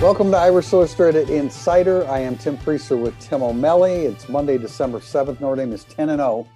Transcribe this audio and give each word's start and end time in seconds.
Welcome 0.00 0.30
to 0.30 0.36
Irish 0.36 0.72
Illustrated 0.72 1.28
Insider. 1.28 2.06
I 2.06 2.20
am 2.20 2.36
Tim 2.36 2.56
Prister 2.56 2.96
with 2.96 3.18
Tim 3.18 3.42
O'Malley. 3.42 4.04
It's 4.04 4.28
Monday, 4.28 4.56
December 4.56 5.00
7th. 5.00 5.40
Notre 5.40 5.56
Dame 5.56 5.72
is 5.72 5.82
10 5.82 6.10
and 6.10 6.20
0 6.20 6.46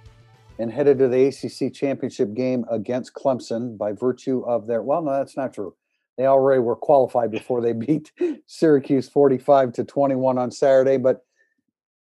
and 0.59 0.71
headed 0.71 0.97
to 0.99 1.09
the 1.09 1.25
ACC 1.25 1.73
championship 1.73 2.33
game 2.35 2.63
against 2.71 3.13
Clemson 3.13 3.77
by 3.77 3.91
virtue 3.91 4.45
of 4.45 4.65
their, 4.65 4.81
well, 4.81 5.01
no, 5.01 5.11
that's 5.11 5.35
not 5.35 5.53
true. 5.53 5.75
They 6.17 6.25
already 6.25 6.61
were 6.61 6.77
qualified 6.77 7.31
before 7.31 7.59
they 7.59 7.73
beat 7.73 8.13
Syracuse 8.47 9.09
45 9.09 9.73
to 9.73 9.83
21 9.83 10.37
on 10.37 10.49
Saturday. 10.49 10.95
But 10.95 11.25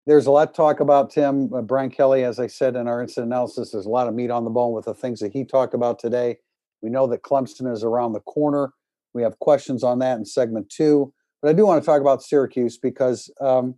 there's 0.06 0.26
a 0.26 0.32
lot 0.32 0.54
to 0.54 0.58
talk 0.58 0.82
about, 0.82 1.10
Tim. 1.10 1.54
Uh, 1.54 1.62
Brian 1.62 1.90
Kelly, 1.90 2.26
as 2.26 2.40
I 2.40 2.48
said 2.48 2.76
in 2.76 2.90
our 2.90 3.02
incident 3.02 3.28
analysis, 3.28 3.71
there's 3.71 3.86
a 3.86 3.90
lot 3.90 4.10
of 4.10 4.14
meat 4.14 4.30
on 4.30 4.44
the 4.44 4.50
bone 4.50 4.74
with 4.74 4.86
the 4.86 4.94
things 4.94 5.21
that 5.21 5.32
he 5.32 5.46
talked 5.46 5.74
about 5.74 6.00
today. 6.00 6.40
We 6.82 6.90
know 6.90 7.08
that 7.08 7.24
Clemson 7.24 7.71
is 7.71 7.86
around 7.86 8.12
the 8.12 8.20
corner. 8.20 8.74
We 9.14 9.21
have 9.21 9.40
questions 9.40 9.86
on 9.86 10.00
that 10.00 10.18
in 10.18 10.25
segment 10.25 10.69
two. 10.69 11.14
But 11.42 11.50
I 11.50 11.54
do 11.54 11.66
want 11.66 11.82
to 11.82 11.86
talk 11.86 12.02
about 12.02 12.21
Syracuse 12.21 12.78
because, 12.78 13.32
um, 13.39 13.75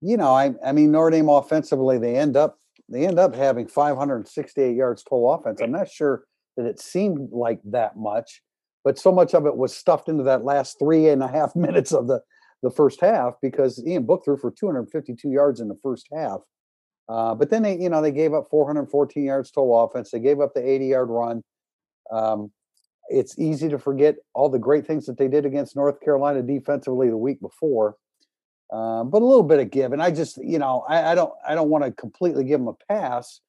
you 0.00 0.16
know, 0.16 0.34
I, 0.34 0.54
I 0.64 0.72
mean, 0.72 0.92
Notre 0.92 1.10
Dame 1.10 1.28
offensively, 1.28 1.98
they 1.98 2.16
end 2.16 2.36
up 2.36 2.58
they 2.90 3.06
end 3.06 3.18
up 3.18 3.34
having 3.34 3.66
568 3.66 4.74
yards 4.74 5.02
total 5.02 5.34
offense. 5.34 5.60
I'm 5.60 5.72
not 5.72 5.90
sure 5.90 6.24
that 6.56 6.64
it 6.64 6.80
seemed 6.80 7.30
like 7.32 7.60
that 7.64 7.98
much, 7.98 8.40
but 8.82 8.98
so 8.98 9.12
much 9.12 9.34
of 9.34 9.44
it 9.44 9.56
was 9.56 9.76
stuffed 9.76 10.08
into 10.08 10.22
that 10.24 10.44
last 10.44 10.78
three 10.78 11.08
and 11.08 11.22
a 11.22 11.28
half 11.28 11.54
minutes 11.56 11.92
of 11.92 12.08
the 12.08 12.20
the 12.62 12.70
first 12.70 13.00
half 13.00 13.34
because 13.40 13.82
Ian 13.86 14.04
Book 14.04 14.24
threw 14.24 14.36
for 14.36 14.50
252 14.50 15.30
yards 15.30 15.60
in 15.60 15.68
the 15.68 15.78
first 15.82 16.08
half. 16.12 16.40
Uh, 17.08 17.34
but 17.34 17.50
then 17.50 17.62
they, 17.62 17.78
you 17.78 17.88
know, 17.88 18.02
they 18.02 18.10
gave 18.10 18.34
up 18.34 18.48
414 18.50 19.24
yards 19.24 19.50
total 19.50 19.84
offense. 19.84 20.10
They 20.10 20.18
gave 20.18 20.40
up 20.40 20.54
the 20.54 20.68
80 20.68 20.86
yard 20.86 21.08
run. 21.08 21.42
Um, 22.12 22.50
it's 23.08 23.38
easy 23.38 23.68
to 23.68 23.78
forget 23.78 24.16
all 24.34 24.48
the 24.48 24.58
great 24.58 24.86
things 24.86 25.06
that 25.06 25.18
they 25.18 25.28
did 25.28 25.46
against 25.46 25.76
North 25.76 26.00
Carolina 26.00 26.42
defensively 26.42 27.08
the 27.08 27.16
week 27.16 27.40
before. 27.40 27.96
Um, 28.72 29.10
but 29.10 29.22
a 29.22 29.24
little 29.24 29.42
bit 29.42 29.60
of 29.60 29.70
give, 29.70 29.92
and 29.92 30.02
I 30.02 30.10
just, 30.10 30.36
you 30.38 30.58
know, 30.58 30.84
I, 30.88 31.12
I 31.12 31.14
don't, 31.14 31.32
I 31.46 31.54
don't 31.54 31.70
want 31.70 31.84
to 31.84 31.92
completely 31.92 32.44
give 32.44 32.60
them 32.60 32.68
a 32.68 32.74
pass, 32.92 33.40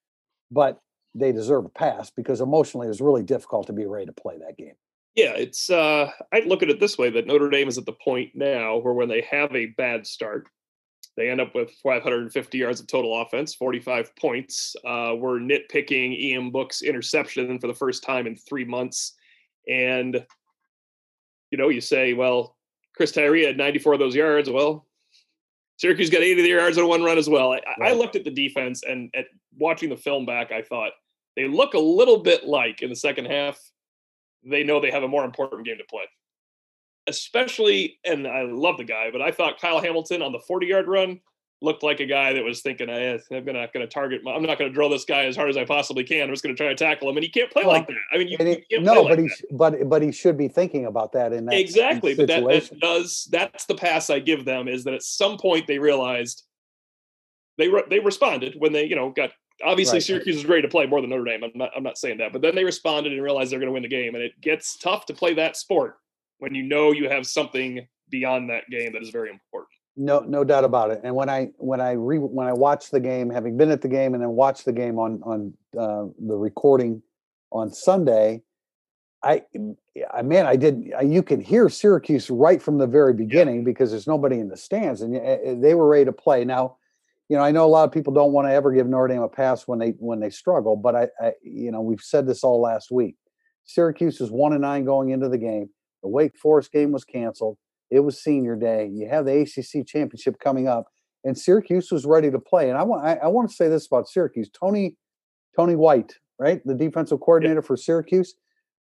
but 0.49 0.79
they 1.13 1.31
deserve 1.31 1.65
a 1.65 1.69
pass 1.69 2.09
because 2.09 2.39
emotionally 2.39 2.87
it 2.87 2.89
was 2.89 3.01
really 3.01 3.23
difficult 3.23 3.67
to 3.67 3.73
be 3.73 3.85
ready 3.85 4.05
to 4.05 4.13
play 4.13 4.37
that 4.37 4.57
game. 4.57 4.75
Yeah, 5.15 5.33
it's. 5.35 5.69
uh 5.69 6.11
I'd 6.31 6.45
look 6.45 6.63
at 6.63 6.69
it 6.69 6.79
this 6.79 6.97
way: 6.97 7.09
that 7.09 7.27
Notre 7.27 7.49
Dame 7.49 7.67
is 7.67 7.77
at 7.77 7.85
the 7.85 7.91
point 7.91 8.29
now 8.35 8.77
where 8.77 8.93
when 8.93 9.09
they 9.09 9.21
have 9.29 9.53
a 9.53 9.65
bad 9.65 10.07
start, 10.07 10.47
they 11.17 11.29
end 11.29 11.41
up 11.41 11.53
with 11.53 11.71
550 11.83 12.57
yards 12.57 12.79
of 12.79 12.87
total 12.87 13.21
offense, 13.21 13.53
45 13.53 14.15
points. 14.15 14.75
Uh, 14.85 15.15
we're 15.17 15.39
nitpicking 15.39 16.17
Ian 16.17 16.51
Book's 16.51 16.81
interception 16.81 17.59
for 17.59 17.67
the 17.67 17.73
first 17.73 18.03
time 18.03 18.27
in 18.27 18.37
three 18.37 18.63
months 18.63 19.15
and, 19.69 20.25
you 21.51 21.57
know, 21.57 21.69
you 21.69 21.81
say, 21.81 22.13
well, 22.13 22.57
Chris 22.95 23.11
Tyree 23.11 23.45
had 23.45 23.57
94 23.57 23.93
of 23.93 23.99
those 23.99 24.15
yards. 24.15 24.49
Well, 24.49 24.85
Syracuse 25.77 26.09
got 26.09 26.21
80 26.21 26.41
yards 26.41 26.77
on 26.77 26.87
one 26.87 27.03
run 27.03 27.17
as 27.17 27.29
well. 27.29 27.53
I, 27.53 27.61
right. 27.79 27.91
I 27.91 27.93
looked 27.93 28.15
at 28.15 28.25
the 28.25 28.31
defense 28.31 28.83
and 28.83 29.09
at 29.15 29.25
watching 29.57 29.89
the 29.89 29.95
film 29.95 30.25
back, 30.25 30.51
I 30.51 30.61
thought 30.61 30.91
they 31.35 31.47
look 31.47 31.73
a 31.73 31.79
little 31.79 32.17
bit 32.17 32.45
like 32.45 32.81
in 32.81 32.89
the 32.89 32.95
second 32.95 33.25
half, 33.25 33.57
they 34.43 34.63
know 34.63 34.81
they 34.81 34.91
have 34.91 35.03
a 35.03 35.07
more 35.07 35.23
important 35.23 35.65
game 35.65 35.77
to 35.77 35.83
play. 35.85 36.03
Especially, 37.07 37.99
and 38.03 38.27
I 38.27 38.41
love 38.41 38.77
the 38.77 38.83
guy, 38.83 39.09
but 39.11 39.21
I 39.21 39.31
thought 39.31 39.61
Kyle 39.61 39.79
Hamilton 39.79 40.21
on 40.21 40.31
the 40.31 40.39
40 40.39 40.67
yard 40.67 40.87
run 40.87 41.19
looked 41.61 41.83
like 41.83 41.99
a 41.99 42.05
guy 42.05 42.33
that 42.33 42.43
was 42.43 42.61
thinking, 42.61 42.89
eh, 42.89 43.17
I'm 43.31 43.43
gonna 43.43 43.67
gonna 43.73 43.87
target. 43.87 44.23
My, 44.23 44.33
I'm 44.33 44.43
not 44.43 44.57
gonna 44.57 44.71
drill 44.71 44.89
this 44.89 45.05
guy 45.05 45.25
as 45.25 45.35
hard 45.35 45.49
as 45.49 45.57
I 45.57 45.65
possibly 45.65 46.03
can. 46.03 46.23
I'm 46.23 46.29
just 46.29 46.43
gonna 46.43 46.55
try 46.55 46.67
to 46.67 46.75
tackle 46.75 47.09
him, 47.09 47.17
and 47.17 47.23
he 47.23 47.29
can't 47.29 47.51
play 47.51 47.63
well, 47.63 47.73
like 47.73 47.87
that. 47.87 47.95
I 48.13 48.17
mean, 48.17 48.27
you, 48.29 48.37
he, 48.39 48.63
you 48.69 48.81
no, 48.81 49.03
but 49.03 49.19
like 49.19 49.19
he 49.19 49.29
but 49.51 49.89
but 49.89 50.01
he 50.01 50.11
should 50.11 50.37
be 50.37 50.47
thinking 50.47 50.85
about 50.85 51.11
that 51.13 51.33
in 51.33 51.45
that 51.45 51.59
exactly. 51.59 52.15
But 52.15 52.27
that, 52.27 52.43
that, 52.43 52.79
does 52.79 53.27
that's 53.31 53.65
the 53.65 53.75
pass 53.75 54.09
I 54.09 54.19
give 54.19 54.45
them 54.45 54.67
is 54.67 54.83
that 54.85 54.93
at 54.93 55.03
some 55.03 55.37
point 55.37 55.67
they 55.67 55.79
realized 55.79 56.43
they 57.57 57.67
re, 57.67 57.83
they 57.89 57.99
responded 57.99 58.55
when 58.57 58.71
they 58.71 58.85
you 58.85 58.95
know 58.95 59.09
got 59.09 59.31
obviously 59.63 59.97
right. 59.97 60.03
Syracuse 60.03 60.37
is 60.37 60.45
ready 60.45 60.61
to 60.61 60.67
play 60.67 60.85
more 60.85 61.01
than 61.01 61.09
Notre 61.09 61.25
Dame. 61.25 61.43
I'm 61.43 61.51
not 61.55 61.71
I'm 61.75 61.83
not 61.83 61.97
saying 61.97 62.19
that, 62.19 62.31
but 62.31 62.41
then 62.41 62.55
they 62.55 62.63
responded 62.63 63.13
and 63.13 63.21
realized 63.21 63.51
they're 63.51 63.59
going 63.59 63.67
to 63.67 63.73
win 63.73 63.83
the 63.83 63.89
game, 63.89 64.15
and 64.15 64.23
it 64.23 64.39
gets 64.41 64.77
tough 64.77 65.05
to 65.07 65.13
play 65.13 65.33
that 65.35 65.57
sport 65.57 65.97
when 66.39 66.55
you 66.55 66.63
know 66.63 66.91
you 66.91 67.09
have 67.09 67.27
something 67.27 67.85
beyond 68.09 68.49
that 68.49 68.69
game 68.69 68.93
that 68.93 69.03
is 69.03 69.09
very 69.09 69.29
important. 69.29 69.69
No, 70.01 70.21
no 70.21 70.45
doubt 70.45 70.63
about 70.63 70.91
it. 70.91 71.01
And 71.03 71.13
when 71.13 71.29
I 71.29 71.49
when 71.57 71.81
I 71.81 71.91
re, 71.91 72.17
when 72.17 72.47
I 72.47 72.53
watched 72.53 72.91
the 72.91 73.01
game, 73.01 73.29
having 73.29 73.57
been 73.57 73.69
at 73.69 73.81
the 73.81 73.89
game 73.89 74.13
and 74.13 74.23
then 74.23 74.29
watched 74.29 74.63
the 74.63 74.71
game 74.71 74.97
on 74.97 75.21
on 75.23 75.53
uh, 75.77 76.05
the 76.25 76.37
recording 76.37 77.01
on 77.51 77.69
Sunday, 77.69 78.41
I, 79.21 79.43
I 80.13 80.21
man, 80.21 80.45
I 80.45 80.55
did. 80.55 80.93
I, 80.97 81.01
you 81.01 81.21
can 81.21 81.41
hear 81.41 81.67
Syracuse 81.67 82.29
right 82.29 82.61
from 82.61 82.77
the 82.77 82.87
very 82.87 83.13
beginning 83.13 83.57
yeah. 83.57 83.65
because 83.65 83.91
there's 83.91 84.07
nobody 84.07 84.39
in 84.39 84.47
the 84.47 84.55
stands, 84.55 85.01
and 85.01 85.17
uh, 85.17 85.37
they 85.61 85.75
were 85.75 85.89
ready 85.89 86.05
to 86.05 86.13
play. 86.13 86.45
Now, 86.45 86.77
you 87.27 87.35
know, 87.35 87.43
I 87.43 87.51
know 87.51 87.65
a 87.65 87.67
lot 87.67 87.83
of 87.83 87.91
people 87.91 88.13
don't 88.13 88.31
want 88.31 88.47
to 88.47 88.53
ever 88.53 88.71
give 88.71 88.87
Notre 88.87 89.09
Dame 89.09 89.21
a 89.21 89.27
pass 89.27 89.67
when 89.67 89.79
they 89.79 89.89
when 89.99 90.21
they 90.21 90.29
struggle, 90.29 90.77
but 90.77 90.95
I, 90.95 91.07
I 91.19 91.33
you 91.43 91.71
know, 91.71 91.81
we've 91.81 91.99
said 91.99 92.25
this 92.25 92.45
all 92.45 92.61
last 92.61 92.89
week. 92.89 93.17
Syracuse 93.65 94.21
is 94.21 94.31
one 94.31 94.53
and 94.53 94.61
nine 94.61 94.85
going 94.85 95.09
into 95.09 95.27
the 95.27 95.37
game. 95.37 95.69
The 96.03 96.07
Wake 96.07 96.37
Forest 96.37 96.71
game 96.71 96.93
was 96.93 97.03
canceled. 97.03 97.57
It 97.91 98.01
was 98.01 98.21
senior 98.21 98.55
day. 98.55 98.89
You 98.91 99.07
have 99.09 99.25
the 99.25 99.41
ACC 99.41 99.85
championship 99.85 100.39
coming 100.39 100.67
up, 100.67 100.87
and 101.23 101.37
Syracuse 101.37 101.91
was 101.91 102.05
ready 102.05 102.29
to 102.31 102.39
play. 102.39 102.69
And 102.69 102.77
I 102.77 102.83
want 102.83 103.05
I, 103.05 103.15
I 103.15 103.27
want 103.27 103.49
to 103.49 103.55
say 103.55 103.67
this 103.67 103.87
about 103.87 104.07
Syracuse. 104.07 104.49
Tony 104.49 104.95
Tony 105.55 105.75
White, 105.75 106.15
right, 106.37 106.61
the 106.65 106.75
defensive 106.75 107.19
coordinator 107.19 107.61
for 107.61 107.75
Syracuse. 107.75 108.35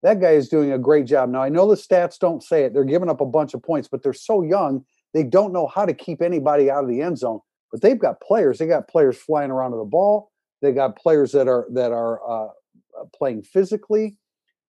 That 0.02 0.20
guy 0.20 0.32
is 0.32 0.48
doing 0.48 0.72
a 0.72 0.78
great 0.78 1.06
job. 1.06 1.30
Now 1.30 1.42
I 1.42 1.48
know 1.48 1.68
the 1.68 1.76
stats 1.76 2.18
don't 2.18 2.42
say 2.42 2.64
it. 2.64 2.74
They're 2.74 2.84
giving 2.84 3.08
up 3.08 3.20
a 3.20 3.26
bunch 3.26 3.54
of 3.54 3.62
points, 3.62 3.88
but 3.88 4.02
they're 4.02 4.12
so 4.12 4.42
young. 4.42 4.84
They 5.14 5.22
don't 5.22 5.52
know 5.52 5.66
how 5.66 5.84
to 5.84 5.94
keep 5.94 6.22
anybody 6.22 6.70
out 6.70 6.84
of 6.84 6.90
the 6.90 7.02
end 7.02 7.18
zone. 7.18 7.40
But 7.70 7.80
they've 7.80 7.98
got 7.98 8.20
players. 8.20 8.58
They 8.58 8.66
got 8.66 8.88
players 8.88 9.16
flying 9.16 9.50
around 9.50 9.72
to 9.72 9.78
the 9.78 9.84
ball. 9.84 10.30
They 10.60 10.72
got 10.72 10.96
players 10.96 11.32
that 11.32 11.48
are 11.48 11.66
that 11.72 11.92
are 11.92 12.20
uh, 12.22 12.46
uh 12.46 13.04
playing 13.16 13.42
physically. 13.42 14.16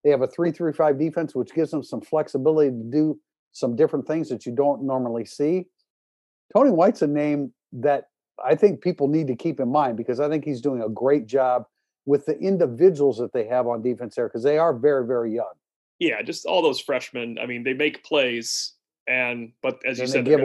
They 0.02 0.10
have 0.10 0.22
a 0.22 0.26
three-three-five 0.26 0.98
defense, 0.98 1.34
which 1.34 1.54
gives 1.54 1.70
them 1.70 1.82
some 1.82 2.02
flexibility 2.02 2.70
to 2.70 2.84
do 2.90 3.20
some 3.54 3.76
different 3.76 4.06
things 4.06 4.28
that 4.28 4.44
you 4.44 4.52
don't 4.52 4.82
normally 4.82 5.24
see. 5.24 5.66
Tony 6.54 6.70
White's 6.70 7.02
a 7.02 7.06
name 7.06 7.52
that 7.72 8.08
I 8.44 8.54
think 8.56 8.82
people 8.82 9.08
need 9.08 9.28
to 9.28 9.36
keep 9.36 9.60
in 9.60 9.70
mind 9.70 9.96
because 9.96 10.20
I 10.20 10.28
think 10.28 10.44
he's 10.44 10.60
doing 10.60 10.82
a 10.82 10.88
great 10.88 11.26
job 11.26 11.64
with 12.04 12.26
the 12.26 12.36
individuals 12.38 13.16
that 13.18 13.32
they 13.32 13.46
have 13.46 13.66
on 13.66 13.80
defense 13.80 14.16
there 14.16 14.28
because 14.28 14.42
they 14.42 14.58
are 14.58 14.74
very, 14.74 15.06
very 15.06 15.32
young. 15.32 15.52
Yeah, 16.00 16.20
just 16.20 16.44
all 16.44 16.60
those 16.60 16.80
freshmen. 16.80 17.38
I 17.40 17.46
mean, 17.46 17.62
they 17.62 17.72
make 17.72 18.04
plays, 18.04 18.72
and 19.06 19.52
but 19.62 19.78
as 19.86 20.00
you 20.00 20.06
said, 20.08 20.24
they're 20.24 20.38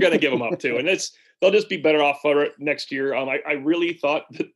going 0.00 0.12
to 0.12 0.18
give 0.18 0.32
them 0.32 0.42
up 0.42 0.58
too, 0.58 0.78
and 0.78 0.88
it's 0.88 1.12
they'll 1.40 1.50
just 1.50 1.68
be 1.68 1.76
better 1.76 2.02
off 2.02 2.20
for 2.22 2.42
it 2.42 2.52
next 2.58 2.90
year. 2.90 3.14
Um, 3.14 3.28
I, 3.28 3.40
I 3.46 3.52
really 3.52 3.92
thought 3.92 4.24
that 4.32 4.48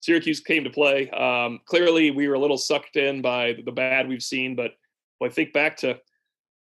Syracuse 0.00 0.40
came 0.40 0.64
to 0.64 0.70
play. 0.70 1.10
Um, 1.10 1.60
clearly, 1.66 2.10
we 2.10 2.26
were 2.26 2.34
a 2.34 2.38
little 2.38 2.56
sucked 2.56 2.96
in 2.96 3.20
by 3.20 3.56
the 3.64 3.72
bad 3.72 4.08
we've 4.08 4.22
seen, 4.22 4.56
but 4.56 4.72
I 5.22 5.28
think 5.28 5.52
back 5.52 5.76
to 5.78 5.98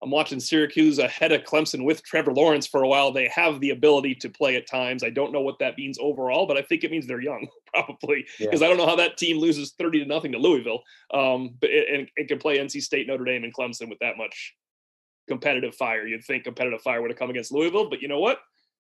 I'm 0.02 0.10
watching 0.10 0.40
Syracuse 0.40 0.98
ahead 0.98 1.32
of 1.32 1.42
Clemson 1.44 1.84
with 1.84 2.02
Trevor 2.02 2.32
Lawrence 2.32 2.66
for 2.66 2.82
a 2.82 2.88
while. 2.88 3.12
They 3.12 3.28
have 3.28 3.60
the 3.60 3.70
ability 3.70 4.14
to 4.16 4.28
play 4.28 4.56
at 4.56 4.68
times. 4.68 5.02
I 5.02 5.10
don't 5.10 5.32
know 5.32 5.40
what 5.40 5.58
that 5.60 5.78
means 5.78 5.98
overall, 6.00 6.46
but 6.46 6.58
I 6.58 6.62
think 6.62 6.84
it 6.84 6.90
means 6.90 7.06
they're 7.06 7.20
young, 7.20 7.48
probably, 7.74 8.26
because 8.38 8.60
yeah. 8.60 8.66
I 8.66 8.68
don't 8.68 8.76
know 8.76 8.86
how 8.86 8.96
that 8.96 9.16
team 9.16 9.38
loses 9.38 9.72
30 9.78 10.00
to 10.00 10.06
nothing 10.06 10.32
to 10.32 10.38
Louisville. 10.38 10.82
Um, 11.14 11.56
but 11.60 11.70
it, 11.70 11.88
and 11.92 12.08
it 12.16 12.28
can 12.28 12.38
play 12.38 12.58
NC 12.58 12.82
State, 12.82 13.06
Notre 13.06 13.24
Dame, 13.24 13.44
and 13.44 13.54
Clemson 13.54 13.88
with 13.88 13.98
that 14.00 14.18
much 14.18 14.54
competitive 15.28 15.74
fire. 15.74 16.06
You'd 16.06 16.24
think 16.24 16.44
competitive 16.44 16.82
fire 16.82 17.00
would 17.00 17.10
have 17.10 17.18
come 17.18 17.30
against 17.30 17.50
Louisville, 17.50 17.88
but 17.88 18.02
you 18.02 18.08
know 18.08 18.20
what? 18.20 18.40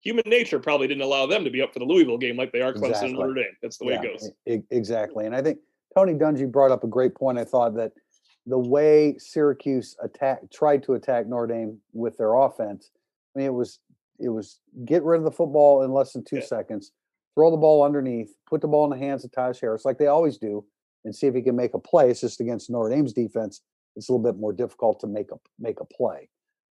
Human 0.01 0.25
nature 0.27 0.59
probably 0.59 0.89
didn't 0.89 1.03
allow 1.03 1.27
them 1.27 1.45
to 1.45 1.51
be 1.51 1.61
up 1.61 1.73
for 1.73 1.81
the 1.81 1.85
Louisville 1.85 2.19
game 2.19 2.37
like 2.37 2.53
they 2.53 2.61
are 2.63 2.73
Clemson 2.73 2.89
exactly. 2.89 3.09
and 3.11 3.19
Notre 3.19 3.35
Dame. 3.35 3.57
That's 3.63 3.79
the 3.79 3.85
way 3.85 3.95
yeah, 3.95 4.03
it 4.03 4.21
goes. 4.47 4.65
Exactly. 4.71 5.27
And 5.27 5.37
I 5.37 5.43
think 5.43 5.59
Tony 5.95 6.15
Dungy 6.15 6.51
brought 6.51 6.71
up 6.71 6.83
a 6.83 6.89
great 6.89 7.15
point. 7.15 7.39
I 7.39 7.45
thought 7.45 7.75
that– 7.75 7.93
the 8.47 8.59
way 8.59 9.17
Syracuse 9.19 9.97
attack 10.03 10.51
tried 10.53 10.83
to 10.85 10.95
attack 10.95 11.27
Notre 11.27 11.47
Dame 11.47 11.79
with 11.93 12.17
their 12.17 12.35
offense. 12.35 12.91
I 13.35 13.39
mean, 13.39 13.47
it 13.47 13.55
was 13.55 13.81
it 14.21 14.29
was 14.29 14.61
get 14.85 15.03
rid 15.03 15.19
of 15.19 15.25
the 15.25 15.31
football 15.31 15.83
in 15.83 15.93
less 15.93 16.13
than 16.13 16.25
two 16.25 16.37
yeah. 16.37 16.45
seconds, 16.45 16.93
throw 17.35 17.51
the 17.51 17.57
ball 17.57 17.83
underneath, 17.83 18.35
put 18.49 18.61
the 18.61 18.69
ball 18.69 18.85
in 18.85 18.99
the 18.99 19.05
hands 19.05 19.25
of 19.25 19.33
Taj 19.33 19.61
Harris 19.61 19.85
like 19.85 19.99
they 19.99 20.07
always 20.07 20.39
do, 20.39 20.65
and 21.05 21.15
see 21.15 21.27
if 21.27 21.35
he 21.35 21.43
can 21.43 21.57
make 21.57 21.75
a 21.75 21.79
play. 21.79 22.11
It's 22.11 22.21
just 22.21 22.41
against 22.41 22.71
Notre 22.71 22.95
Dame's 22.95 23.13
defense, 23.13 23.63
it's 23.97 24.09
a 24.09 24.13
little 24.13 24.25
bit 24.25 24.39
more 24.39 24.53
difficult 24.53 25.01
to 25.01 25.07
make 25.07 25.31
a 25.31 25.37
make 25.59 25.81
a 25.81 25.85
play. 25.85 26.29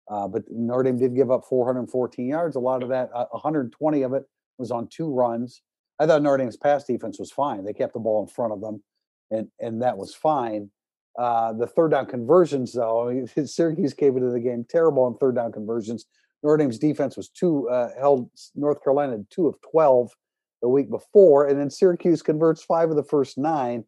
Uh, 0.10 0.28
but 0.28 0.44
Notre 0.50 0.84
Dame 0.84 0.98
did 0.98 1.16
give 1.16 1.32
up 1.32 1.46
414 1.48 2.28
yards. 2.28 2.56
A 2.56 2.60
lot 2.60 2.84
of 2.84 2.90
that, 2.90 3.10
uh, 3.14 3.28
120 3.32 4.02
of 4.02 4.14
it 4.14 4.26
was 4.58 4.72
on 4.72 4.88
two 4.88 5.14
runs. 5.14 5.62
I 6.00 6.08
thought 6.08 6.22
Notre 6.22 6.38
Dame's 6.38 6.58
pass 6.58 6.84
defense 6.84 7.20
was 7.20 7.32
fine. 7.32 7.64
They 7.64 7.74
kept 7.74 7.94
the 7.94 8.00
ball 8.00 8.22
in 8.22 8.28
front 8.28 8.54
of 8.54 8.62
them, 8.62 8.84
and 9.30 9.48
and 9.60 9.82
that 9.82 9.98
was 9.98 10.14
fine. 10.14 10.72
Uh, 11.20 11.54
the 11.54 11.68
third 11.68 11.92
down 11.92 12.06
conversions, 12.06 12.74
though, 12.74 13.26
Syracuse 13.46 13.94
came 13.94 14.18
into 14.18 14.30
the 14.30 14.40
game 14.40 14.66
terrible 14.70 15.04
on 15.04 15.18
third 15.18 15.36
down 15.36 15.52
conversions. 15.52 16.06
Notre 16.44 16.58
Dame's 16.58 16.80
defense 16.80 17.18
was 17.18 17.30
two 17.30 17.70
uh, 17.70 17.90
held 18.00 18.30
North 18.56 18.84
Carolina 18.84 19.18
two 19.30 19.48
of 19.48 19.56
twelve 19.62 20.12
the 20.62 20.70
week 20.70 20.90
before, 20.90 21.48
and 21.48 21.60
then 21.60 21.70
Syracuse 21.70 22.22
converts 22.22 22.64
five 22.64 22.90
of 22.90 22.96
the 22.96 23.04
first 23.04 23.38
nine. 23.38 23.84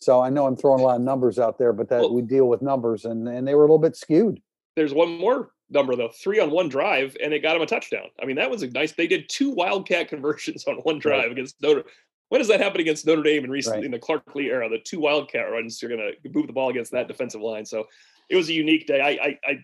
So 0.00 0.20
I 0.20 0.30
know 0.30 0.46
I'm 0.46 0.56
throwing 0.56 0.80
a 0.80 0.84
lot 0.84 0.96
of 0.96 1.02
numbers 1.02 1.38
out 1.38 1.58
there, 1.58 1.72
but 1.72 1.88
that 1.90 2.00
well, 2.00 2.14
we 2.14 2.22
deal 2.22 2.48
with 2.48 2.62
numbers, 2.62 3.04
and 3.04 3.28
and 3.28 3.46
they 3.46 3.54
were 3.54 3.62
a 3.62 3.66
little 3.66 3.78
bit 3.78 3.96
skewed. 3.96 4.40
There's 4.74 4.94
one 4.94 5.18
more 5.18 5.50
number 5.70 5.96
though, 5.96 6.10
three 6.10 6.40
on 6.40 6.50
one 6.50 6.68
drive, 6.68 7.16
and 7.22 7.32
it 7.32 7.40
got 7.40 7.56
him 7.56 7.62
a 7.62 7.66
touchdown. 7.66 8.06
I 8.20 8.26
mean, 8.26 8.36
that 8.36 8.50
was 8.50 8.62
a 8.62 8.70
nice. 8.70 8.92
They 8.92 9.06
did 9.06 9.28
two 9.28 9.50
wildcat 9.50 10.08
conversions 10.08 10.64
on 10.64 10.76
one 10.76 10.98
drive 10.98 11.24
right. 11.24 11.32
against 11.32 11.60
Notre. 11.62 11.84
When 12.32 12.40
does 12.40 12.48
that 12.48 12.62
happen 12.62 12.80
against 12.80 13.06
Notre 13.06 13.22
Dame 13.22 13.44
and 13.44 13.52
recently 13.52 13.80
right. 13.80 13.84
in 13.84 13.90
the 13.90 13.98
Clark 13.98 14.34
Lea 14.34 14.48
era? 14.48 14.66
The 14.66 14.78
two 14.78 14.98
wildcat 14.98 15.52
runs, 15.52 15.82
you're 15.82 15.90
going 15.90 16.14
to 16.22 16.30
move 16.30 16.46
the 16.46 16.54
ball 16.54 16.70
against 16.70 16.90
that 16.92 17.06
defensive 17.06 17.42
line. 17.42 17.66
So 17.66 17.84
it 18.30 18.36
was 18.36 18.48
a 18.48 18.54
unique 18.54 18.86
day. 18.86 19.02
I, 19.02 19.08
I, 19.22 19.38
I, 19.44 19.58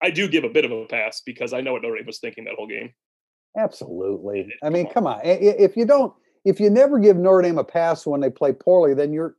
I 0.00 0.10
do 0.10 0.28
give 0.28 0.44
a 0.44 0.48
bit 0.48 0.64
of 0.64 0.70
a 0.70 0.86
pass 0.86 1.22
because 1.26 1.52
I 1.52 1.60
know 1.60 1.72
what 1.72 1.82
Notre 1.82 1.96
Dame 1.96 2.06
was 2.06 2.20
thinking 2.20 2.44
that 2.44 2.54
whole 2.54 2.68
game. 2.68 2.92
Absolutely. 3.58 4.54
I 4.62 4.70
mean, 4.70 4.88
come 4.88 5.08
on. 5.08 5.22
If 5.24 5.76
you 5.76 5.84
don't, 5.84 6.14
if 6.44 6.60
you 6.60 6.70
never 6.70 7.00
give 7.00 7.16
Notre 7.16 7.42
Dame 7.42 7.58
a 7.58 7.64
pass 7.64 8.06
when 8.06 8.20
they 8.20 8.30
play 8.30 8.52
poorly, 8.52 8.94
then 8.94 9.12
you're, 9.12 9.34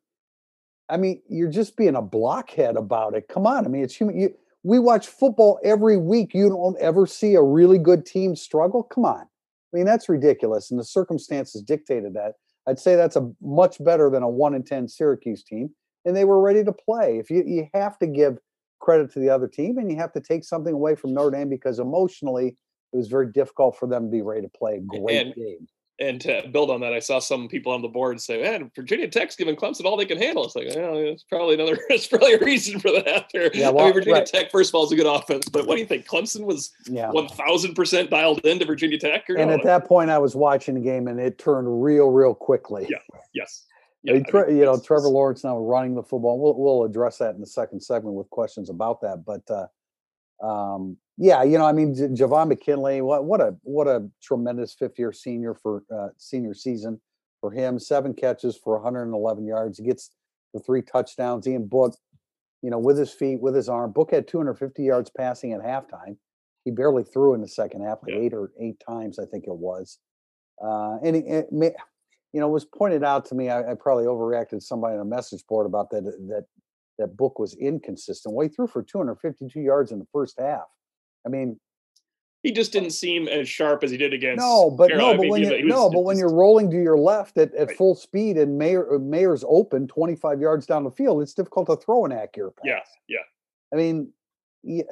I 0.90 0.98
mean, 0.98 1.22
you're 1.30 1.50
just 1.50 1.78
being 1.78 1.96
a 1.96 2.02
blockhead 2.02 2.76
about 2.76 3.16
it. 3.16 3.30
Come 3.30 3.48
on. 3.48 3.64
I 3.64 3.70
mean, 3.70 3.86
it's 3.86 3.96
human. 3.96 4.20
You, 4.20 4.36
we 4.64 4.80
watch 4.80 5.08
football 5.08 5.62
every 5.64 5.96
week. 5.96 6.34
You 6.34 6.50
don't 6.50 6.78
ever 6.82 7.08
see 7.08 7.36
a 7.36 7.42
really 7.42 7.78
good 7.78 8.06
team 8.06 8.36
struggle. 8.36 8.84
Come 8.84 9.06
on. 9.06 9.22
I 9.22 9.78
mean, 9.78 9.86
that's 9.86 10.10
ridiculous. 10.10 10.72
And 10.72 10.78
the 10.78 10.84
circumstances 10.84 11.62
dictated 11.62 12.16
that. 12.16 12.34
I'd 12.70 12.80
say 12.80 12.96
that's 12.96 13.16
a 13.16 13.32
much 13.42 13.84
better 13.84 14.10
than 14.10 14.22
a 14.22 14.30
one 14.30 14.54
in 14.54 14.64
10 14.64 14.88
Syracuse 14.88 15.44
team. 15.44 15.72
And 16.06 16.16
they 16.16 16.24
were 16.24 16.40
ready 16.40 16.64
to 16.64 16.72
play. 16.72 17.18
If 17.18 17.30
you, 17.30 17.44
you 17.46 17.68
have 17.74 17.98
to 18.00 18.08
give 18.08 18.38
credit 18.80 19.12
to 19.14 19.20
the 19.20 19.30
other 19.30 19.48
team 19.48 19.78
and 19.78 19.92
you 19.92 19.98
have 19.98 20.14
to 20.14 20.22
take 20.22 20.44
something 20.44 20.74
away 20.74 20.96
from 20.96 21.14
Notre 21.14 21.32
Dame 21.32 21.50
because 21.50 21.80
emotionally 21.80 22.58
it 22.94 22.98
was 22.98 23.08
very 23.08 23.32
difficult 23.32 23.78
for 23.78 23.88
them 23.88 24.06
to 24.06 24.10
be 24.10 24.22
ready 24.22 24.42
to 24.42 24.50
play 24.50 24.78
a 24.78 24.80
great 24.80 25.28
and, 25.28 25.36
game 25.36 25.68
and 26.00 26.22
to 26.22 26.48
build 26.52 26.72
on 26.72 26.80
that, 26.82 26.94
I 26.94 27.00
saw 27.00 27.20
some 27.20 27.48
people 27.48 27.72
on 27.72 27.82
the 27.82 27.88
board 27.88 28.22
say, 28.22 28.42
"Man, 28.42 28.72
Virginia 28.76 29.08
Tech's 29.08 29.36
giving 29.36 29.56
Clemson 29.56 29.86
all 29.86 29.98
they 29.98 30.06
can 30.06 30.18
handle." 30.18 30.46
It's 30.46 30.56
like, 30.56 30.68
well, 30.76 30.96
it's 30.96 31.24
probably 31.24 31.56
another. 31.56 31.78
It's 31.90 32.08
probably 32.08 32.34
a 32.34 32.40
reason 32.40 32.80
for 32.80 32.92
that. 32.92 33.30
There, 33.34 33.50
yeah, 33.54 33.70
well, 33.70 33.86
I 33.86 33.86
mean, 33.86 33.94
Virginia 33.96 34.20
right. 34.20 34.26
Tech 34.26 34.52
first 34.52 34.70
of 34.70 34.76
all 34.76 34.86
is 34.86 34.92
a 34.92 34.96
good 34.96 35.06
offense, 35.06 35.50
but 35.50 35.68
what 35.68 35.76
do 35.76 35.82
you 35.82 35.88
think? 35.88 36.08
Clemson 36.08 36.46
was 36.46 36.72
one 36.88 37.28
thousand 37.28 37.76
percent 37.76 38.10
dialed 38.10 38.40
into 38.46 38.66
Virginia 38.66 38.98
Tech, 38.98 39.28
and 39.30 39.38
no? 39.38 39.50
at 39.50 39.64
that 39.64 39.86
point, 39.86 40.10
I 40.10 40.18
was 40.18 40.36
watching 40.36 40.76
the 40.76 40.82
game, 40.82 41.08
and 41.08 41.20
it 41.20 41.38
turned 41.38 41.84
real, 41.84 42.10
real 42.10 42.34
quickly. 42.34 42.88
Yeah. 42.90 42.98
Yes. 43.34 43.66
Yeah, 44.04 44.14
I 44.14 44.16
mean, 44.16 44.26
I 44.34 44.46
mean, 44.48 44.58
you 44.58 44.64
know, 44.66 44.80
Trevor 44.80 45.10
Lawrence 45.10 45.44
now 45.44 45.58
running 45.58 45.96
the 45.96 46.04
football. 46.04 46.40
We'll 46.40 46.56
we'll 46.56 46.86
address 46.86 47.18
that 47.18 47.36
in 47.36 47.42
the 47.42 47.48
second 47.48 47.82
segment 47.82 48.16
with 48.16 48.30
questions 48.30 48.70
about 48.70 49.02
that, 49.02 49.26
but. 49.26 49.50
uh 49.50 49.68
um, 50.42 50.98
yeah, 51.22 51.44
you 51.44 51.58
know, 51.58 51.66
I 51.66 51.74
mean, 51.74 51.94
Javon 52.16 52.48
McKinley, 52.48 53.02
what 53.02 53.26
what 53.26 53.42
a 53.42 53.54
what 53.64 53.88
a 53.88 54.08
tremendous 54.24 54.74
fifth 54.74 54.98
year 54.98 55.12
senior 55.12 55.54
for 55.54 55.84
uh, 55.94 56.08
senior 56.18 56.54
season 56.54 57.02
for 57.42 57.52
him. 57.52 57.78
Seven 57.78 58.14
catches 58.14 58.58
for 58.58 58.76
111 58.76 59.46
yards. 59.46 59.78
He 59.78 59.84
gets 59.84 60.12
the 60.54 60.62
three 60.62 60.82
touchdowns. 60.82 61.46
Ian 61.46 61.68
Book, 61.68 61.98
you 62.62 62.70
know, 62.70 62.80
with 62.80 62.98
his 62.98 63.12
feet, 63.12 63.42
with 63.42 63.54
his 63.54 63.68
arm. 63.68 63.92
Book 63.92 64.12
had 64.12 64.30
250 64.30 64.82
yards 64.82 65.12
passing 65.16 65.52
at 65.52 65.60
halftime. 65.60 66.16
He 66.64 66.72
barely 66.72 67.04
threw 67.04 67.34
in 67.34 67.42
the 67.42 67.50
second 67.50 67.82
half, 67.82 68.00
like 68.02 68.14
yeah. 68.14 68.22
eight 68.22 68.34
or 68.34 68.52
eight 68.58 68.82
times, 68.88 69.20
I 69.20 69.26
think 69.26 69.44
it 69.46 69.56
was. 69.56 70.00
Uh, 70.64 71.00
and 71.04 71.18
it, 71.18 71.26
it 71.28 71.52
may, 71.52 71.74
you 72.32 72.40
know, 72.40 72.48
it 72.48 72.54
was 72.54 72.66
pointed 72.66 73.04
out 73.04 73.26
to 73.26 73.36
me. 73.36 73.50
I, 73.50 73.72
I 73.72 73.74
probably 73.74 74.06
overreacted 74.06 74.62
somebody 74.62 74.96
on 74.96 75.02
a 75.02 75.06
message 75.06 75.46
board 75.48 75.66
about 75.66 75.90
that. 75.90 76.04
That 76.04 76.46
that 76.98 77.18
book 77.18 77.40
was 77.40 77.56
inconsistent. 77.56 78.36
Well, 78.36 78.48
he 78.48 78.54
threw 78.54 78.68
for 78.68 78.84
252 78.84 79.60
yards 79.60 79.92
in 79.92 80.00
the 80.00 80.08
first 80.14 80.38
half. 80.38 80.68
I 81.26 81.30
mean, 81.30 81.60
he 82.44 82.52
just 82.52 82.72
didn't 82.72 82.92
seem 82.92 83.28
as 83.28 83.50
sharp 83.50 83.84
as 83.84 83.92
he 83.92 83.98
did 83.98 84.14
against. 84.14 84.40
No, 84.40 84.72
but 84.72 84.90
Carolina. 84.90 85.18
no, 85.18 85.24
but 85.24 85.30
when 85.30 85.42
you 85.42 85.66
no, 85.66 85.90
but 85.90 86.04
when 86.04 86.18
you're 86.18 86.34
rolling 86.34 86.72
to 86.72 86.78
your 86.78 86.98
left 86.98 87.38
at, 87.38 87.54
at 87.54 87.68
right. 87.68 87.78
full 87.78 87.96
speed 87.96 88.38
and 88.38 88.58
Mayer 88.58 88.96
uh, 88.96 89.00
Mayer's 89.00 89.44
open 89.48 89.88
25 89.88 90.40
yards 90.40 90.66
down 90.66 90.84
the 90.84 90.92
field, 90.92 91.22
it's 91.22 91.34
difficult 91.34 91.68
to 91.68 91.76
throw 91.76 92.06
an 92.06 92.12
accurate 92.12 92.56
pass. 92.56 92.66
Yeah, 92.66 92.80
yeah. 93.08 93.74
I 93.74 93.76
mean, 93.76 94.12
yeah, 94.64 94.84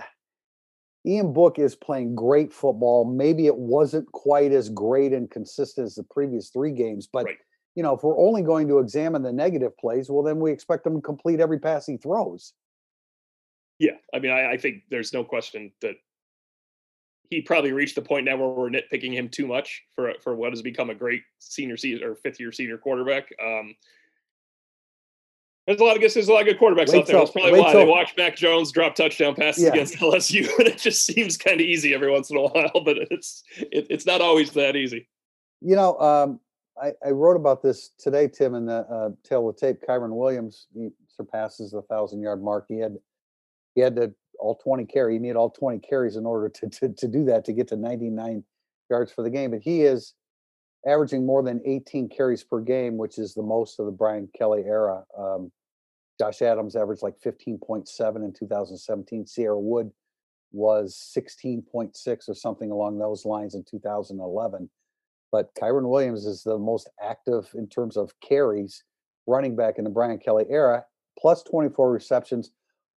Ian 1.05 1.31
Book 1.31 1.57
is 1.57 1.75
playing 1.75 2.15
great 2.15 2.51
football. 2.51 3.05
Maybe 3.05 3.47
it 3.47 3.55
wasn't 3.55 4.11
quite 4.11 4.51
as 4.51 4.69
great 4.69 5.13
and 5.13 5.31
consistent 5.31 5.85
as 5.85 5.95
the 5.95 6.03
previous 6.03 6.49
three 6.49 6.71
games, 6.71 7.07
but 7.11 7.25
right 7.25 7.37
you 7.77 7.83
know, 7.83 7.93
if 7.93 8.01
we're 8.01 8.17
only 8.17 8.41
going 8.41 8.67
to 8.69 8.79
examine 8.79 9.21
the 9.21 9.31
negative 9.31 9.77
plays, 9.77 10.09
well, 10.09 10.23
then 10.23 10.39
we 10.39 10.51
expect 10.51 10.83
him 10.83 10.95
to 10.95 11.01
complete 11.01 11.39
every 11.39 11.59
pass 11.59 11.85
he 11.85 11.95
throws. 11.95 12.53
Yeah, 13.77 13.97
I 14.11 14.17
mean, 14.17 14.31
I, 14.31 14.53
I 14.53 14.57
think 14.57 14.81
there's 14.89 15.13
no 15.13 15.23
question 15.23 15.71
that 15.81 15.93
he 17.29 17.41
probably 17.41 17.71
reached 17.71 17.95
the 17.95 18.01
point 18.01 18.25
now 18.25 18.37
where 18.37 18.49
we're 18.49 18.69
nitpicking 18.69 19.13
him 19.13 19.29
too 19.29 19.47
much 19.47 19.83
for 19.95 20.13
for 20.21 20.35
what 20.35 20.51
has 20.51 20.61
become 20.61 20.89
a 20.89 20.95
great 20.95 21.21
senior 21.39 21.77
season 21.77 22.03
or 22.03 22.15
fifth 22.15 22.39
year 22.39 22.51
senior 22.51 22.77
quarterback. 22.77 23.29
Um, 23.43 23.75
there's 25.67 25.81
a 25.81 25.83
lot 25.83 26.01
of 26.01 26.01
there's 26.01 26.29
a 26.29 26.33
lot 26.33 26.41
of 26.41 26.47
good 26.47 26.59
quarterbacks 26.59 26.93
wait 26.93 27.01
out 27.01 27.07
there. 27.07 27.19
That's 27.19 27.31
probably 27.31 27.59
why 27.59 27.71
till, 27.71 27.81
they 27.81 27.85
watch 27.85 28.13
Mac 28.17 28.37
Jones 28.37 28.71
drop 28.71 28.95
touchdown 28.95 29.35
passes 29.35 29.65
yeah. 29.65 29.71
against 29.71 29.95
LSU, 29.97 30.47
and 30.57 30.67
it 30.67 30.77
just 30.77 31.05
seems 31.05 31.35
kind 31.37 31.59
of 31.59 31.65
easy 31.67 31.93
every 31.93 32.09
once 32.09 32.29
in 32.29 32.37
a 32.37 32.41
while. 32.41 32.71
But 32.85 32.97
it's 33.11 33.43
it, 33.57 33.87
it's 33.89 34.05
not 34.05 34.21
always 34.21 34.51
that 34.51 34.77
easy. 34.77 35.09
You 35.59 35.75
know, 35.75 35.99
um, 35.99 36.39
I, 36.81 36.93
I, 37.05 37.09
wrote 37.09 37.35
about 37.35 37.61
this 37.61 37.89
today, 37.97 38.29
Tim, 38.29 38.55
in 38.55 38.67
the 38.67 38.87
uh, 38.87 39.09
Tale 39.27 39.49
of 39.49 39.57
Tape. 39.57 39.77
Kyren 39.85 40.15
Williams 40.15 40.67
he 40.73 40.89
surpasses 41.07 41.71
the 41.71 41.81
thousand 41.81 42.21
yard 42.21 42.41
mark. 42.41 42.65
He 42.69 42.77
had 42.77 42.97
he 43.75 43.81
had 43.81 43.95
to 43.97 44.13
all 44.39 44.55
20 44.55 44.85
carry. 44.85 45.13
He 45.13 45.19
needed 45.19 45.35
all 45.35 45.49
20 45.49 45.79
carries 45.79 46.15
in 46.15 46.25
order 46.25 46.49
to, 46.49 46.69
to 46.69 46.89
to 46.89 47.07
do 47.07 47.25
that 47.25 47.45
to 47.45 47.53
get 47.53 47.67
to 47.69 47.75
99 47.75 48.43
yards 48.89 49.11
for 49.11 49.23
the 49.23 49.29
game. 49.29 49.51
But 49.51 49.61
he 49.61 49.81
is 49.81 50.13
averaging 50.87 51.25
more 51.25 51.43
than 51.43 51.61
18 51.65 52.09
carries 52.09 52.43
per 52.43 52.59
game, 52.61 52.97
which 52.97 53.17
is 53.17 53.33
the 53.33 53.43
most 53.43 53.79
of 53.79 53.85
the 53.85 53.91
Brian 53.91 54.29
Kelly 54.37 54.63
era. 54.65 55.03
Um, 55.17 55.51
Josh 56.19 56.41
Adams 56.41 56.75
averaged 56.75 57.03
like 57.03 57.19
15.7 57.23 58.15
in 58.17 58.33
2017. 58.33 59.27
Cierre 59.27 59.57
Wood 59.57 59.91
was 60.51 60.95
16.6 61.15 62.29
or 62.29 62.33
something 62.33 62.71
along 62.71 62.97
those 62.97 63.25
lines 63.25 63.53
in 63.53 63.63
2011 63.69 64.69
but 65.31 65.53
Kyren 65.55 65.89
Williams 65.89 66.25
is 66.25 66.43
the 66.43 66.57
most 66.57 66.89
active 67.01 67.49
in 67.55 67.67
terms 67.67 67.97
of 67.97 68.13
carries 68.21 68.83
running 69.27 69.55
back 69.55 69.77
in 69.77 69.83
the 69.83 69.89
Brian 69.89 70.17
Kelly 70.17 70.45
era, 70.49 70.85
plus 71.19 71.43
24 71.43 71.91
receptions, 71.91 72.51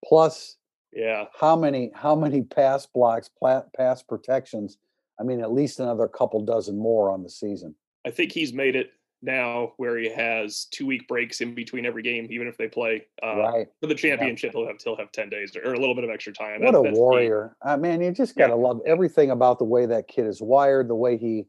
plus 0.05 0.57
yeah, 0.93 1.25
how 1.39 1.55
many 1.55 1.91
how 1.93 2.15
many 2.15 2.41
pass 2.41 2.85
blocks, 2.85 3.29
pass 3.75 4.03
protections? 4.03 4.77
I 5.19 5.23
mean, 5.23 5.41
at 5.41 5.51
least 5.51 5.79
another 5.79 6.07
couple 6.07 6.41
dozen 6.45 6.77
more 6.77 7.11
on 7.11 7.23
the 7.23 7.29
season. 7.29 7.75
I 8.05 8.11
think 8.11 8.31
he's 8.31 8.53
made 8.53 8.75
it 8.75 8.91
now 9.21 9.73
where 9.77 9.97
he 9.97 10.09
has 10.09 10.65
two 10.71 10.85
week 10.85 11.07
breaks 11.07 11.41
in 11.41 11.53
between 11.53 11.85
every 11.85 12.01
game, 12.01 12.27
even 12.29 12.47
if 12.47 12.57
they 12.57 12.69
play 12.69 13.05
uh, 13.21 13.35
right. 13.37 13.67
for 13.81 13.87
the 13.87 13.95
championship. 13.95 14.53
Yeah. 14.53 14.59
He'll 14.59 14.67
have 14.67 14.81
he'll 14.81 14.97
have 14.97 15.11
ten 15.11 15.29
days 15.29 15.55
or, 15.55 15.73
a 15.73 15.79
little 15.79 15.95
bit 15.95 16.05
of 16.05 16.09
extra 16.09 16.33
time. 16.33 16.61
What 16.63 16.71
that, 16.71 16.89
a 16.89 16.91
warrior! 16.93 17.55
Uh, 17.61 17.77
man, 17.77 18.01
you 18.01 18.11
just 18.11 18.35
gotta 18.35 18.51
yeah. 18.51 18.67
love 18.67 18.81
everything 18.85 19.31
about 19.31 19.59
the 19.59 19.65
way 19.65 19.85
that 19.85 20.07
kid 20.07 20.25
is 20.25 20.41
wired, 20.41 20.87
the 20.87 20.95
way 20.95 21.17
he 21.17 21.47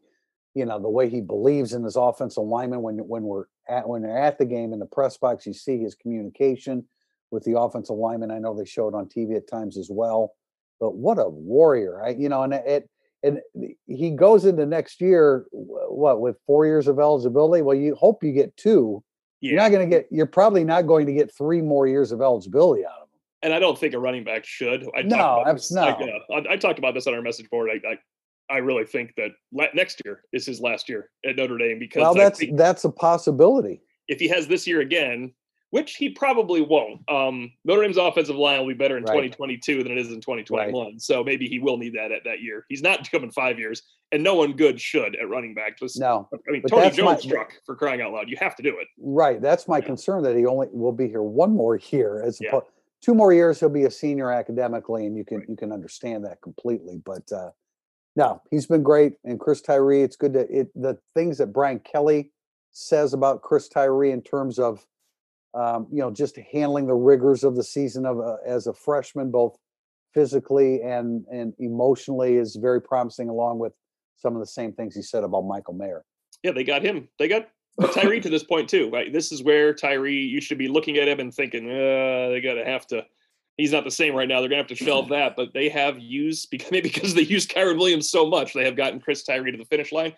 you 0.55 0.65
know 0.65 0.81
the 0.81 0.89
way 0.89 1.09
he 1.09 1.21
believes 1.21 1.73
in 1.73 1.85
his 1.85 1.97
offensive 1.97 2.45
lineman 2.45 2.83
when 2.83 2.97
when 2.99 3.23
we're 3.23 3.45
at 3.69 3.89
when 3.89 4.03
they're 4.03 4.19
at 4.19 4.39
the 4.39 4.45
game 4.45 4.73
in 4.73 4.79
the 4.79 4.87
press 4.87 5.17
box 5.17 5.47
you 5.47 5.53
see 5.53 5.79
his 5.79 5.95
communication 5.95 6.85
with 7.31 7.45
the 7.45 7.59
offensive 7.59 7.97
lineman 7.97 8.31
i 8.31 8.39
know 8.39 8.57
they 8.57 8.65
show 8.65 8.89
it 8.89 8.95
on 8.95 9.07
tv 9.07 9.37
at 9.37 9.49
times 9.49 9.77
as 9.77 9.89
well 9.91 10.35
but 10.79 10.95
what 10.95 11.19
a 11.19 11.29
warrior 11.29 12.03
I, 12.05 12.11
you 12.11 12.29
know 12.29 12.43
and 12.43 12.55
it 12.55 12.89
and 13.23 13.41
he 13.87 14.11
goes 14.11 14.45
into 14.45 14.65
next 14.67 15.01
year 15.01 15.47
what 15.53 16.21
with 16.21 16.37
four 16.47 16.67
years 16.67 16.89
of 16.89 16.99
eligibility 16.99 17.63
well 17.63 17.77
you 17.77 17.95
hope 17.95 18.25
you 18.25 18.33
get 18.33 18.57
two 18.57 19.03
yeah. 19.41 19.51
you're 19.51 19.61
not 19.61 19.71
going 19.71 19.89
to 19.89 19.97
get 19.97 20.07
you're 20.11 20.27
probably 20.27 20.65
not 20.65 20.87
going 20.87 21.07
to 21.07 21.13
get 21.13 21.35
three 21.37 21.63
more 21.63 21.87
years 21.87 22.13
of 22.13 22.21
eligibility 22.21 22.85
out 22.85 22.93
of 22.93 23.03
him 23.03 23.11
and 23.43 23.55
I 23.55 23.59
don't 23.59 23.79
think 23.79 23.95
a 23.95 23.99
running 23.99 24.25
back 24.25 24.45
should. 24.45 24.87
I 24.95 25.03
no, 25.03 25.43
no. 25.71 25.85
I, 25.87 26.35
I, 26.35 26.53
I, 26.53 26.57
talked 26.57 26.79
about 26.79 26.95
this 26.95 27.07
on 27.07 27.15
our 27.15 27.23
message 27.23 27.49
board. 27.49 27.71
I, 27.71 27.89
I, 27.89 27.99
I 28.51 28.59
really 28.59 28.85
think 28.85 29.15
that 29.17 29.31
next 29.75 30.03
year 30.05 30.25
is 30.33 30.45
his 30.45 30.61
last 30.61 30.89
year 30.89 31.11
at 31.25 31.37
Notre 31.37 31.57
Dame 31.57 31.79
because 31.79 32.01
well, 32.01 32.15
that's 32.15 32.43
that's 32.55 32.85
a 32.85 32.91
possibility. 32.91 33.81
If 34.09 34.19
he 34.19 34.29
has 34.29 34.49
this 34.49 34.67
year 34.67 34.81
again, 34.81 35.33
which 35.71 35.97
he 35.97 36.09
probably 36.09 36.61
won't, 36.61 37.01
um, 37.09 37.51
Notre 37.65 37.83
Dame's 37.83 37.97
offensive 37.97 38.37
line 38.37 38.61
will 38.61 38.69
be 38.69 38.75
better 38.75 38.99
in 38.99 39.05
right. 39.05 39.31
2022 39.31 39.83
than 39.85 39.93
it 39.93 39.99
is 39.99 40.09
in 40.09 40.21
2021. 40.21 40.73
Right. 40.73 41.01
So 41.01 41.23
maybe 41.23 41.49
he 41.49 41.59
will 41.59 41.77
need 41.77 41.95
that 41.95 42.11
at 42.11 42.25
that 42.25 42.43
year. 42.43 42.67
He's 42.69 42.83
not 42.83 43.09
coming 43.11 43.31
five 43.31 43.59
years, 43.59 43.83
and 44.11 44.23
no 44.23 44.35
one 44.35 44.53
good 44.53 44.81
should 44.81 45.17
at 45.17 45.29
running 45.29 45.55
back. 45.55 45.79
Just 45.79 45.99
no. 45.99 46.29
I 46.33 46.51
mean, 46.51 46.63
Tony 46.63 46.91
Jones 46.91 46.99
my, 46.99 47.17
struck 47.17 47.53
for 47.65 47.77
crying 47.77 48.01
out 48.01 48.13
loud. 48.13 48.29
You 48.29 48.37
have 48.41 48.57
to 48.57 48.63
do 48.63 48.77
it. 48.81 48.89
Right. 48.99 49.41
That's 49.41 49.69
my 49.69 49.79
yeah. 49.79 49.87
concern 49.87 50.23
that 50.25 50.37
he 50.37 50.45
only 50.45 50.67
will 50.73 50.93
be 50.93 51.09
here 51.09 51.23
one 51.23 51.53
more 51.53 51.77
year 51.77 52.23
as 52.23 52.41
yeah. 52.41 52.59
two 53.01 53.15
more 53.15 53.33
years. 53.33 53.61
He'll 53.61 53.69
be 53.69 53.85
a 53.85 53.91
senior 53.91 54.33
academically, 54.33 55.07
and 55.07 55.17
you 55.17 55.25
can 55.25 55.39
right. 55.39 55.49
you 55.49 55.57
can 55.57 55.73
understand 55.73 56.25
that 56.25 56.43
completely. 56.43 57.01
But 57.05 57.31
uh, 57.33 57.51
no, 58.17 58.43
he's 58.51 58.67
been 58.67 58.83
great. 58.83 59.15
And 59.25 59.39
Chris 59.39 59.61
Tyree, 59.61 60.03
it's 60.03 60.17
good 60.17 60.33
to 60.35 60.41
it 60.51 60.69
the 60.75 60.99
things 61.15 61.39
that 61.39 61.53
Brian 61.53 61.79
Kelly 61.81 62.33
says 62.73 63.15
about 63.15 63.43
Chris 63.43 63.69
Tyree 63.69 64.13
in 64.13 64.23
terms 64.23 64.59
of 64.59 64.85
um, 65.55 65.87
you 65.91 65.99
know 65.99 66.11
just 66.11 66.39
handling 66.53 66.87
the 66.87 66.95
rigors 66.95 67.45
of 67.45 67.57
the 67.57 67.65
season 67.65 68.07
of 68.07 68.19
a, 68.19 68.39
as 68.47 68.67
a 68.67 68.73
freshman, 68.73 69.31
both 69.31 69.57
physically 70.15 70.83
and 70.83 71.25
and 71.33 71.55
emotionally, 71.59 72.37
is 72.37 72.57
very 72.57 72.81
promising. 72.81 73.29
Along 73.29 73.59
with 73.59 73.73
some 74.17 74.35
of 74.35 74.41
the 74.41 74.47
same 74.47 74.73
things 74.73 74.95
he 74.95 75.03
said 75.03 75.25
about 75.25 75.43
Michael 75.43 75.75
Mayer. 75.75 76.05
Yeah, 76.43 76.53
they 76.53 76.65
got 76.65 76.83
him. 76.83 77.09
They 77.19 77.29
got 77.29 77.49
Tyree 77.93 78.21
to 78.21 78.31
this 78.31 78.45
point 78.45 78.69
too. 78.69 78.91
Right, 78.91 79.13
this 79.13 79.33
is 79.33 79.43
where 79.43 79.75
Tyree 79.75 80.25
you 80.25 80.41
should 80.41 80.59
be 80.59 80.69
looking 80.69 80.97
at 80.99 81.09
him 81.09 81.21
and 81.21 81.35
thinking, 81.35 81.71
uh, 81.71 82.29
they 82.31 82.41
got 82.43 82.55
to 82.55 82.65
have 82.65 82.87
to 82.89 83.05
he's 83.61 83.73
not 83.73 83.85
the 83.85 83.91
same 83.91 84.15
right 84.15 84.29
now. 84.29 84.41
They're 84.41 84.49
gonna 84.49 84.63
have 84.63 84.69
to 84.69 84.75
shelve 84.75 85.09
that, 85.11 85.37
but 85.37 85.53
they 85.53 85.69
have 85.69 85.99
used 85.99 86.49
because 86.51 86.71
maybe 86.71 86.89
because 86.89 87.15
they 87.15 87.23
used 87.23 87.51
Kyren 87.51 87.79
Williams 87.79 88.11
so 88.11 88.27
much, 88.27 88.53
they 88.53 88.65
have 88.65 88.77
gotten 88.77 89.01
Chris 89.01 89.23
Tyree 89.23 89.53
to 89.53 89.59
the 89.59 89.65
finish 89.65 89.93
line. 89.93 90.15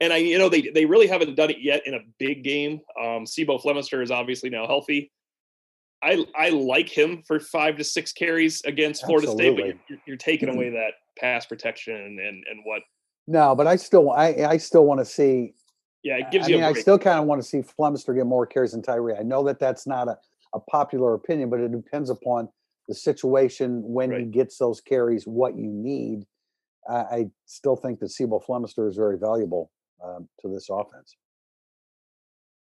And 0.00 0.12
I, 0.12 0.16
you 0.18 0.38
know, 0.38 0.48
they 0.48 0.62
they 0.74 0.84
really 0.84 1.06
haven't 1.06 1.34
done 1.36 1.50
it 1.50 1.58
yet 1.60 1.86
in 1.86 1.94
a 1.94 2.00
big 2.18 2.42
game. 2.42 2.80
Um, 3.00 3.24
C'Bo 3.26 3.62
Flemister 3.62 4.02
is 4.02 4.10
obviously 4.10 4.50
now 4.50 4.66
healthy. 4.66 5.12
I 6.02 6.24
I 6.36 6.50
like 6.50 6.88
him 6.88 7.22
for 7.26 7.40
five 7.40 7.76
to 7.78 7.84
six 7.84 8.12
carries 8.12 8.62
against 8.64 9.04
Florida 9.06 9.28
State, 9.28 9.56
but 9.56 9.66
you're, 9.88 9.98
you're 10.06 10.16
taking 10.16 10.48
away 10.48 10.70
that 10.70 10.92
pass 11.18 11.46
protection 11.46 11.94
and 11.94 12.18
and 12.18 12.60
what. 12.64 12.82
No, 13.26 13.54
but 13.54 13.66
I 13.66 13.76
still 13.76 14.10
I 14.10 14.46
I 14.46 14.56
still 14.58 14.84
want 14.84 15.00
to 15.00 15.04
see. 15.04 15.54
Yeah, 16.02 16.18
it 16.18 16.30
gives 16.30 16.46
I 16.46 16.50
you. 16.50 16.56
mean, 16.56 16.64
a 16.64 16.68
I 16.68 16.72
still 16.74 16.98
kind 16.98 17.18
of 17.18 17.24
want 17.24 17.40
to 17.40 17.48
see 17.48 17.62
Flemister 17.62 18.14
get 18.14 18.26
more 18.26 18.46
carries 18.46 18.72
than 18.72 18.82
Tyree. 18.82 19.14
I 19.18 19.22
know 19.22 19.42
that 19.44 19.58
that's 19.58 19.86
not 19.86 20.08
a, 20.08 20.18
a 20.54 20.60
popular 20.60 21.14
opinion, 21.14 21.48
but 21.48 21.60
it 21.60 21.72
depends 21.72 22.10
upon 22.10 22.50
the 22.88 22.94
situation 22.94 23.82
when 23.82 24.12
he 24.12 24.26
gets 24.26 24.58
those 24.58 24.82
carries, 24.82 25.24
what 25.24 25.56
you 25.56 25.68
need. 25.68 26.26
I, 26.86 26.94
I 26.94 27.26
still 27.46 27.76
think 27.76 28.00
that 28.00 28.10
C'Bo 28.10 28.40
Flemister 28.46 28.86
is 28.86 28.96
very 28.96 29.18
valuable 29.18 29.70
um, 30.04 30.28
to 30.40 30.48
this 30.48 30.68
offense. 30.70 31.16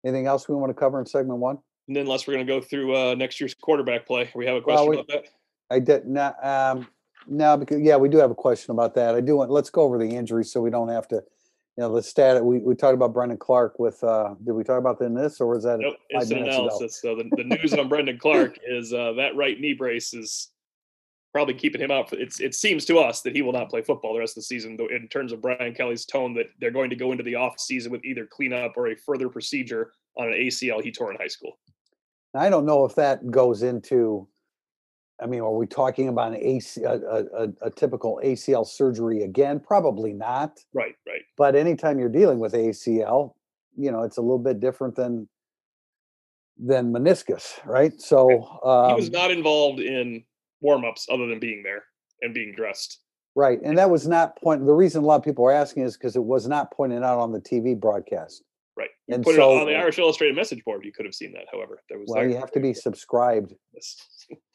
Anything 0.04 0.26
else 0.26 0.48
we 0.48 0.54
want 0.54 0.70
to 0.70 0.74
cover 0.74 0.98
in 1.00 1.06
segment 1.06 1.38
one? 1.38 1.58
And 1.88 1.96
then, 1.96 2.02
unless 2.02 2.26
we're 2.26 2.34
going 2.34 2.46
to 2.46 2.52
go 2.52 2.60
through 2.60 2.96
uh, 2.96 3.14
next 3.14 3.40
year's 3.40 3.54
quarterback 3.54 4.06
play, 4.06 4.30
we 4.34 4.46
have 4.46 4.56
a 4.56 4.60
Well, 4.64 4.84
question 4.84 4.90
we- 4.90 4.96
about 4.96 5.08
that. 5.08 5.24
I 5.70 5.78
did 5.78 6.06
not. 6.06 6.44
Um, 6.44 6.86
no, 7.26 7.56
because 7.56 7.80
yeah, 7.80 7.96
we 7.96 8.08
do 8.10 8.18
have 8.18 8.30
a 8.30 8.34
question 8.34 8.72
about 8.72 8.94
that. 8.96 9.14
I 9.14 9.20
do 9.20 9.36
want. 9.36 9.50
Let's 9.50 9.70
go 9.70 9.82
over 9.82 9.96
the 9.96 10.08
injuries 10.08 10.52
so 10.52 10.60
we 10.60 10.70
don't 10.70 10.88
have 10.88 11.08
to. 11.08 11.16
You 11.16 11.84
know, 11.84 11.94
the 11.94 12.02
stat. 12.02 12.44
We 12.44 12.58
we 12.58 12.74
talked 12.74 12.92
about 12.94 13.14
Brendon 13.14 13.38
Clark 13.38 13.78
with. 13.78 14.02
uh 14.04 14.34
Did 14.44 14.52
we 14.52 14.64
talk 14.64 14.78
about 14.78 14.98
that 14.98 15.06
in 15.06 15.14
this, 15.14 15.40
or 15.40 15.46
was 15.46 15.64
that 15.64 15.78
Nope, 15.78 15.94
it's 16.10 16.30
an 16.30 16.38
analysis. 16.42 17.00
So 17.00 17.14
the, 17.16 17.30
the 17.34 17.44
news 17.44 17.72
on 17.72 17.88
Brendon 17.88 18.18
Clark 18.18 18.58
is 18.66 18.92
uh, 18.92 19.12
that 19.14 19.34
right 19.34 19.58
knee 19.58 19.72
brace 19.72 20.12
is 20.12 20.50
probably 21.32 21.54
keeping 21.54 21.80
him 21.80 21.90
out. 21.90 22.10
For, 22.10 22.16
it's 22.16 22.40
it 22.40 22.54
seems 22.54 22.84
to 22.86 22.98
us 22.98 23.22
that 23.22 23.34
he 23.34 23.42
will 23.42 23.52
not 23.52 23.70
play 23.70 23.82
football 23.82 24.12
the 24.12 24.20
rest 24.20 24.36
of 24.36 24.42
the 24.42 24.46
season. 24.46 24.76
Though 24.76 24.88
in 24.88 25.08
terms 25.08 25.32
of 25.32 25.42
Brian 25.42 25.74
Kelly's 25.74 26.04
tone, 26.04 26.34
that 26.34 26.46
they're 26.60 26.70
going 26.70 26.90
to 26.90 26.96
go 26.96 27.12
into 27.12 27.24
the 27.24 27.34
off 27.34 27.58
season 27.58 27.90
with 27.90 28.04
either 28.04 28.26
cleanup 28.26 28.74
or 28.76 28.88
a 28.88 28.96
further 28.96 29.28
procedure 29.28 29.92
on 30.16 30.28
an 30.28 30.34
ACL 30.34 30.82
he 30.82 30.92
tore 30.92 31.10
in 31.10 31.18
high 31.18 31.28
school. 31.28 31.58
I 32.34 32.48
don't 32.48 32.66
know 32.66 32.84
if 32.84 32.94
that 32.94 33.30
goes 33.30 33.62
into. 33.62 34.28
I 35.22 35.26
mean, 35.26 35.40
are 35.40 35.52
we 35.52 35.66
talking 35.66 36.08
about 36.08 36.32
an 36.32 36.38
AC, 36.42 36.82
a, 36.82 36.94
a, 36.94 37.48
a, 37.62 37.70
typical 37.70 38.20
ACL 38.24 38.66
surgery 38.66 39.22
again? 39.22 39.60
Probably 39.60 40.12
not. 40.12 40.58
Right, 40.74 40.96
right. 41.06 41.20
But 41.36 41.54
anytime 41.54 42.00
you're 42.00 42.08
dealing 42.08 42.40
with 42.40 42.54
ACL, 42.54 43.34
you 43.76 43.92
know, 43.92 44.02
it's 44.02 44.16
a 44.16 44.20
little 44.20 44.40
bit 44.40 44.58
different 44.58 44.96
than 44.96 45.28
than 46.58 46.92
meniscus, 46.92 47.64
right? 47.64 48.00
So 48.00 48.28
he 48.28 48.94
was 48.94 49.06
um, 49.06 49.12
not 49.12 49.30
involved 49.30 49.80
in 49.80 50.24
warm 50.62 50.84
ups 50.84 51.06
other 51.10 51.26
than 51.26 51.38
being 51.38 51.62
there 51.62 51.84
and 52.22 52.32
being 52.32 52.54
dressed. 52.54 53.00
Right, 53.34 53.58
and 53.62 53.76
that 53.78 53.90
was 53.90 54.06
not 54.06 54.40
point. 54.40 54.64
The 54.64 54.72
reason 54.72 55.02
a 55.02 55.06
lot 55.06 55.16
of 55.16 55.24
people 55.24 55.44
are 55.46 55.52
asking 55.52 55.84
is 55.84 55.96
because 55.96 56.16
it 56.16 56.24
was 56.24 56.46
not 56.48 56.70
pointed 56.70 57.02
out 57.02 57.18
on 57.18 57.32
the 57.32 57.40
TV 57.40 57.78
broadcast. 57.78 58.42
Right. 58.76 58.90
You 59.06 59.16
And 59.16 59.24
put 59.24 59.36
so- 59.36 59.56
it 59.56 59.60
on 59.60 59.66
the 59.66 59.74
Irish 59.74 59.98
Illustrated 59.98 60.34
message 60.36 60.64
board. 60.64 60.84
You 60.84 60.92
could 60.92 61.04
have 61.04 61.14
seen 61.14 61.32
that. 61.32 61.44
However, 61.50 61.82
there 61.88 61.98
was 61.98 62.08
Well, 62.08 62.26
you 62.26 62.36
have 62.36 62.52
to 62.52 62.60
be 62.60 62.72
subscribed. 62.72 63.54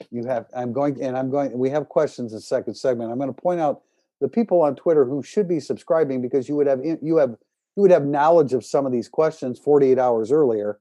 You 0.10 0.26
have. 0.26 0.46
I'm 0.56 0.72
going, 0.72 1.04
and 1.04 1.18
I'm 1.18 1.30
going. 1.30 1.56
We 1.58 1.70
have 1.70 1.90
questions 1.90 2.32
in 2.32 2.40
second 2.40 2.76
segment. 2.76 3.12
I'm 3.12 3.18
going 3.18 3.34
to 3.34 3.42
point 3.42 3.60
out 3.60 3.82
the 4.22 4.30
people 4.30 4.62
on 4.62 4.76
Twitter 4.76 5.04
who 5.04 5.22
should 5.22 5.48
be 5.48 5.60
subscribing 5.60 6.22
because 6.22 6.48
you 6.48 6.56
would 6.56 6.66
have 6.68 6.80
you 7.02 7.18
have 7.18 7.32
you 7.76 7.82
would 7.82 7.92
have 7.92 8.06
knowledge 8.06 8.54
of 8.54 8.66
some 8.66 8.86
of 8.86 8.92
these 8.92 9.10
questions 9.10 9.60
48 9.60 10.00
hours 10.00 10.32
earlier 10.32 10.80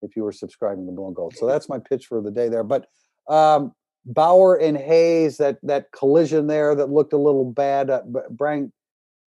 if 0.00 0.16
you 0.16 0.24
were 0.24 0.32
subscribing 0.32 0.86
to 0.86 0.92
Blue 0.92 1.06
and 1.06 1.14
Gold. 1.14 1.36
So 1.36 1.46
that's 1.46 1.68
my 1.68 1.78
pitch 1.78 2.06
for 2.06 2.20
the 2.22 2.30
day 2.30 2.48
there. 2.48 2.64
But 2.64 2.86
um, 3.28 3.74
Bauer 4.04 4.56
and 4.56 4.76
Hayes, 4.76 5.36
that 5.38 5.58
that 5.62 5.92
collision 5.92 6.46
there 6.46 6.74
that 6.74 6.90
looked 6.90 7.12
a 7.12 7.18
little 7.18 7.44
bad. 7.44 7.90
Uh, 7.90 8.02
Brian 8.30 8.72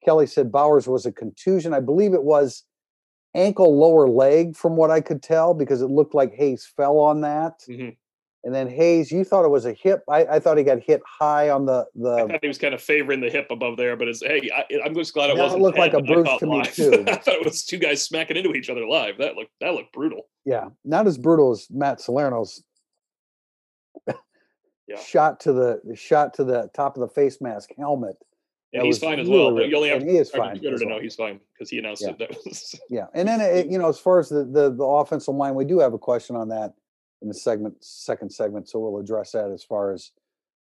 Kelly 0.03 0.27
said 0.27 0.51
Bowers 0.51 0.88
was 0.88 1.05
a 1.05 1.12
contusion. 1.12 1.74
I 1.74 1.79
believe 1.79 2.13
it 2.13 2.24
was 2.24 2.63
ankle 3.34 3.77
lower 3.77 4.08
leg 4.08 4.55
from 4.55 4.75
what 4.77 4.91
I 4.91 5.01
could 5.01 5.22
tell 5.22 5.53
because 5.53 5.82
it 5.82 5.88
looked 5.89 6.13
like 6.15 6.34
Hayes 6.36 6.65
fell 6.77 6.98
on 7.00 7.22
that. 7.22 7.60
Mhm. 7.70 7.96
And 8.44 8.53
then 8.53 8.70
Hayes, 8.70 9.12
you 9.12 9.24
thought 9.24 9.44
it 9.44 9.50
was 9.50 9.65
a 9.65 9.74
hip. 9.74 10.03
I, 10.08 10.24
I 10.25 10.39
thought 10.39 10.58
he 10.60 10.63
got 10.63 10.79
hit 10.79 11.01
high 11.08 11.50
on 11.50 11.65
the 11.65 11.88
the. 11.96 12.13
I 12.13 12.27
thought 12.27 12.39
he 12.44 12.48
was 12.48 12.60
kind 12.60 12.75
of 12.75 12.82
favoring 12.82 13.20
the 13.20 13.29
hip 13.29 13.48
above 13.50 13.75
there, 13.77 13.96
but 13.98 14.08
it's 14.08 14.22
hey, 14.24 14.51
I, 14.55 14.65
I'm 14.86 14.94
just 14.94 15.15
glad 15.15 15.32
it 15.32 15.38
wasn't. 15.38 15.63
looked 15.63 15.79
like 15.79 15.94
a 15.94 16.01
bruise 16.01 16.29
to 16.39 16.46
me, 16.46 16.63
too. 16.65 17.03
I 17.08 17.15
thought 17.15 17.34
it 17.36 17.44
was 17.46 17.65
two 17.65 17.79
guys 17.79 18.03
smacking 18.05 18.38
into 18.38 18.53
each 18.53 18.70
other 18.70 18.86
live. 18.86 19.17
That 19.17 19.36
looked 19.36 19.50
that 19.62 19.74
looked 19.74 19.94
brutal. 19.94 20.27
Yeah, 20.46 20.65
not 20.84 21.08
as 21.08 21.17
brutal 21.17 21.51
as 21.53 21.65
Matt 21.72 21.98
Salerno's 22.00 22.62
Yeah. 24.87 24.99
shot 24.99 25.39
to 25.41 25.53
the 25.53 25.81
shot 25.95 26.33
to 26.35 26.43
the 26.43 26.69
top 26.75 26.95
of 26.97 27.01
the 27.01 27.07
face 27.07 27.41
mask 27.41 27.69
helmet. 27.77 28.17
Yeah, 28.71 28.83
he's 28.83 28.99
fine 28.99 29.19
as 29.19 29.29
well. 29.29 29.53
But 29.55 29.69
you 29.69 29.75
only 29.77 29.89
have 29.89 30.01
And 30.01 30.09
he 30.09 30.17
is 30.17 30.29
to 30.31 30.37
fine 30.37 30.57
Twitter 30.59 30.77
to 30.77 30.85
know 30.85 30.95
well. 30.95 30.99
he's 31.01 31.15
fine 31.15 31.39
because 31.53 31.69
he 31.69 31.79
announced 31.79 32.03
Yeah. 32.03 32.09
it. 32.11 32.17
That 32.19 32.29
was 32.45 32.75
Yeah, 32.89 33.05
and 33.13 33.27
then 33.27 33.39
it, 33.41 33.67
you 33.67 33.77
know, 33.77 33.87
as 33.89 33.97
far 33.99 34.19
as 34.19 34.29
the, 34.29 34.43
the 34.43 34.69
the 34.75 34.83
offensive 34.83 35.33
line, 35.33 35.55
we 35.55 35.65
do 35.65 35.79
have 35.79 35.93
a 35.93 35.97
question 35.97 36.35
on 36.35 36.49
that 36.49 36.73
in 37.21 37.27
the 37.29 37.33
segment 37.33 37.75
second 37.83 38.29
segment, 38.31 38.67
so 38.67 38.79
we'll 38.79 38.99
address 38.99 39.31
that 39.31 39.49
as 39.49 39.63
far 39.63 39.91
as 39.93 40.11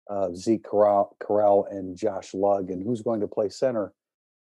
uh, 0.09 0.29
Zeke 0.33 0.63
Correll, 0.63 1.09
Correll 1.21 1.69
and 1.69 1.97
Josh 1.97 2.33
Lugg 2.33 2.69
and 2.71 2.81
who's 2.81 3.01
going 3.01 3.19
to 3.19 3.27
play 3.27 3.49
center 3.49 3.91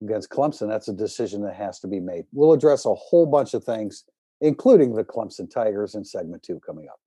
against 0.02 0.30
Clemson. 0.30 0.70
That's 0.70 0.88
a 0.88 0.94
decision 0.94 1.42
that 1.44 1.56
has 1.56 1.80
to 1.82 1.88
be 1.88 2.00
made. 2.00 2.24
We'll 2.32 2.54
address 2.54 2.86
a 2.86 2.96
whole 2.96 3.26
bunch 3.26 3.54
of 3.54 3.66
things, 3.66 4.06
including 4.40 4.96
the 4.96 5.04
Clemson 5.04 5.52
Tigers 5.52 5.94
in 5.96 6.06
segment 6.06 6.42
two 6.42 6.62
coming 6.66 6.88
up. 6.88 7.01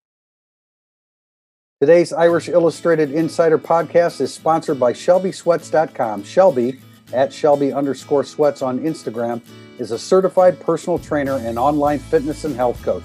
Today's 1.80 2.12
Irish 2.12 2.48
Illustrated 2.48 3.10
Insider 3.10 3.58
podcast 3.58 4.20
is 4.20 4.32
sponsored 4.32 4.78
by 4.78 4.92
ShelbySweats.com. 4.92 6.22
Shelby 6.22 6.78
at 7.12 7.32
Shelby 7.32 7.72
underscore 7.72 8.22
sweats 8.22 8.62
on 8.62 8.78
Instagram 8.78 9.42
is 9.80 9.90
a 9.90 9.98
certified 9.98 10.60
personal 10.60 11.00
trainer 11.00 11.38
and 11.38 11.58
online 11.58 11.98
fitness 11.98 12.44
and 12.44 12.54
health 12.54 12.80
coach. 12.84 13.02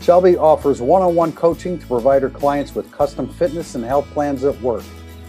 Shelby 0.00 0.36
offers 0.36 0.82
one 0.82 1.02
on 1.02 1.14
one 1.14 1.30
coaching 1.30 1.78
to 1.78 1.86
provide 1.86 2.22
her 2.22 2.30
clients 2.30 2.74
with 2.74 2.90
custom 2.90 3.28
fitness 3.28 3.76
and 3.76 3.84
health 3.84 4.10
plans 4.10 4.42
at 4.42 4.60
work. 4.60 4.82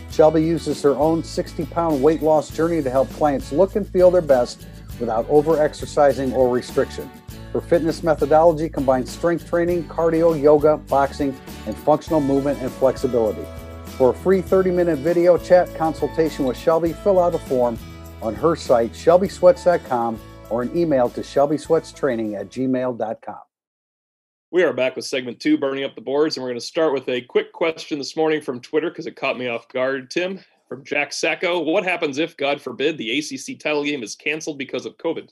Shelby 0.10 0.42
uses 0.44 0.82
her 0.82 0.96
own 0.96 1.24
60 1.24 1.66
pound 1.68 2.02
weight 2.02 2.24
loss 2.24 2.50
journey 2.50 2.82
to 2.82 2.90
help 2.90 3.12
clients 3.12 3.52
look 3.52 3.76
and 3.76 3.88
feel 3.88 4.10
their 4.10 4.24
best 4.24 4.66
without 5.00 5.30
over 5.30 5.62
exercising 5.62 6.34
or 6.34 6.50
restriction. 6.50 7.08
Her 7.54 7.62
fitness 7.62 8.02
methodology 8.02 8.70
combines 8.70 9.12
strength 9.12 9.50
training, 9.50 9.84
cardio, 9.86 10.42
yoga, 10.42 10.78
boxing, 10.78 11.36
and 11.68 11.76
functional 11.76 12.22
movement 12.22 12.60
and 12.62 12.72
flexibility. 12.72 13.46
For 13.98 14.12
a 14.12 14.14
free 14.14 14.42
30 14.42 14.72
minute 14.72 15.00
video 15.00 15.38
chat 15.38 15.74
consultation 15.76 16.46
with 16.46 16.58
Shelby, 16.58 16.94
fill 16.94 17.20
out 17.20 17.36
a 17.36 17.40
form 17.40 17.78
on 18.22 18.36
her 18.36 18.56
site, 18.56 18.94
shelbysweats.com, 18.94 20.20
or 20.50 20.62
an 20.62 20.76
email 20.78 21.10
to 21.10 21.22
shelbysweatstraining 21.22 22.40
at 22.40 22.50
gmail.com. 22.50 23.40
We 24.52 24.64
are 24.64 24.74
back 24.74 24.96
with 24.96 25.06
segment 25.06 25.40
two, 25.40 25.58
burning 25.58 25.84
up 25.84 25.96
the 25.96 26.02
boards, 26.02 26.36
and 26.36 26.44
we're 26.44 26.50
going 26.50 26.60
to 26.60 26.66
start 26.66 26.94
with 26.94 27.08
a 27.10 27.22
quick 27.22 27.54
question 27.54 27.98
this 27.98 28.18
morning 28.18 28.42
from 28.42 28.60
Twitter 28.60 28.90
because 28.90 29.08
it 29.08 29.16
caught 29.16 29.38
me 29.38 29.48
off 29.48 29.68
guard. 29.70 30.10
Tim 30.10 30.40
from 30.68 30.84
Jack 30.84 31.14
Sacco: 31.14 31.60
What 31.60 31.84
happens 31.84 32.18
if, 32.18 32.36
God 32.36 32.62
forbid, 32.62 32.98
the 32.98 33.20
ACC 33.20 33.60
title 33.60 33.84
game 33.84 34.04
is 34.04 34.16
canceled 34.16 34.58
because 34.58 34.86
of 34.86 34.98
COVID? 34.98 35.30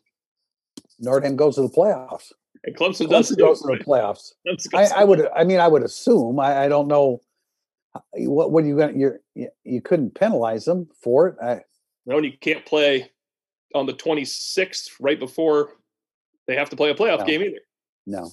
Notre 1.00 1.22
Dame 1.22 1.36
goes 1.36 1.56
to 1.56 1.62
the 1.62 1.70
playoffs. 1.70 2.32
And 2.66 2.76
Clemson 2.76 3.10
does 3.10 3.32
Clemson 3.32 3.38
too, 3.38 3.44
goes 3.44 3.62
to 3.62 3.68
the 3.68 3.84
playoffs. 3.84 4.34
I, 4.74 5.02
I 5.02 5.04
would. 5.04 5.28
I 5.36 5.44
mean, 5.46 5.60
I 5.60 5.68
would 5.68 5.84
assume. 5.84 6.40
I, 6.40 6.66
I 6.66 6.68
don't 6.68 6.88
know. 6.88 7.22
uh, 7.96 8.00
What? 8.16 8.52
What 8.52 8.64
are 8.64 8.68
you 8.68 8.76
going? 8.78 9.00
You, 9.36 9.50
you 9.64 9.82
couldn't 9.82 10.16
penalize 10.16 10.66
them 10.66 10.90
for 11.02 11.28
it. 11.30 11.36
I, 11.42 11.62
No, 12.06 12.18
and 12.18 12.26
you 12.26 12.34
can't 12.40 12.66
play 12.66 13.12
on 13.76 13.86
the 13.86 13.94
26th 13.94 14.90
right 15.00 15.20
before 15.20 15.74
they 16.48 16.56
have 16.56 16.70
to 16.72 16.76
play 16.76 16.90
a 16.90 16.96
playoff 16.96 17.20
No. 17.20 17.26
game 17.26 17.42
either. 17.44 17.60
no. 18.06 18.30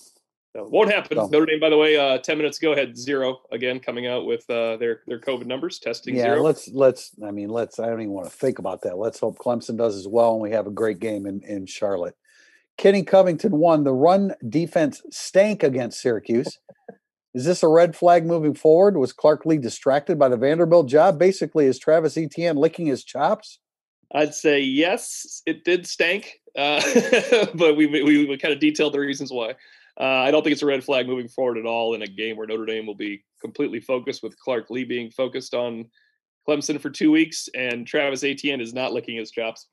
So 0.56 0.66
won't 0.70 0.90
happen. 0.90 1.18
No. 1.18 1.26
Notre 1.26 1.44
Dame, 1.44 1.60
by 1.60 1.68
the 1.68 1.76
way, 1.76 1.98
uh, 1.98 2.16
10 2.16 2.38
minutes 2.38 2.56
ago 2.56 2.74
had 2.74 2.96
zero 2.96 3.42
again 3.52 3.78
coming 3.78 4.06
out 4.06 4.24
with 4.24 4.48
uh, 4.48 4.78
their 4.78 5.02
their 5.06 5.20
COVID 5.20 5.44
numbers 5.44 5.78
testing 5.78 6.16
Yeah. 6.16 6.22
zero. 6.22 6.42
Let's. 6.42 6.66
Let's. 6.68 7.10
I 7.24 7.30
mean, 7.30 7.50
let's. 7.50 7.78
I 7.78 7.86
don't 7.86 8.00
even 8.00 8.12
want 8.14 8.30
to 8.30 8.34
think 8.36 8.58
about 8.58 8.80
that. 8.82 8.96
Let's 8.96 9.20
hope 9.20 9.36
Clemson 9.38 9.76
does 9.76 9.94
as 9.94 10.08
well, 10.08 10.32
and 10.32 10.40
we 10.40 10.50
have 10.52 10.66
a 10.66 10.70
great 10.70 10.98
game 10.98 11.26
in 11.26 11.42
in 11.42 11.66
Charlotte. 11.66 12.16
Kenny 12.78 13.02
Covington 13.02 13.56
won. 13.58 13.84
The 13.84 13.92
run 13.92 14.34
defense 14.48 15.02
stank 15.10 15.62
against 15.62 16.00
Syracuse. 16.00 16.58
Is 17.34 17.44
this 17.44 17.62
a 17.62 17.68
red 17.68 17.94
flag 17.94 18.24
moving 18.24 18.54
forward? 18.54 18.96
Was 18.96 19.12
Clark 19.12 19.44
Lea 19.44 19.58
distracted 19.58 20.18
by 20.18 20.28
the 20.28 20.36
Vanderbilt 20.36 20.88
job? 20.88 21.18
Basically, 21.18 21.66
is 21.66 21.78
Travis 21.78 22.16
Etienne 22.16 22.56
licking 22.56 22.86
his 22.86 23.04
chops? 23.04 23.58
I'd 24.14 24.34
say 24.34 24.60
yes, 24.60 25.42
it 25.46 25.64
did 25.64 25.86
stank, 25.86 26.40
uh, 26.56 26.80
but 27.54 27.76
we, 27.76 27.86
we 27.86 28.26
we 28.26 28.38
kind 28.38 28.54
of 28.54 28.60
detailed 28.60 28.94
the 28.94 29.00
reasons 29.00 29.32
why. 29.32 29.54
Uh, 29.98 30.04
I 30.04 30.30
don't 30.30 30.42
think 30.42 30.52
it's 30.52 30.62
a 30.62 30.66
red 30.66 30.84
flag 30.84 31.06
moving 31.06 31.28
forward 31.28 31.58
at 31.58 31.66
all 31.66 31.94
in 31.94 32.02
a 32.02 32.06
game 32.06 32.36
where 32.36 32.46
Notre 32.46 32.66
Dame 32.66 32.86
will 32.86 32.94
be 32.94 33.24
completely 33.40 33.80
focused 33.80 34.22
with 34.22 34.38
Clark 34.38 34.70
Lea 34.70 34.84
being 34.84 35.10
focused 35.10 35.54
on 35.54 35.86
Clemson 36.48 36.80
for 36.80 36.90
two 36.90 37.10
weeks, 37.10 37.48
and 37.54 37.86
Travis 37.86 38.22
Etienne 38.22 38.60
is 38.60 38.74
not 38.74 38.92
licking 38.92 39.16
his 39.16 39.30
chops. 39.30 39.66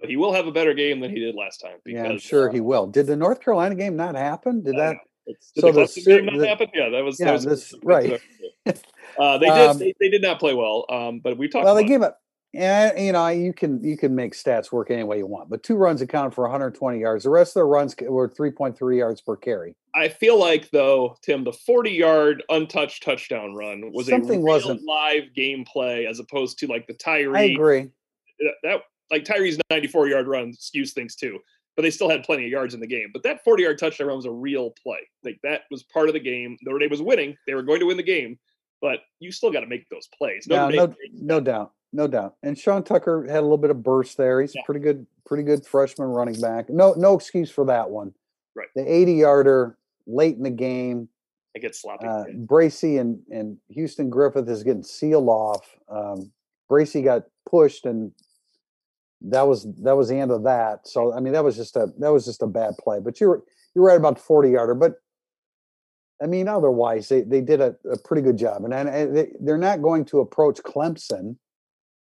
But 0.00 0.10
he 0.10 0.16
will 0.16 0.32
have 0.32 0.46
a 0.46 0.52
better 0.52 0.74
game 0.74 1.00
than 1.00 1.10
he 1.10 1.20
did 1.20 1.34
last 1.34 1.58
time. 1.58 1.76
yeah, 1.86 2.04
I'm 2.04 2.18
sure 2.18 2.50
uh, 2.50 2.52
he 2.52 2.60
will. 2.60 2.86
Did 2.86 3.06
the 3.06 3.16
North 3.16 3.40
Carolina 3.40 3.74
game 3.74 3.96
not 3.96 4.14
happen? 4.16 4.62
Did 4.62 4.76
that? 4.76 4.96
Did 5.26 5.36
So 5.40 5.72
the 5.72 5.86
the 5.86 6.02
game 6.04 6.26
not 6.26 6.38
the- 6.38 6.46
happen? 6.48 6.68
Yeah, 6.74 6.88
that 6.90 7.04
was. 7.04 7.16
that 7.18 7.26
Yeah, 7.26 7.32
was- 7.32 7.44
this- 7.44 7.74
right. 7.82 8.20
Uh, 9.16 9.38
they 9.38 9.46
did. 9.46 9.54
Um, 9.70 9.78
they, 9.78 9.94
they 10.00 10.08
did 10.08 10.22
not 10.22 10.40
play 10.40 10.54
well. 10.54 10.86
Um, 10.88 11.20
but 11.20 11.36
we 11.38 11.48
talked. 11.48 11.64
Well, 11.64 11.74
they 11.76 11.84
gave 11.84 12.02
up. 12.02 12.18
Yeah, 12.52 12.98
you 12.98 13.12
know, 13.12 13.26
you 13.28 13.52
can 13.52 13.82
you 13.84 13.96
can 13.96 14.14
make 14.14 14.32
stats 14.32 14.72
work 14.72 14.90
any 14.90 15.02
way 15.04 15.18
you 15.18 15.26
want, 15.26 15.50
but 15.50 15.62
two 15.62 15.74
runs 15.76 16.00
accounted 16.00 16.34
for 16.34 16.42
120 16.42 16.98
yards. 16.98 17.24
The 17.24 17.30
rest 17.30 17.50
of 17.50 17.54
their 17.54 17.66
runs 17.66 17.94
were 18.00 18.28
3.3 18.28 18.96
yards 18.98 19.20
per 19.20 19.36
carry. 19.36 19.76
I 19.94 20.08
feel 20.08 20.38
like 20.38 20.70
though, 20.70 21.16
Tim, 21.22 21.44
the 21.44 21.52
40 21.52 21.90
yard 21.90 22.42
untouched 22.48 23.02
touchdown 23.04 23.54
run 23.54 23.90
was 23.92 24.06
Something 24.08 24.40
a 24.40 24.44
real 24.44 24.54
wasn't- 24.54 24.82
live 24.84 25.24
gameplay 25.36 26.08
as 26.08 26.18
opposed 26.20 26.58
to 26.60 26.66
like 26.66 26.86
the 26.86 26.94
Tyree. 26.94 27.38
I 27.38 27.42
agree. 27.42 27.90
that- 28.40 28.54
That 28.62 28.80
like 29.10 29.24
Tyree's 29.24 29.58
94 29.70 30.08
yard 30.08 30.26
run 30.26 30.52
skews 30.52 30.92
things 30.92 31.14
too, 31.16 31.38
but 31.76 31.82
they 31.82 31.90
still 31.90 32.08
had 32.08 32.24
plenty 32.24 32.44
of 32.44 32.50
yards 32.50 32.74
in 32.74 32.80
the 32.80 32.86
game. 32.86 33.10
But 33.12 33.22
that 33.24 33.44
40 33.44 33.62
yard 33.62 33.78
touchdown 33.78 34.08
run 34.08 34.16
was 34.16 34.26
a 34.26 34.30
real 34.30 34.70
play. 34.82 34.98
Like 35.24 35.38
that 35.42 35.62
was 35.70 35.82
part 35.84 36.08
of 36.08 36.14
the 36.14 36.20
game. 36.20 36.56
Notre 36.62 36.78
Dame 36.78 36.90
was 36.90 37.02
winning. 37.02 37.36
They 37.46 37.54
were 37.54 37.62
going 37.62 37.80
to 37.80 37.86
win 37.86 37.96
the 37.96 38.02
game, 38.02 38.38
but 38.80 39.00
you 39.20 39.30
still 39.32 39.50
got 39.50 39.60
to 39.60 39.66
make 39.66 39.88
those 39.88 40.08
plays. 40.16 40.46
No, 40.48 40.68
no, 40.68 40.94
no 41.12 41.40
doubt, 41.40 41.72
no 41.92 42.06
doubt. 42.08 42.36
And 42.42 42.58
Sean 42.58 42.82
Tucker 42.82 43.24
had 43.28 43.38
a 43.40 43.42
little 43.42 43.58
bit 43.58 43.70
of 43.70 43.82
burst 43.82 44.16
there. 44.16 44.40
He's 44.40 44.54
Yeah. 44.54 44.62
pretty 44.64 44.80
good, 44.80 45.06
pretty 45.26 45.42
good 45.44 45.64
freshman 45.66 46.08
running 46.08 46.40
back. 46.40 46.68
No, 46.70 46.94
no 46.96 47.14
excuse 47.14 47.50
for 47.50 47.64
that 47.66 47.90
one. 47.90 48.14
Right. 48.56 48.68
The 48.74 48.90
80 48.90 49.14
yarder 49.14 49.76
late 50.06 50.36
in 50.36 50.42
the 50.44 50.50
game. 50.50 51.08
I 51.56 51.60
get 51.60 51.74
sloppy. 51.76 52.06
Uh, 52.06 52.24
Bracy 52.36 52.96
and 52.98 53.20
and 53.30 53.58
Houston 53.68 54.10
Griffith 54.10 54.48
is 54.48 54.64
getting 54.64 54.82
sealed 54.82 55.28
off. 55.28 55.64
Um, 55.88 56.32
Bracy 56.68 57.00
got 57.02 57.24
pushed, 57.48 57.86
and 57.86 58.10
that 59.22 59.42
was 59.42 59.66
that 59.82 59.96
was 59.96 60.08
the 60.08 60.18
end 60.18 60.30
of 60.30 60.44
that. 60.44 60.86
So 60.86 61.12
I 61.12 61.20
mean, 61.20 61.32
that 61.32 61.44
was 61.44 61.56
just 61.56 61.76
a 61.76 61.88
that 61.98 62.12
was 62.12 62.24
just 62.24 62.42
a 62.42 62.46
bad 62.46 62.74
play. 62.78 63.00
But 63.00 63.20
you're 63.20 63.42
you're 63.74 63.84
right 63.84 63.96
about 63.96 64.16
the 64.16 64.22
40 64.22 64.50
yarder. 64.50 64.74
But 64.74 64.94
I 66.22 66.26
mean, 66.26 66.48
otherwise 66.48 67.08
they 67.08 67.22
they 67.22 67.40
did 67.40 67.60
a, 67.60 67.74
a 67.90 67.98
pretty 67.98 68.22
good 68.22 68.36
job, 68.36 68.64
and, 68.64 68.74
and 68.74 68.88
and 68.88 69.16
they, 69.16 69.28
they're 69.40 69.58
not 69.58 69.82
going 69.82 70.04
to 70.06 70.20
approach 70.20 70.58
Clemson 70.58 71.36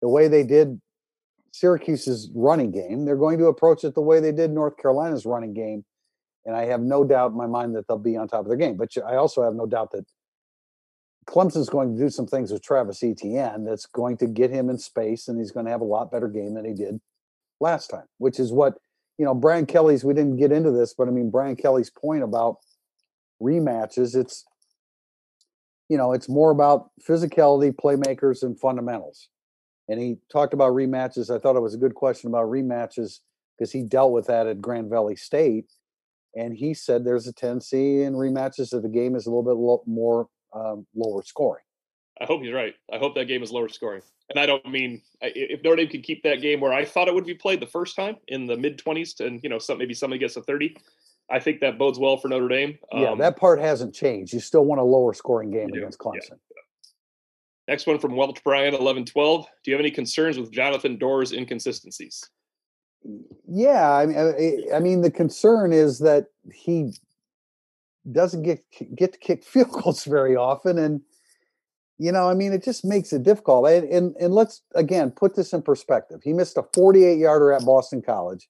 the 0.01 0.09
way 0.09 0.29
they 0.29 0.43
did 0.43 0.81
Syracuse's 1.53 2.31
running 2.35 2.73
game. 2.73 3.05
They're 3.05 3.17
going 3.17 3.39
to 3.39 3.47
approach 3.47 3.85
it 3.85 3.95
the 3.95 4.01
way 4.01 4.21
they 4.21 4.33
did 4.33 4.51
North 4.51 4.77
Carolina's 4.77 5.27
running 5.27 5.55
game 5.55 5.85
and 6.45 6.57
I 6.57 6.65
have 6.67 6.81
no 6.81 7.05
doubt 7.05 7.33
in 7.33 7.37
my 7.37 7.47
mind 7.47 7.77
that 7.77 7.87
they'll 7.87 7.99
be 7.99 8.17
on 8.17 8.29
top 8.29 8.41
of 8.41 8.49
their 8.49 8.57
game. 8.57 8.77
But 8.77 8.91
I 9.07 9.17
also 9.17 9.43
have 9.43 9.55
no 9.55 9.67
doubt 9.67 9.93
that 9.93 10.05
Clemson's 11.27 11.69
going 11.69 11.95
to 11.95 12.01
do 12.01 12.11
some 12.11 12.27
things 12.27 12.53
with 12.53 12.63
Travis 12.63 13.03
Etienne 13.03 13.65
that's 13.65 13.87
going 13.87 14.17
to 14.19 14.27
get 14.27 14.51
him 14.51 14.69
in 14.69 14.79
space, 14.79 15.29
and 15.29 15.39
he's 15.39 15.53
going 15.53 15.67
to 15.67 15.73
have 15.73 15.81
a 15.81 15.85
lot 15.85 16.11
better 16.11 16.29
game 16.29 16.55
than 16.55 16.65
he 16.65 16.75
did 16.75 17.01
last 17.61 17.89
time. 17.89 18.07
Which 18.19 18.41
is 18.41 18.53
what 18.53 18.75
you 19.19 19.25
know, 19.25 19.35
Brian 19.35 19.67
Kelly's. 19.67 20.05
We 20.05 20.15
didn't 20.15 20.37
get 20.37 20.53
into 20.53 20.71
this, 20.71 20.95
but 20.95 21.09
I 21.09 21.11
mean, 21.11 21.31
Brian 21.31 21.57
Kelly's 21.57 21.91
point 21.91 22.23
about 22.23 22.57
rematches. 23.41 24.17
It's 24.17 24.45
you 25.89 25.97
know, 25.99 26.13
it's 26.13 26.29
more 26.29 26.51
about 26.51 26.91
physicality, 27.07 27.73
playmakers, 27.73 28.43
and 28.43 28.59
fundamentals. 28.59 29.29
And 29.89 30.01
he 30.01 30.17
talked 30.31 30.55
about 30.55 30.73
rematches. 30.73 31.35
I 31.35 31.39
thought 31.39 31.57
it 31.57 31.61
was 31.61 31.75
a 31.75 31.79
good 31.79 31.95
question 31.95 32.29
about 32.29 32.47
rematches 32.47 33.19
because 33.59 33.73
he 33.73 33.83
dealt 33.83 34.13
with 34.13 34.27
that 34.27 34.47
at 34.47 34.61
Grand 34.61 34.89
Valley 34.89 35.17
State 35.17 35.67
and 36.35 36.55
he 36.55 36.75
said 36.75 37.05
there's 37.05 37.27
a 37.27 37.33
tendency 37.33 38.03
in 38.03 38.15
rematches 38.15 38.71
that 38.71 38.83
the 38.83 38.89
game 38.89 39.15
is 39.15 39.27
a 39.27 39.31
little 39.31 39.43
bit 39.43 39.87
more 39.87 40.29
um, 40.55 40.87
lower 40.95 41.23
scoring. 41.23 41.65
I 42.21 42.25
hope 42.25 42.43
he's 42.43 42.53
right. 42.53 42.75
I 42.93 42.99
hope 42.99 43.15
that 43.15 43.27
game 43.27 43.43
is 43.43 43.51
lower 43.51 43.69
scoring. 43.69 44.03
And 44.31 44.39
I 44.39 44.47
don't 44.47 44.65
mean 44.71 45.03
if 45.21 45.63
Notre 45.63 45.77
Dame 45.77 45.89
could 45.89 46.03
keep 46.05 46.23
that 46.23 46.41
game 46.41 46.61
where 46.61 46.73
I 46.73 46.85
thought 46.85 47.09
it 47.09 47.15
would 47.15 47.27
be 47.27 47.35
played 47.35 47.61
the 47.61 47.67
first 47.67 47.97
time 47.97 48.17
in 48.29 48.47
the 48.47 48.57
mid 48.57 48.79
20s, 48.79 49.21
and 49.21 49.41
you 49.43 49.49
know, 49.49 49.59
some 49.59 49.79
maybe 49.79 49.95
somebody 49.95 50.19
gets 50.19 50.37
a 50.37 50.43
30. 50.43 50.77
I 51.31 51.39
think 51.39 51.61
that 51.61 51.79
bodes 51.79 51.99
well 51.99 52.17
for 52.17 52.29
Notre 52.29 52.49
Dame. 52.49 52.79
yeah, 52.93 53.11
Um, 53.11 53.19
that 53.19 53.37
part 53.37 53.61
hasn't 53.61 53.95
changed. 53.95 54.33
You 54.33 54.41
still 54.41 54.65
want 54.65 54.81
a 54.81 54.85
lower 54.85 55.15
scoring 55.15 55.51
game 55.51 55.69
against 55.73 55.99
yeah. 56.05 56.11
Clemson. 56.11 56.39
Next 57.69 57.87
one 57.87 57.99
from 57.99 58.17
Welch 58.17 58.43
Bryan, 58.43 58.75
11 58.75 59.05
12. 59.07 59.47
Do 59.65 59.71
you 59.71 59.75
have 59.75 59.81
any 59.81 59.91
concerns 59.91 60.39
with 60.39 60.51
Jonathan 60.51 60.99
Doerer's 60.99 61.33
inconsistencies? 61.33 62.29
Yeah, 63.49 63.93
I 63.93 64.07
mean, 64.07 64.19
I, 64.19 64.77
I 64.77 64.79
mean, 64.81 65.01
the 65.01 65.11
concern 65.11 65.73
is 65.73 65.99
that 66.01 66.27
he 66.53 66.93
doesn't 68.11 68.43
get 68.43 68.65
get 68.95 69.13
to 69.13 69.19
kick 69.19 69.45
field 69.45 69.71
goals 69.71 70.05
very 70.05 70.37
often, 70.37 70.79
and 70.79 71.01
you 71.99 72.11
know, 72.11 72.29
I 72.29 72.35
mean, 72.35 72.53
it 72.53 72.65
just 72.65 72.85
makes 72.85 73.13
it 73.13 73.23
difficult. 73.23 73.69
And 73.69 73.89
and, 73.89 74.17
and 74.19 74.35
let's 74.35 74.63
again 74.75 75.11
put 75.11 75.37
this 75.37 75.53
in 75.53 75.63
perspective. 75.63 76.21
He 76.25 76.33
missed 76.33 76.57
a 76.57 76.65
48 76.75 77.19
yarder 77.19 77.53
at 77.53 77.65
Boston 77.65 78.03
College. 78.03 78.49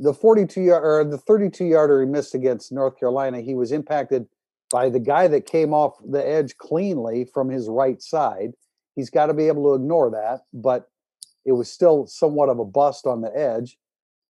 The 0.00 0.14
42 0.14 0.60
yard 0.60 0.84
or 0.84 1.04
the 1.10 1.18
32 1.18 1.64
yarder 1.64 2.00
he 2.00 2.06
missed 2.06 2.34
against 2.34 2.70
North 2.70 2.98
Carolina, 2.98 3.40
he 3.40 3.54
was 3.54 3.72
impacted 3.72 4.26
by 4.70 4.90
the 4.90 5.00
guy 5.00 5.26
that 5.28 5.46
came 5.46 5.72
off 5.72 5.94
the 6.08 6.24
edge 6.26 6.56
cleanly 6.58 7.24
from 7.32 7.48
his 7.48 7.68
right 7.68 8.00
side. 8.02 8.52
He's 8.94 9.10
got 9.10 9.26
to 9.26 9.34
be 9.34 9.48
able 9.48 9.64
to 9.64 9.82
ignore 9.82 10.10
that, 10.10 10.42
but 10.52 10.88
it 11.44 11.52
was 11.52 11.70
still 11.70 12.06
somewhat 12.06 12.48
of 12.48 12.58
a 12.58 12.64
bust 12.64 13.06
on 13.06 13.22
the 13.22 13.34
edge. 13.34 13.78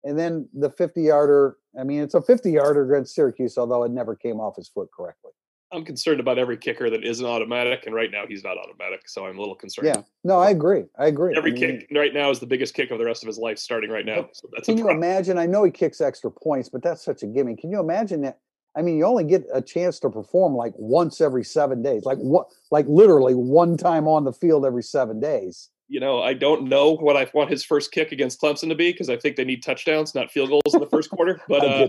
And 0.04 0.20
then 0.20 0.50
the 0.54 0.70
50 0.70 1.02
yarder, 1.02 1.58
I 1.80 1.84
mean, 1.84 2.02
it's 2.02 2.14
a 2.14 2.22
50 2.22 2.52
yarder 2.52 2.94
against 2.94 3.16
Syracuse, 3.16 3.58
although 3.58 3.84
it 3.84 3.92
never 3.92 4.16
came 4.16 4.40
off 4.40 4.56
his 4.56 4.70
foot 4.70 4.90
correctly. 4.96 5.32
I'm 5.72 5.84
concerned 5.84 6.20
about 6.20 6.38
every 6.38 6.58
kicker 6.58 6.90
that 6.90 7.04
isn't 7.04 7.26
automatic, 7.26 7.86
and 7.86 7.94
right 7.94 8.10
now 8.10 8.26
he's 8.28 8.44
not 8.44 8.58
automatic, 8.58 9.10
so 9.10 9.26
I'm 9.26 9.38
a 9.38 9.40
little 9.40 9.56
concerned. 9.56 9.88
Yeah, 9.88 10.04
no, 10.24 10.40
I 10.40 10.52
agree. 10.52 10.86
I 10.98 11.08
agree. 11.08 11.36
Every 11.36 11.52
I 11.52 11.54
mean, 11.54 11.80
kick 11.80 11.88
right 11.92 12.14
now 12.14 12.30
is 12.30 12.40
the 12.40 12.46
biggest 12.46 12.74
kick 12.74 12.92
of 12.92 13.00
the 13.00 13.06
rest 13.06 13.24
of 13.24 13.28
his 13.28 13.38
life 13.38 13.58
starting 13.58 13.90
right 13.90 14.06
now. 14.06 14.30
So 14.32 14.48
that's 14.54 14.70
a 14.70 14.72
Can 14.72 14.78
you 14.78 14.90
imagine? 14.90 15.38
I 15.38 15.48
know 15.48 15.64
he 15.64 15.72
kicks 15.72 16.02
extra 16.02 16.32
points, 16.32 16.70
but 16.70 16.82
that's 16.82 17.04
such 17.04 17.24
a 17.24 17.28
gimme. 17.28 17.56
Can 17.56 17.72
you 17.72 17.80
imagine 17.80 18.22
that? 18.22 18.40
I 18.78 18.82
mean, 18.82 18.98
you 18.98 19.06
only 19.06 19.24
get 19.24 19.46
a 19.54 19.62
chance 19.62 20.00
to 20.00 20.10
perform 20.10 20.56
like 20.56 20.74
once 20.76 21.20
every 21.20 21.44
seven 21.44 21.82
days, 21.82 22.04
like 22.04 22.18
what, 22.20 22.48
like 22.72 22.86
literally 22.88 23.34
one 23.34 23.78
time 23.78 24.08
on 24.08 24.24
the 24.24 24.34
field 24.34 24.66
every 24.66 24.84
seven 24.84 25.20
days. 25.20 25.70
You 25.88 26.00
know, 26.00 26.22
I 26.22 26.34
don't 26.34 26.64
know 26.68 26.96
what 26.96 27.16
I 27.16 27.30
want 27.34 27.50
his 27.52 27.64
first 27.64 27.92
kick 27.92 28.12
against 28.12 28.42
Clemson 28.42 28.70
to 28.70 28.76
be 28.76 28.92
because 28.92 29.10
I 29.10 29.18
think 29.18 29.36
they 29.36 29.46
need 29.46 29.62
touchdowns, 29.64 30.16
not 30.16 30.32
field 30.32 30.50
goals 30.50 30.74
in 30.74 30.80
the 30.80 30.90
first 30.90 31.10
quarter. 31.12 31.40
But 31.48 31.64
uh, 31.64 31.88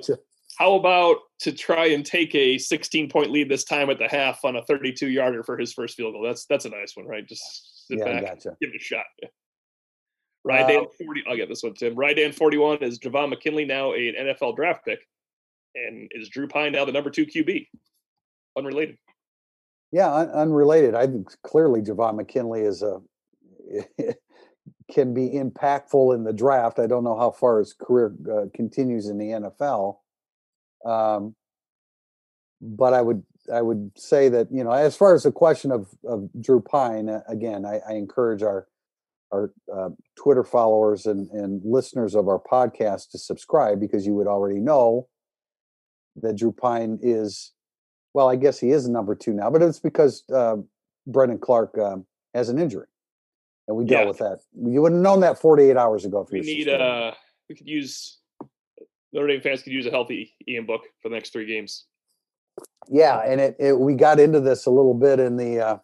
how 0.59 0.75
about 0.75 1.17
to 1.41 1.53
try 1.53 1.87
and 1.87 2.05
take 2.05 2.35
a 2.35 2.59
16 2.59 3.09
point 3.09 3.31
lead 3.31 3.49
this 3.49 3.65
time 3.65 3.89
at 3.91 3.99
the 3.99 4.09
half 4.09 4.45
on 4.45 4.57
a 4.57 4.63
32 4.65 5.09
yarder 5.09 5.43
for 5.43 5.57
his 5.57 5.73
first 5.73 5.97
field 5.97 6.13
goal? 6.15 6.23
That's 6.23 6.45
that's 6.47 6.65
a 6.67 6.71
nice 6.71 6.93
one, 6.95 7.07
right? 7.07 7.27
Just 7.27 7.87
sit 7.89 7.99
Yeah, 7.99 8.05
back, 8.05 8.23
gotcha. 8.23 8.57
give 8.61 8.71
it 8.71 8.77
a 8.81 8.85
shot. 8.85 9.05
Rydan 10.47 10.85
Uh, 10.85 10.89
40. 11.05 11.25
I'll 11.29 11.37
get 11.37 11.49
this 11.49 11.63
one, 11.63 11.75
Tim. 11.75 11.97
Rydan 11.97 12.35
41 12.35 12.79
is 12.83 12.99
Javon 12.99 13.31
McKinley 13.31 13.65
now 13.65 13.93
an 13.95 14.15
NFL 14.19 14.57
draft 14.57 14.85
pick, 14.85 15.01
and 15.75 16.09
is 16.15 16.29
Drew 16.29 16.47
Pyne 16.49 16.73
now 16.73 16.85
the 16.85 16.93
number 16.93 17.11
two 17.11 17.27
QB? 17.27 17.67
Unrelated. 18.57 18.97
Yeah, 19.93 20.13
un- 20.13 20.31
unrelated. 20.31 20.95
I 20.95 21.07
think 21.07 21.29
clearly 21.43 21.81
Javon 21.81 22.17
McKinley 22.17 22.61
is 22.63 22.83
a 22.83 23.01
can 24.91 25.15
be 25.15 25.31
impactful 25.31 26.15
in 26.15 26.25
the 26.25 26.33
draft. 26.33 26.79
I 26.79 26.87
don't 26.87 27.05
know 27.05 27.19
how 27.19 27.31
far 27.31 27.59
his 27.59 27.73
career 27.73 28.15
uh, 28.31 28.47
continues 28.55 29.09
in 29.09 29.19
the 29.19 29.27
NFL, 29.27 29.99
um, 30.85 31.35
but 32.61 32.95
I 32.95 33.03
would 33.03 33.23
I 33.53 33.63
would 33.63 33.93
say 33.97 34.29
that 34.29 34.49
you 34.51 34.65
know 34.65 34.73
as 34.73 34.97
far 34.97 35.15
as 35.15 35.25
the 35.25 35.33
question 35.33 35.71
of 35.71 35.89
of 36.05 36.29
Drew 36.41 36.61
Pyne, 36.61 37.09
uh, 37.09 37.21
again, 37.29 37.65
I, 37.65 37.81
I 37.89 37.95
encourage 37.95 38.43
our 38.43 38.67
our 39.33 39.53
uh, 39.75 39.91
Twitter 40.17 40.45
followers 40.45 41.07
and 41.07 41.31
and 41.31 41.61
listeners 41.65 42.15
of 42.15 42.29
our 42.29 42.41
podcast 42.41 43.11
to 43.11 43.19
subscribe 43.19 43.81
because 43.81 44.07
you 44.07 44.15
would 44.15 44.27
already 44.27 44.61
know 44.61 45.09
that 46.17 46.37
Drew 46.37 46.53
Pyne 46.53 46.99
is 47.03 47.53
well, 48.15 48.31
I 48.31 48.37
guess 48.37 48.59
he 48.59 48.71
is 48.71 48.89
number 48.89 49.15
two 49.15 49.35
now, 49.35 49.51
but 49.51 49.61
it's 49.61 49.79
because 49.79 50.25
uh, 50.35 50.57
Brendon 51.07 51.39
Clark 51.39 51.77
um, 51.77 52.07
has 52.35 52.49
an 52.49 52.59
injury, 52.59 52.87
and 53.69 53.77
we 53.77 53.85
dealt 53.85 54.03
Yeah. 54.05 54.09
with 54.09 54.19
that. 54.19 54.41
You 54.55 54.83
would 54.83 54.93
have 54.93 55.01
known 55.01 55.21
that 55.21 55.39
48 55.39 55.77
hours 55.77 56.05
ago. 56.05 56.21
If 56.21 56.31
We 56.31 56.41
need 56.41 56.69
uh 56.69 57.13
we 57.49 57.55
could 57.55 57.69
use 57.69 58.19
Notre 59.13 59.29
Dame 59.29 59.41
fans 59.41 59.63
could 59.63 59.73
use 59.73 59.87
a 59.87 59.91
healthy 59.91 60.35
Ian 60.49 60.67
Book 60.67 60.83
for 61.01 61.09
the 61.09 61.15
next 61.15 61.33
three 61.33 61.47
games. 61.47 61.87
yeah, 62.89 63.21
and 63.21 63.41
it, 63.41 63.57
it 63.59 63.79
we 63.79 63.95
got 63.95 64.19
into 64.21 64.41
this 64.41 64.67
a 64.67 64.71
little 64.71 64.95
bit 64.95 65.21
in 65.21 65.37
the 65.37 65.61
uh, 65.61 65.79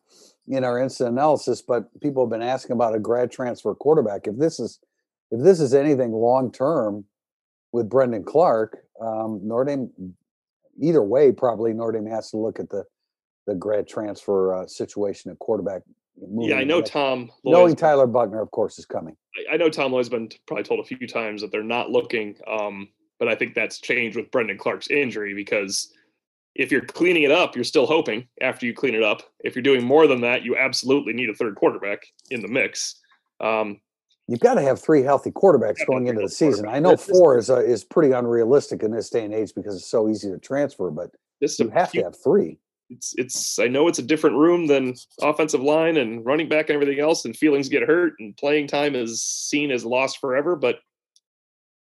in 0.48 0.64
our 0.64 0.78
instant 0.80 1.10
analysis, 1.10 1.62
but 1.62 1.84
people 2.00 2.24
have 2.24 2.30
been 2.30 2.42
asking 2.42 2.72
about 2.72 2.94
a 2.94 2.98
grad 2.98 3.30
transfer 3.30 3.74
quarterback. 3.74 4.26
If 4.26 4.36
this 4.38 4.58
is 4.60 4.80
if 5.30 5.40
this 5.42 5.60
is 5.60 5.72
anything 5.74 6.12
long 6.12 6.50
term 6.52 7.04
with 7.72 7.88
Brendon 7.88 8.22
Clark, 8.24 8.78
um, 9.00 9.40
Notre 9.42 9.64
Dame, 9.64 9.90
either 10.80 11.02
way, 11.02 11.32
probably 11.32 11.72
Notre 11.72 11.92
Dame 11.92 12.06
has 12.10 12.30
to 12.30 12.36
look 12.36 12.58
at 12.60 12.68
the 12.70 12.84
the 13.46 13.54
grad 13.54 13.88
transfer 13.88 14.54
uh, 14.54 14.66
situation 14.66 15.30
at 15.30 15.38
quarterback. 15.38 15.82
Yeah, 16.16 16.56
I 16.56 16.64
know 16.64 16.82
Tom. 16.82 17.30
Knowing 17.44 17.74
Tyler 17.76 18.06
Buchner, 18.06 18.40
of 18.40 18.50
course, 18.50 18.78
is 18.78 18.86
coming. 18.86 19.16
I- 19.36 19.54
I 19.54 19.56
know 19.56 19.68
Tom 19.68 19.92
Lloyd's 19.92 20.08
been 20.08 20.28
probably 20.46 20.64
told 20.64 20.80
a 20.80 20.84
few 20.84 21.06
times 21.06 21.40
that 21.40 21.50
they're 21.50 21.62
not 21.62 21.90
looking, 21.90 22.36
um, 22.46 22.88
but 23.18 23.28
I 23.28 23.34
think 23.34 23.54
that's 23.54 23.80
changed 23.80 24.16
with 24.16 24.30
Brendon 24.30 24.58
Clark's 24.58 24.88
injury 24.88 25.34
because 25.34 25.92
if 26.54 26.70
you're 26.70 26.84
cleaning 26.84 27.22
it 27.22 27.30
up, 27.30 27.54
you're 27.54 27.64
still 27.64 27.86
hoping 27.86 28.28
after 28.40 28.66
you 28.66 28.74
clean 28.74 28.94
it 28.94 29.02
up. 29.02 29.22
If 29.40 29.56
you're 29.56 29.62
doing 29.62 29.84
more 29.84 30.06
than 30.06 30.20
that, 30.20 30.42
you 30.42 30.56
absolutely 30.56 31.14
need 31.14 31.30
a 31.30 31.34
third 31.34 31.54
quarterback 31.54 32.02
in 32.30 32.42
the 32.42 32.48
mix. 32.48 33.00
Um, 33.40 33.80
You've 34.28 34.40
got 34.40 34.54
to 34.54 34.62
have 34.62 34.80
three 34.80 35.02
healthy 35.02 35.30
quarterbacks 35.30 35.84
going 35.86 36.06
into 36.06 36.22
the 36.22 36.28
season. 36.28 36.68
I 36.68 36.78
know 36.78 36.96
four 36.96 37.36
is 37.38 37.50
uh, 37.50 37.60
is 37.60 37.84
pretty 37.84 38.12
unrealistic 38.12 38.82
in 38.82 38.92
this 38.92 39.10
day 39.10 39.24
and 39.24 39.34
age 39.34 39.52
because 39.54 39.74
it's 39.76 39.88
so 39.90 40.08
easy 40.08 40.30
to 40.30 40.38
transfer, 40.38 40.90
but 40.90 41.10
This 41.40 41.58
you 41.58 41.68
have 41.70 41.90
to 41.92 42.02
have 42.04 42.14
three. 42.22 42.58
It's 42.92 43.14
it's 43.16 43.58
I 43.58 43.68
know 43.68 43.88
it's 43.88 43.98
a 43.98 44.02
different 44.02 44.36
room 44.36 44.66
than 44.66 44.94
offensive 45.20 45.60
line 45.62 45.96
and 45.96 46.24
running 46.24 46.48
back 46.48 46.68
and 46.68 46.74
everything 46.74 47.00
else, 47.00 47.24
and 47.24 47.36
feelings 47.36 47.68
get 47.68 47.82
hurt 47.82 48.14
and 48.18 48.36
playing 48.36 48.68
time 48.68 48.94
is 48.94 49.22
seen 49.22 49.70
as 49.70 49.84
lost 49.84 50.18
forever. 50.18 50.56
But 50.56 50.76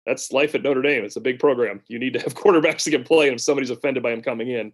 that's 0.05 0.31
life 0.31 0.55
at 0.55 0.63
Notre 0.63 0.81
Dame. 0.81 1.03
It's 1.03 1.15
a 1.15 1.21
big 1.21 1.39
program. 1.39 1.81
You 1.87 1.99
need 1.99 2.13
to 2.13 2.19
have 2.19 2.33
quarterbacks 2.35 2.83
that 2.85 2.91
can 2.91 3.03
play, 3.03 3.27
and 3.27 3.35
if 3.35 3.41
somebody's 3.41 3.69
offended 3.69 4.03
by 4.03 4.11
him 4.11 4.21
coming 4.21 4.49
in, 4.49 4.73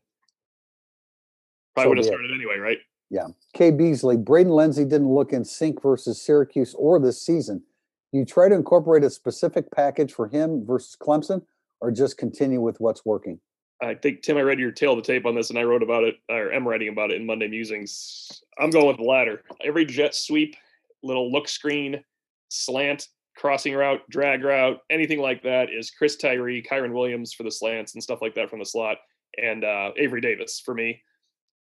probably 1.73 1.85
So 1.85 1.89
would 1.89 1.97
have 1.97 2.05
started 2.05 2.31
anyway, 2.33 2.57
right? 2.57 2.77
Yeah. 3.09 3.27
Kay 3.53 3.71
Beasley, 3.71 4.17
Braden 4.17 4.51
Lenzy 4.51 4.83
didn't 4.83 5.13
look 5.13 5.31
in 5.31 5.45
sync 5.45 5.81
versus 5.81 6.21
Syracuse 6.21 6.75
or 6.77 6.99
this 6.99 7.21
season. 7.21 7.63
You 8.11 8.25
try 8.25 8.49
to 8.49 8.55
incorporate 8.55 9.03
a 9.03 9.09
specific 9.09 9.71
package 9.71 10.13
for 10.13 10.27
him 10.27 10.65
versus 10.65 10.97
Clemson, 10.99 11.43
or 11.79 11.91
just 11.91 12.17
continue 12.17 12.59
with 12.59 12.79
what's 12.79 13.05
working. 13.05 13.39
I 13.81 13.93
think 13.93 14.21
Tim, 14.21 14.37
I 14.37 14.41
read 14.41 14.59
your 14.59 14.71
tail 14.71 14.93
of 14.93 14.97
the 14.97 15.03
tape 15.03 15.25
on 15.25 15.35
this, 15.35 15.49
and 15.49 15.59
I 15.59 15.63
wrote 15.63 15.83
about 15.83 16.03
it, 16.03 16.15
or 16.29 16.51
am 16.51 16.67
writing 16.67 16.89
about 16.89 17.11
it 17.11 17.21
in 17.21 17.25
Monday 17.25 17.47
Musings. 17.47 18.43
I'm 18.59 18.71
going 18.71 18.87
with 18.87 18.97
the 18.97 19.03
latter. 19.03 19.43
Every 19.63 19.85
jet 19.85 20.15
sweep, 20.15 20.55
little 21.03 21.31
look 21.31 21.47
screen, 21.47 22.03
slant, 22.49 23.07
crossing 23.35 23.75
route, 23.75 24.01
drag 24.09 24.43
route, 24.43 24.79
anything 24.89 25.19
like 25.19 25.43
that 25.43 25.69
is 25.71 25.91
Chris 25.91 26.15
Tyree, 26.15 26.63
Kyren 26.63 26.93
Williams 26.93 27.33
for 27.33 27.43
the 27.43 27.51
slants 27.51 27.93
and 27.93 28.01
stuff 28.01 28.19
like 28.21 28.33
that 28.35 28.49
from 28.49 28.59
the 28.59 28.65
slot, 28.65 28.97
and 29.41 29.63
uh, 29.63 29.91
Avery 29.97 30.21
Davis 30.21 30.59
for 30.59 30.73
me. 30.73 31.03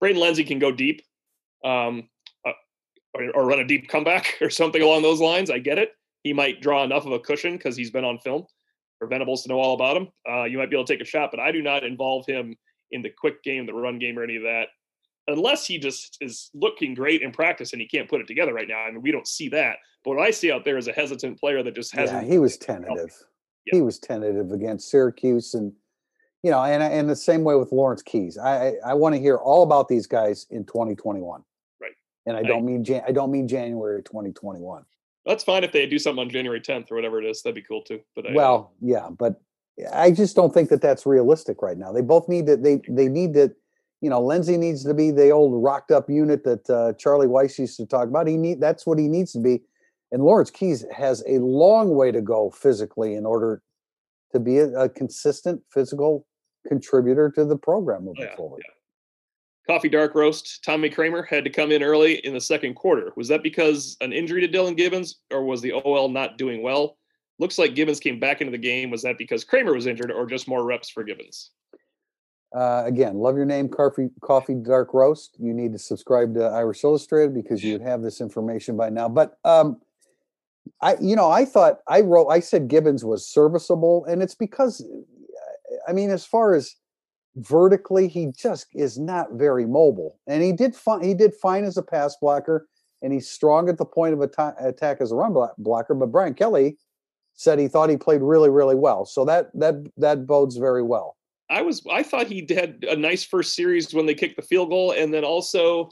Braden 0.01 0.21
Lenzy 0.21 0.45
can 0.45 0.59
go 0.59 0.73
deep, 0.73 1.03
um, 1.65 2.09
uh, 2.47 2.53
or, 3.13 3.31
or 3.35 3.47
run 3.47 3.61
a 3.61 3.67
deep 3.67 3.89
comeback 3.89 4.39
or 4.41 4.49
something 4.49 4.81
along 4.81 5.03
those 5.03 5.21
lines. 5.21 5.51
I 5.51 5.59
get 5.59 5.79
it. 5.79 5.91
He 6.23 6.33
might 6.33 6.63
draw 6.63 6.83
enough 6.83 7.05
of 7.05 7.13
a 7.13 7.21
cushion 7.21 7.57
because 7.57 7.77
he's 7.77 7.91
been 7.91 8.05
on 8.05 8.19
film 8.21 8.47
for 8.99 9.07
Venables 9.09 9.43
to 9.43 9.49
know 9.49 9.59
all 9.59 9.75
about 9.75 9.97
him. 9.97 10.09
Uh, 10.29 10.45
you 10.45 10.59
might 10.59 10.71
be 10.71 10.77
able 10.77 10.85
to 10.85 10.93
take 10.93 11.03
a 11.03 11.07
shot, 11.09 11.31
but 11.31 11.41
I 11.41 11.53
do 11.53 11.63
not 11.63 11.85
involve 11.85 12.27
him 12.27 12.57
in 12.91 13.03
the 13.03 13.11
quick 13.11 13.43
game, 13.43 13.67
the 13.67 13.75
run 13.75 13.99
game, 13.99 14.19
or 14.19 14.23
any 14.23 14.37
of 14.37 14.43
that, 14.43 14.69
unless 15.29 15.67
he 15.67 15.79
just 15.79 16.17
is 16.21 16.51
looking 16.55 16.95
great 16.95 17.23
in 17.23 17.33
practice 17.33 17.73
and 17.73 17.81
he 17.81 17.89
can't 17.89 18.09
put 18.09 18.21
it 18.21 18.27
together 18.27 18.55
right 18.55 18.69
now. 18.69 18.79
I 18.79 18.91
mean, 18.91 19.03
we 19.03 19.11
don't 19.13 19.27
see 19.27 19.49
that. 19.51 19.77
But 20.05 20.17
what 20.17 20.23
I 20.27 20.31
see 20.31 20.53
out 20.53 20.65
there 20.65 20.79
is 20.79 20.87
a 20.89 20.93
hesitant 20.93 21.39
player 21.41 21.63
that 21.63 21.75
just 21.75 21.95
hasn't. 21.95 22.31
he 22.31 22.39
was 22.39 22.57
tentative. 22.57 23.13
Yeah. 23.67 23.77
He 23.79 23.83
was 23.83 23.99
tentative 23.99 24.53
against 24.53 24.89
Syracuse, 24.89 25.55
and 25.55 25.73
you 26.45 26.53
know, 26.53 26.63
and 26.63 26.81
and 26.81 27.11
the 27.11 27.17
same 27.17 27.43
way 27.43 27.57
with 27.57 27.73
Lawrence 27.73 28.03
Keys. 28.03 28.39
I 28.39 28.69
I, 28.69 28.73
I 28.91 28.95
want 28.95 29.17
to 29.17 29.21
hear 29.21 29.37
all 29.37 29.65
about 29.65 29.89
these 29.89 30.07
guys 30.07 30.47
in 30.51 30.65
2021. 30.65 31.43
Right. 31.81 31.91
And 32.27 32.37
I 32.37 32.41
I- 32.41 32.43
don't 32.45 32.65
mean 32.65 32.85
Jan- 32.85 33.03
I 33.09 33.11
don't 33.11 33.33
mean 33.33 33.49
January 33.49 34.01
2021. 34.05 34.85
That's 35.27 35.43
fine 35.43 35.65
if 35.65 35.73
they 35.73 35.87
do 35.87 35.99
something 35.99 36.23
on 36.23 36.31
January 36.31 36.61
10th 36.61 36.91
or 36.91 36.95
whatever 36.95 37.21
it 37.21 37.27
is. 37.27 37.43
That'd 37.43 37.57
be 37.57 37.63
cool 37.63 37.83
too. 37.83 38.01
But 38.15 38.31
I, 38.31 38.33
Well, 38.33 38.73
yeah, 38.81 39.09
but 39.11 39.41
I 39.93 40.11
just 40.11 40.37
don't 40.37 40.55
think 40.55 40.71
that 40.71 40.81
that's 40.81 41.05
realistic 41.05 41.61
right 41.61 41.77
now. 41.77 41.93
They 41.93 42.01
both 42.01 42.29
need 42.29 42.47
to. 42.47 42.57
They 42.57 42.81
they 42.89 43.09
need 43.09 43.35
to. 43.35 43.53
You 44.03 44.11
know, 44.11 44.21
Lenzy 44.21 44.57
needs 44.57 44.85
to 44.85 44.95
be 44.95 45.11
the 45.11 45.31
old 45.31 45.63
rocked 45.63 45.91
up 45.91 46.09
unit 46.09 46.45
that 46.45 46.69
uh, 46.71 46.93
Charlie 46.99 47.27
Weis 47.27 47.59
used 47.59 47.77
to 47.79 47.87
talk 47.87 48.09
about. 48.09 48.29
He 48.29 48.37
need 48.37 48.61
that's 48.61 48.87
what 48.87 48.99
he 48.99 49.09
needs 49.09 49.33
to 49.33 49.41
be. 49.41 49.63
And 50.13 50.23
Lawrence 50.23 50.51
Keys 50.51 50.85
has 50.95 51.25
a 51.27 51.39
long 51.39 51.95
way 51.95 52.13
to 52.13 52.21
go 52.21 52.51
physically 52.51 53.15
in 53.15 53.27
order 53.27 53.63
to 54.33 54.39
be 54.39 54.59
a, 54.59 54.69
a 54.79 54.89
consistent 54.89 55.63
physical 55.73 56.27
contributor 56.69 57.31
to 57.35 57.45
the 57.45 57.57
program 57.57 58.05
moving 58.05 58.25
yeah, 58.25 58.37
forward. 58.37 58.63
Coffee 59.67 59.89
dark 59.89 60.15
roast. 60.15 60.63
Tommy 60.63 60.89
Kraemer 60.89 61.27
had 61.27 61.43
to 61.45 61.51
come 61.51 61.73
in 61.73 61.83
early 61.83 62.25
in 62.25 62.33
the 62.33 62.41
second 62.41 62.75
quarter. 62.75 63.13
Was 63.17 63.29
that 63.29 63.43
because 63.43 63.97
an 64.01 64.13
injury 64.13 64.47
to 64.47 64.49
Dillan 64.49 64.77
Gibbons, 64.77 65.17
or 65.33 65.45
was 65.45 65.61
the 65.61 65.73
OL 65.73 66.09
not 66.09 66.39
doing 66.39 66.63
well? 66.63 66.97
Looks 67.39 67.59
like 67.59 67.75
Gibbons 67.75 67.99
came 67.99 68.21
back 68.21 68.41
into 68.41 68.53
the 68.53 68.59
game. 68.59 68.91
Was 68.91 69.03
that 69.03 69.19
because 69.19 69.45
Kraemer 69.45 69.75
was 69.75 69.87
injured, 69.87 70.13
or 70.13 70.25
just 70.27 70.47
more 70.47 70.65
reps 70.65 70.89
for 70.89 71.03
Gibbons? 71.03 71.51
Uh, 72.55 72.85
again, 72.87 73.17
love 73.17 73.37
your 73.37 73.45
name, 73.45 73.69
coffee, 73.69 74.09
coffee 74.23 74.55
dark 74.55 74.95
roast. 74.95 75.37
You 75.39 75.53
need 75.53 75.73
to 75.73 75.79
subscribe 75.79 76.35
to 76.35 76.45
Irish 76.45 76.85
Illustrated 76.85 77.35
because 77.35 77.63
you 77.63 77.73
would 77.73 77.83
have 77.83 78.03
this 78.03 78.21
information 78.21 78.77
by 78.77 78.89
now. 78.89 79.09
But 79.09 79.37
um, 79.45 79.81
I, 80.81 80.97
you 81.01 81.17
know, 81.17 81.31
I 81.31 81.45
thought 81.45 81.81
I 81.89 82.01
wrote, 82.01 82.29
I 82.29 82.41
said 82.41 82.69
Gibbons 82.69 83.05
was 83.05 83.27
serviceable, 83.27 84.05
and 84.07 84.23
it's 84.23 84.35
because, 84.35 84.87
I 85.89 85.93
mean, 85.93 86.11
as 86.11 86.25
far 86.25 86.55
as 86.55 86.77
vertically, 87.37 88.09
he 88.09 88.33
just 88.37 88.67
is 88.75 88.99
not 88.99 89.33
very 89.33 89.67
mobile, 89.67 90.19
and 90.27 90.43
he 90.43 90.53
did 90.53 90.75
fine. 90.75 91.03
He 91.03 91.15
did 91.15 91.35
fine 91.35 91.65
as 91.65 91.77
a 91.77 91.83
pass 91.83 92.17
blocker, 92.21 92.69
and 93.03 93.13
he's 93.13 93.29
strong 93.29 93.69
at 93.69 93.79
the 93.79 93.85
point 93.85 94.15
of 94.15 94.23
atta- 94.23 94.57
attack 94.59 95.01
as 95.01 95.13
a 95.13 95.15
run 95.15 95.33
blo- 95.33 95.53
blocker. 95.59 95.95
But 95.95 96.13
Brian 96.13 96.35
Kelly 96.35 96.79
said 97.35 97.59
he 97.59 97.69
thought 97.69 97.91
he 97.91 97.97
played 97.97 98.23
really, 98.23 98.51
really 98.51 98.75
well, 98.75 99.05
so 99.05 99.25
that 99.27 99.51
that 99.55 99.77
that 99.99 100.27
bodes 100.27 100.57
very 100.57 100.83
well. 100.83 101.17
I 101.49 101.63
was 101.63 101.83
I 101.91 102.03
thought 102.03 102.27
he 102.27 102.47
had 102.51 102.85
a 102.89 102.97
nice 102.97 103.25
first 103.25 103.55
series 103.55 103.95
when 103.95 104.07
they 104.07 104.15
kicked 104.15 104.37
the 104.37 104.43
field 104.43 104.71
goal, 104.71 104.93
and 104.93 105.13
then 105.13 105.25
also 105.25 105.91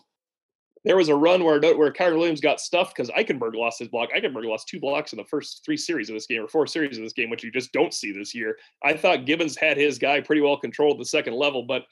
there 0.85 0.97
was 0.97 1.09
a 1.09 1.15
run 1.15 1.43
where 1.45 1.61
where 1.61 1.93
Kyren 1.93 2.19
Williams 2.19 2.41
got 2.41 2.61
stuffed 2.61 2.95
because 2.95 3.11
Eichenberg 3.11 3.55
lost 3.55 3.79
his 3.79 3.89
block. 3.89 4.11
Eichenberg 4.13 4.45
lost 4.45 4.69
two 4.69 4.79
blocks 4.79 5.13
in 5.13 5.17
the 5.17 5.25
first 5.25 5.63
three 5.65 5.77
series 5.77 6.11
of 6.11 6.15
this 6.15 6.27
game 6.27 6.45
or 6.45 6.49
four 6.49 6.67
series 6.67 6.99
of 6.99 7.05
this 7.05 7.13
game, 7.13 7.31
which 7.31 7.43
you 7.43 7.51
just 7.51 7.73
don't 7.73 7.95
see 7.95 8.13
this 8.13 8.35
year. 8.35 8.57
I 8.83 8.95
thought 8.95 9.25
Gibbons 9.25 9.57
had 9.57 9.77
his 9.77 9.99
guy 9.99 10.21
pretty 10.21 10.43
well 10.43 10.59
controlled 10.59 11.01
the 11.01 11.07
second 11.07 11.35
level, 11.35 11.63
but 11.63 11.85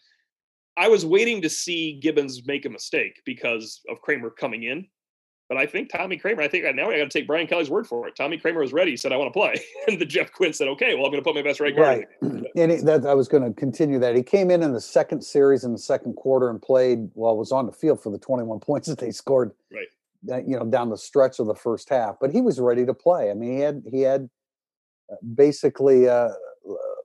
I 0.77 0.89
was 0.89 1.07
waiting 1.07 1.43
to 1.43 1.51
see 1.51 1.99
Gibbons 2.01 2.47
make 2.47 2.67
a 2.67 2.71
mistake 2.71 3.21
because 3.25 3.81
of 3.89 3.99
Kraemer 4.07 4.31
coming 4.39 4.65
in. 4.65 4.87
But 5.53 5.61
I 5.61 5.67
think 5.67 5.91
Tommy 5.91 6.17
Kraemer, 6.17 6.41
I 6.41 6.49
think 6.49 6.65
now 6.75 6.89
I 6.89 6.97
got 6.97 7.11
to 7.11 7.19
take 7.19 7.27
Brian 7.27 7.47
Kelly's 7.47 7.69
word 7.69 7.87
for 7.87 8.09
it. 8.09 8.17
Tommy 8.17 8.39
Kraemer 8.39 8.61
was 8.61 8.73
ready. 8.73 8.93
He 8.93 8.97
said, 8.97 9.13
I 9.13 9.19
want 9.19 9.35
to 9.35 9.39
play. 9.39 9.55
And 9.87 10.01
the 10.01 10.07
Jeff 10.07 10.33
Quinn 10.33 10.55
said, 10.55 10.67
okay, 10.69 10.95
well, 10.95 11.05
I'm 11.05 11.11
going 11.13 11.23
to 11.23 11.29
put 11.29 11.35
my 11.35 11.43
best 11.43 11.61
right 11.61 11.77
guard. 11.77 12.07
Right. 12.23 12.43
And 12.57 12.73
it, 12.73 12.87
that 12.87 13.05
I 13.05 13.13
was 13.13 13.29
going 13.29 13.43
to 13.43 13.53
continue 13.53 13.99
that. 13.99 14.17
He 14.17 14.23
came 14.23 14.51
in 14.51 14.63
in 14.63 14.73
the 14.73 14.81
second 14.81 15.23
series 15.23 15.63
in 15.65 15.73
the 15.73 15.79
second 15.79 16.15
quarter 16.15 16.49
and 16.49 16.61
played, 16.61 17.11
well, 17.13 17.37
was 17.37 17.53
on 17.53 17.67
the 17.67 17.73
field 17.73 18.03
for 18.03 18.11
the 18.11 18.19
21 18.19 18.61
points 18.69 18.89
that 18.89 18.99
they 18.99 19.11
scored, 19.11 19.51
Right. 19.71 19.89
uh, 20.31 20.39
you 20.39 20.59
know, 20.59 20.65
down 20.65 20.89
the 20.89 20.97
stretch 20.97 21.39
of 21.39 21.47
the 21.47 21.55
first 21.55 21.91
half. 21.91 22.17
But 22.19 22.31
he 22.31 22.41
was 22.41 22.59
ready 22.59 22.87
to 22.87 22.95
play. 22.95 23.31
I 23.31 23.35
mean, 23.35 23.53
he 23.53 23.61
had, 23.61 23.83
he 23.91 24.01
had 24.01 24.31
uh, 25.13 25.17
basically 25.35 26.09
uh, 26.09 26.31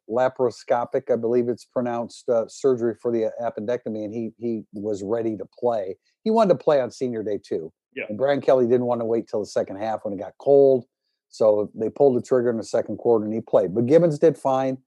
laparoscopic, 0.10 1.12
I 1.12 1.18
believe 1.18 1.50
it's 1.50 1.66
pronounced, 1.66 2.30
uh, 2.30 2.48
surgery 2.48 2.96
for 3.02 3.12
the 3.12 3.30
appendectomy, 3.42 4.06
and 4.06 4.14
he, 4.14 4.32
he 4.38 4.64
was 4.72 5.04
ready 5.04 5.36
to 5.36 5.46
play. 5.60 5.98
He 6.24 6.32
wanted 6.32 6.58
to 6.58 6.64
play 6.64 6.80
on 6.80 6.92
senior 6.92 7.24
day 7.24 7.40
too. 7.44 7.74
Yeah. 7.96 8.06
And 8.10 8.18
Brian 8.18 8.42
Kelly 8.42 8.66
didn't 8.68 8.86
want 8.86 9.02
to 9.02 9.06
wait 9.06 9.28
till 9.28 9.40
the 9.40 9.46
second 9.46 9.78
half 9.78 10.04
when 10.04 10.14
it 10.14 10.20
got 10.20 10.34
cold. 10.38 10.86
So 11.30 11.72
they 11.76 11.90
pulled 11.90 12.16
the 12.16 12.22
trigger 12.22 12.50
in 12.50 12.58
the 12.58 12.64
second 12.64 12.98
quarter 12.98 13.26
and 13.26 13.34
he 13.34 13.42
played. 13.42 13.74
But 13.76 13.86
Gibbons 13.86 14.20
did 14.20 14.38
fine. 14.38 14.78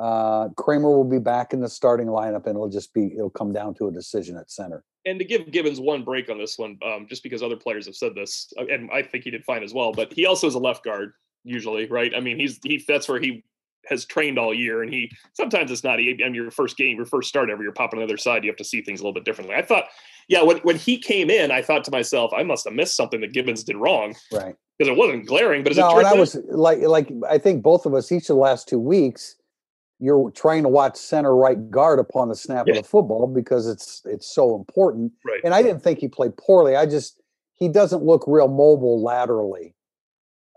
Uh, 0.00 0.48
Kraemer 0.50 0.82
will 0.82 1.04
be 1.04 1.18
back 1.18 1.52
in 1.52 1.60
the 1.60 1.68
starting 1.68 2.06
lineup 2.06 2.46
and 2.46 2.54
it'll 2.54 2.68
just 2.68 2.94
be, 2.94 3.12
it'll 3.14 3.30
come 3.30 3.52
down 3.52 3.74
to 3.74 3.88
a 3.88 3.92
decision 3.92 4.36
at 4.36 4.50
center. 4.50 4.84
and 5.04 5.18
to 5.18 5.24
give 5.24 5.50
Gibbons 5.50 5.80
one 5.80 6.04
break 6.04 6.30
on 6.30 6.38
this 6.38 6.58
one, 6.58 6.78
um, 6.84 7.06
just 7.08 7.22
because 7.22 7.42
other 7.42 7.56
players 7.56 7.86
have 7.86 7.96
said 7.96 8.14
this, 8.14 8.52
uh, 8.58 8.66
and 8.66 8.90
I 8.92 9.02
think 9.02 9.24
he 9.24 9.30
did 9.30 9.44
fine 9.44 9.62
as 9.62 9.74
well. 9.74 9.92
But 9.92 10.12
he 10.12 10.26
also 10.26 10.46
is 10.46 10.54
a 10.54 10.58
left 10.58 10.84
guard 10.84 11.12
usually, 11.44 11.86
right? 11.86 12.12
I 12.14 12.20
mean, 12.20 12.38
he's 12.38 12.58
he 12.62 12.84
that's 12.86 13.08
where 13.08 13.20
he 13.20 13.44
has 13.86 14.04
trained 14.04 14.38
all 14.38 14.52
year, 14.52 14.82
and 14.82 14.92
he 14.92 15.10
sometimes 15.32 15.70
it's 15.70 15.84
not. 15.84 15.94
I 15.94 16.02
mean, 16.02 16.34
your 16.34 16.50
first 16.50 16.76
game, 16.76 16.96
your 16.96 17.06
first 17.06 17.28
start 17.28 17.50
ever, 17.50 17.62
you're 17.62 17.72
popping 17.72 17.98
on 17.98 18.06
the 18.06 18.12
other 18.12 18.18
side. 18.18 18.44
You 18.44 18.50
have 18.50 18.58
to 18.58 18.64
see 18.64 18.82
things 18.82 19.00
a 19.00 19.02
little 19.02 19.14
bit 19.14 19.24
differently. 19.24 19.56
I 19.56 19.62
thought, 19.62 19.84
yeah, 20.28 20.42
when 20.42 20.58
when 20.58 20.76
he 20.76 20.98
came 20.98 21.30
in, 21.30 21.50
I 21.50 21.62
thought 21.62 21.84
to 21.84 21.90
myself, 21.90 22.32
I 22.36 22.42
must 22.42 22.64
have 22.64 22.74
missed 22.74 22.96
something 22.96 23.20
that 23.22 23.32
Gibbons 23.32 23.64
did 23.64 23.76
wrong 23.76 24.14
Right. 24.32 24.54
because 24.78 24.90
it 24.92 24.96
wasn't 24.96 25.26
glaring. 25.26 25.62
But 25.62 25.72
as 25.72 25.78
No, 25.78 25.90
it 25.96 25.98
and 25.98 26.06
I 26.06 26.14
was 26.14 26.36
like, 26.48 26.80
like, 26.80 27.10
I 27.28 27.38
think 27.38 27.62
both 27.62 27.86
of 27.86 27.94
us, 27.94 28.12
each 28.12 28.24
of 28.24 28.36
the 28.36 28.42
last 28.42 28.68
two 28.68 28.78
weeks, 28.78 29.36
you're 30.00 30.30
trying 30.30 30.62
to 30.62 30.68
watch 30.68 30.96
center 30.96 31.34
right 31.34 31.70
guard 31.70 31.98
upon 31.98 32.28
the 32.28 32.36
snap 32.36 32.66
Yeah. 32.68 32.76
of 32.76 32.82
the 32.84 32.88
football 32.88 33.26
because 33.26 33.66
it's, 33.66 34.02
it's 34.04 34.26
so 34.32 34.54
important. 34.54 35.12
right. 35.24 35.40
And 35.44 35.52
I 35.54 35.62
didn't 35.62 35.82
think 35.82 35.98
he 35.98 36.06
played 36.08 36.36
poorly. 36.36 36.76
I 36.76 36.86
just, 36.86 37.20
he 37.54 37.68
doesn't 37.68 38.04
look 38.04 38.22
real 38.28 38.46
mobile 38.48 39.02
laterally. 39.02 39.74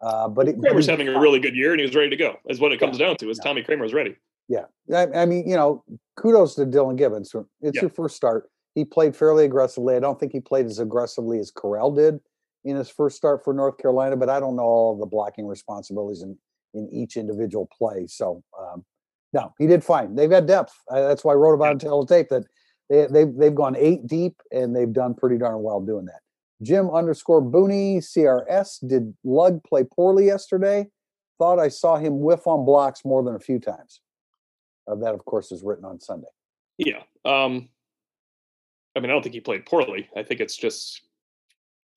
Uh, 0.01 0.27
but 0.27 0.47
it, 0.47 0.57
Kraemer's 0.59 0.85
he- 0.85 0.91
having 0.91 1.07
a 1.07 1.19
really 1.19 1.39
good 1.39 1.55
year, 1.55 1.71
and 1.71 1.79
he 1.79 1.85
was 1.87 1.95
ready 1.95 2.09
to 2.11 2.15
go. 2.15 2.35
Is 2.49 2.59
what 2.59 2.71
it 2.71 2.79
comes 2.79 2.97
down 2.99 3.15
to. 3.17 3.29
Is 3.29 3.39
Yeah. 3.39 3.43
Tommy 3.49 3.63
Kraemer 3.63 3.81
was 3.81 3.93
ready? 3.93 4.15
Yeah, 4.47 4.65
I, 4.93 5.07
I 5.21 5.25
mean, 5.25 5.47
you 5.47 5.55
know, 5.55 5.83
kudos 6.17 6.55
to 6.55 6.65
Dillan 6.65 6.97
Gibbons. 6.97 7.33
It's 7.61 7.75
Yeah. 7.75 7.81
your 7.81 7.89
first 7.89 8.15
start. 8.17 8.50
He 8.75 8.85
played 8.85 9.15
fairly 9.15 9.45
aggressively. 9.45 9.95
I 9.95 9.99
don't 9.99 10.19
think 10.19 10.31
he 10.31 10.39
played 10.39 10.65
as 10.65 10.79
aggressively 10.79 11.39
as 11.39 11.51
Correll 11.51 11.95
did 11.95 12.19
in 12.63 12.75
his 12.75 12.89
first 12.89 13.17
start 13.17 13.43
for 13.43 13.53
North 13.53 13.77
Carolina, 13.77 14.15
but 14.15 14.29
I 14.29 14.39
don't 14.39 14.55
know 14.55 14.63
all 14.63 14.97
the 14.97 15.05
blocking 15.05 15.47
responsibilities 15.47 16.21
in 16.21 16.37
in 16.73 16.87
each 16.89 17.17
individual 17.17 17.67
play. 17.77 18.07
So, 18.07 18.43
um, 18.57 18.85
no, 19.33 19.53
he 19.57 19.67
did 19.67 19.83
fine. 19.83 20.15
They've 20.15 20.31
had 20.31 20.47
depth. 20.47 20.73
Uh, 20.89 21.07
that's 21.07 21.23
why 21.23 21.33
I 21.33 21.35
wrote 21.35 21.53
about 21.53 21.75
it 21.75 21.81
the 21.81 22.05
tape 22.07 22.29
that 22.29 22.43
they 22.89 23.07
they've 23.07 23.35
they've 23.35 23.55
gone 23.55 23.75
eight 23.77 24.07
deep 24.07 24.41
and 24.51 24.75
they've 24.75 24.91
done 24.91 25.13
pretty 25.13 25.37
darn 25.37 25.61
well 25.63 25.81
doing 25.81 26.05
that. 26.05 26.21
Jim 26.61 26.89
underscore 26.91 27.41
Booney 27.41 27.97
CRS 27.97 28.87
did 28.87 29.13
Lugg 29.23 29.63
play 29.63 29.83
poorly 29.83 30.27
yesterday? 30.27 30.87
Thought 31.39 31.59
I 31.59 31.69
saw 31.69 31.97
him 31.97 32.19
whiff 32.19 32.45
on 32.45 32.65
blocks 32.65 33.03
more 33.03 33.23
than 33.23 33.33
a 33.33 33.39
few 33.39 33.59
times. 33.59 34.01
Uh, 34.87 34.95
that, 34.95 35.15
of 35.15 35.25
course, 35.25 35.51
is 35.51 35.63
written 35.63 35.85
on 35.85 35.99
Sunday. 35.99 36.27
Yeah. 36.77 37.01
Um, 37.25 37.69
I 38.95 38.99
mean, 38.99 39.09
I 39.09 39.13
don't 39.13 39.23
think 39.23 39.35
he 39.35 39.41
played 39.41 39.65
poorly. 39.65 40.09
I 40.15 40.23
think 40.23 40.41
it's 40.41 40.57
just 40.57 41.01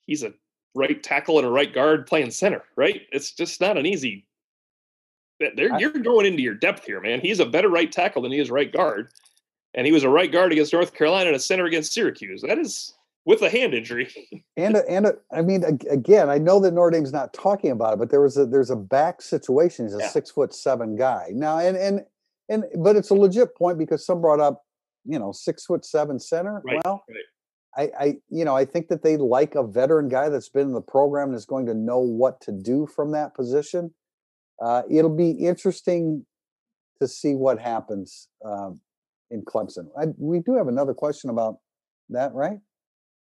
he's 0.07 0.23
a 0.23 0.33
right 0.75 1.03
tackle 1.03 1.39
and 1.39 1.47
a 1.47 1.51
right 1.51 1.73
guard 1.73 2.07
playing 2.07 2.31
center, 2.31 2.63
right? 2.77 3.03
It's 3.13 3.33
just 3.33 3.61
not 3.61 3.77
an 3.77 3.87
easy. 3.87 4.27
You're 5.41 5.91
going 5.91 6.27
into 6.27 6.43
your 6.43 6.55
depth 6.55 6.85
here, 6.85 7.01
man. 7.01 7.21
He's 7.21 7.41
a 7.41 7.47
better 7.47 7.69
right 7.69 7.91
tackle 7.91 8.23
than 8.23 8.33
he 8.33 8.39
is 8.39 8.51
right 8.51 8.73
guard, 8.73 9.11
and 9.75 9.87
he 9.87 9.93
was 9.93 10.05
a 10.05 10.09
right 10.09 10.31
guard 10.31 10.53
against 10.53 10.73
North 10.73 10.95
Carolina 10.95 11.29
and 11.29 11.37
a 11.37 11.41
center 11.41 11.65
against 11.65 11.93
Syracuse. 11.93 12.43
That 12.43 12.59
is 12.59 12.95
with 13.25 13.43
a 13.43 13.51
hand 13.51 13.75
injury. 13.75 14.13
and 14.57 14.77
a, 14.77 14.89
and 14.89 15.07
a, 15.07 15.15
I 15.33 15.43
mean, 15.43 15.65
again, 15.91 16.29
I 16.29 16.39
know 16.39 16.61
that 16.61 16.73
Notre 16.73 16.91
Dame's 16.91 17.13
not 17.13 17.33
talking 17.33 17.71
about 17.71 17.95
it, 17.95 17.99
but 17.99 18.11
there 18.11 18.21
was 18.21 18.37
a 18.37 18.47
there's 18.47 18.71
a 18.71 18.77
back 18.77 19.23
situation. 19.23 19.87
He's 19.87 19.95
a 19.95 20.01
yeah. 20.01 20.09
six 20.09 20.31
foot 20.31 20.55
seven 20.55 20.97
guy 20.97 21.29
now, 21.33 21.59
and 21.59 21.77
and 21.77 22.05
and 22.49 22.65
but 22.79 22.97
it's 22.97 23.11
a 23.11 23.15
legit 23.15 23.57
point 23.57 23.79
because 23.79 24.05
some 24.05 24.21
brought 24.21 24.41
up, 24.41 24.65
you 25.05 25.19
know, 25.19 25.33
six 25.33 25.65
foot 25.67 25.85
seven 25.85 26.19
center. 26.19 26.63
Right, 26.65 26.81
well, 26.85 27.05
right. 27.09 27.19
I, 27.77 28.05
I, 28.05 28.15
you 28.31 28.45
know, 28.45 28.57
I 28.57 28.65
think 28.65 28.89
that 28.89 29.03
they 29.03 29.17
like 29.17 29.55
a 29.55 29.67
veteran 29.67 30.09
guy 30.09 30.29
that's 30.29 30.49
been 30.49 30.69
in 30.69 30.73
the 30.73 30.81
program 30.81 31.29
and 31.29 31.37
is 31.37 31.45
going 31.45 31.67
to 31.67 31.75
know 31.75 31.99
what 31.99 32.41
to 32.43 32.53
do 32.53 32.87
from 32.87 33.13
that 33.13 33.35
position. 33.35 33.93
Uh, 34.63 34.83
it'll 34.91 35.15
be 35.15 35.33
interesting 35.33 36.25
to 37.01 37.09
see 37.09 37.35
what 37.35 37.59
happens 37.59 38.29
um, 38.45 38.81
in 39.31 39.43
Clemson. 39.45 39.89
I, 39.99 40.07
we 40.17 40.39
do 40.41 40.57
have 40.57 40.69
another 40.69 40.95
question 40.95 41.31
about 41.31 41.59
that, 42.11 42.33
right? 42.35 42.59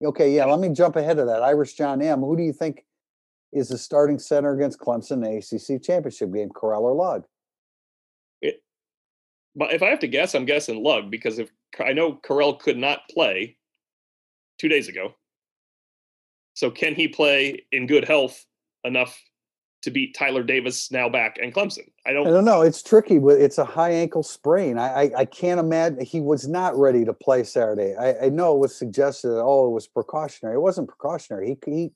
Okay, 0.04 0.34
yeah. 0.34 0.44
Let 0.44 0.60
me 0.60 0.68
jump 0.74 0.96
ahead 0.96 1.18
of 1.18 1.26
that. 1.26 1.42
Irish 1.42 1.72
John 1.74 2.02
M. 2.02 2.20
Who 2.20 2.36
do 2.36 2.42
you 2.42 2.52
think 2.52 2.84
is 3.52 3.68
the 3.68 3.78
starting 3.78 4.18
center 4.18 4.52
against 4.52 4.78
Clemson 4.78 5.12
in 5.12 5.20
the 5.20 5.36
ACC 5.38 5.82
championship 5.82 6.34
game, 6.34 6.50
Correll 6.50 6.82
or 6.82 6.94
Lugg? 6.94 7.24
But 9.56 9.72
if 9.72 9.82
I 9.82 9.86
have 9.86 10.00
to 10.00 10.06
guess, 10.06 10.34
I'm 10.34 10.44
guessing 10.44 10.82
Lugg 10.82 11.10
because 11.10 11.38
if 11.38 11.50
I 11.82 11.94
know 11.94 12.12
Correll 12.14 12.58
could 12.58 12.76
not 12.76 13.08
play 13.10 13.56
two 14.58 14.68
days 14.68 14.88
ago. 14.88 15.14
So 16.54 16.70
can 16.70 16.94
he 16.94 17.08
play 17.08 17.64
in 17.72 17.86
good 17.86 18.04
health 18.04 18.44
enough 18.84 19.18
to 19.82 19.90
beat 19.90 20.14
Tyler 20.14 20.42
Davis 20.42 20.90
now 20.90 21.08
back 21.08 21.38
and 21.40 21.54
Clemson? 21.54 21.90
I 22.06 22.12
don't. 22.12 22.26
I 22.26 22.30
don't 22.30 22.44
know. 22.44 22.62
It's 22.62 22.82
tricky. 22.82 23.18
But 23.18 23.40
it's 23.40 23.58
a 23.58 23.64
high 23.64 23.90
ankle 23.90 24.22
sprain. 24.22 24.78
I 24.78 24.88
I, 24.88 25.10
I 25.18 25.24
can't 25.24 25.60
imagine 25.60 26.04
he 26.04 26.20
was 26.20 26.46
not 26.46 26.76
ready 26.76 27.04
to 27.04 27.12
play 27.12 27.42
Saturday. 27.44 27.94
I, 27.94 28.26
I 28.26 28.28
know 28.28 28.54
it 28.54 28.58
was 28.58 28.74
suggested. 28.74 29.28
That, 29.28 29.42
oh, 29.42 29.68
it 29.68 29.72
was 29.72 29.86
precautionary. 29.86 30.56
It 30.56 30.60
wasn't 30.60 30.88
precautionary. 30.88 31.58
He 31.64 31.70
he 31.70 31.90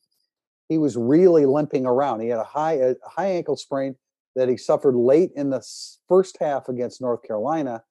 he 0.68 0.78
was 0.78 0.96
really 0.96 1.46
limping 1.46 1.86
around. 1.86 2.20
He 2.20 2.28
had 2.28 2.38
a 2.38 2.44
high 2.44 2.74
a 2.74 2.94
high 3.06 3.28
ankle 3.28 3.56
sprain 3.56 3.96
that 4.36 4.48
he 4.48 4.56
suffered 4.56 4.96
late 4.96 5.30
in 5.36 5.50
the 5.50 5.66
first 6.08 6.36
half 6.40 6.68
against 6.68 7.00
North 7.00 7.22
Carolina. 7.22 7.82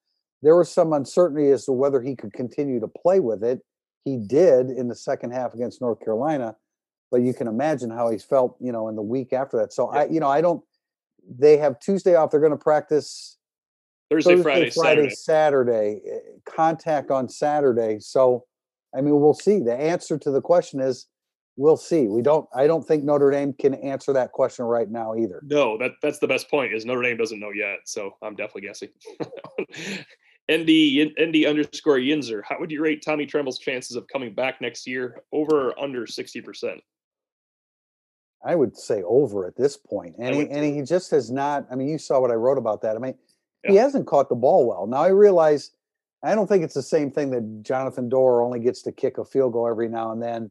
There 0.42 0.56
was 0.56 0.70
some 0.70 0.92
uncertainty 0.92 1.50
as 1.50 1.66
to 1.66 1.72
whether 1.72 2.00
he 2.00 2.16
could 2.16 2.32
continue 2.32 2.80
to 2.80 2.88
play 2.88 3.20
with 3.20 3.44
it 3.44 3.60
he 4.04 4.16
did 4.16 4.70
in 4.70 4.88
the 4.88 4.94
second 4.94 5.32
half 5.32 5.54
against 5.54 5.80
North 5.80 6.00
Carolina, 6.00 6.56
but 7.10 7.18
you 7.18 7.34
can 7.34 7.46
imagine 7.46 7.90
how 7.90 8.10
he's 8.10 8.24
felt, 8.24 8.56
you 8.60 8.72
know, 8.72 8.88
in 8.88 8.96
the 8.96 9.02
week 9.02 9.32
after 9.32 9.58
that. 9.58 9.72
So 9.72 9.92
yeah. 9.92 10.00
I, 10.00 10.04
you 10.06 10.20
know, 10.20 10.28
I 10.28 10.40
don't. 10.40 10.62
They 11.28 11.58
have 11.58 11.78
Tuesday 11.80 12.14
off. 12.14 12.30
They're 12.30 12.40
going 12.40 12.52
to 12.52 12.58
practice 12.58 13.36
Thursday, 14.10 14.36
Thursday 14.36 14.42
Friday, 14.42 14.70
Friday, 14.70 15.10
Saturday. 15.10 15.14
Saturday. 15.14 16.00
Eh, 16.10 16.18
contact 16.46 17.10
on 17.10 17.28
Saturday. 17.28 17.98
So, 18.00 18.46
I 18.96 19.02
mean, 19.02 19.20
we'll 19.20 19.34
see. 19.34 19.58
The 19.58 19.74
answer 19.74 20.18
to 20.18 20.30
the 20.30 20.40
question 20.40 20.80
is 20.80 21.06
we'll 21.60 21.76
see. 21.76 22.08
We 22.08 22.22
don't. 22.22 22.48
I 22.54 22.66
don't 22.66 22.86
think 22.86 23.04
Notre 23.04 23.30
Dame 23.30 23.52
can 23.52 23.74
answer 23.74 24.12
that 24.14 24.32
question 24.32 24.64
right 24.64 24.90
now 24.90 25.14
either. 25.14 25.40
No, 25.44 25.76
that 25.78 25.92
that's 26.02 26.18
the 26.18 26.26
best 26.26 26.50
point. 26.50 26.72
Is 26.72 26.86
Notre 26.86 27.02
Dame 27.02 27.18
doesn't 27.18 27.38
know 27.38 27.50
yet. 27.50 27.80
So 27.84 28.16
I'm 28.22 28.34
definitely 28.34 28.62
guessing. 28.62 28.88
ND 30.50 31.12
ND 31.20 31.46
underscore 31.46 31.98
Yinzer. 31.98 32.40
How 32.48 32.58
would 32.58 32.72
you 32.72 32.82
rate 32.82 33.02
Tommy 33.04 33.26
Tremble's 33.26 33.58
chances 33.58 33.94
of 33.94 34.08
coming 34.08 34.34
back 34.34 34.60
next 34.60 34.86
year? 34.86 35.22
Over 35.32 35.68
or 35.68 35.80
under 35.80 36.06
sixty 36.06 36.40
percent? 36.40 36.80
I 38.42 38.54
would 38.54 38.74
say 38.76 39.02
over 39.02 39.46
at 39.46 39.54
this 39.54 39.76
point. 39.76 40.16
and 40.18 40.34
he, 40.34 40.48
and 40.48 40.64
he 40.64 40.80
just 40.82 41.10
has 41.10 41.30
not. 41.30 41.66
I 41.70 41.74
mean, 41.74 41.88
you 41.88 41.98
saw 41.98 42.20
what 42.20 42.30
I 42.30 42.34
wrote 42.34 42.56
about 42.56 42.80
that. 42.82 42.96
I 42.96 42.98
mean, 42.98 43.14
yeah. 43.64 43.70
he 43.72 43.76
hasn't 43.76 44.06
caught 44.06 44.30
the 44.30 44.34
ball 44.34 44.66
well. 44.66 44.86
Now 44.86 45.02
I 45.02 45.08
realize 45.08 45.72
I 46.24 46.34
don't 46.34 46.46
think 46.46 46.64
it's 46.64 46.74
the 46.74 46.82
same 46.82 47.10
thing 47.10 47.30
that 47.32 47.62
Jonathan 47.62 48.08
Doerer 48.08 48.42
only 48.42 48.60
gets 48.60 48.80
to 48.82 48.92
kick 48.92 49.18
a 49.18 49.26
field 49.26 49.52
goal 49.52 49.68
every 49.68 49.88
now 49.88 50.12
and 50.12 50.22
then, 50.22 50.50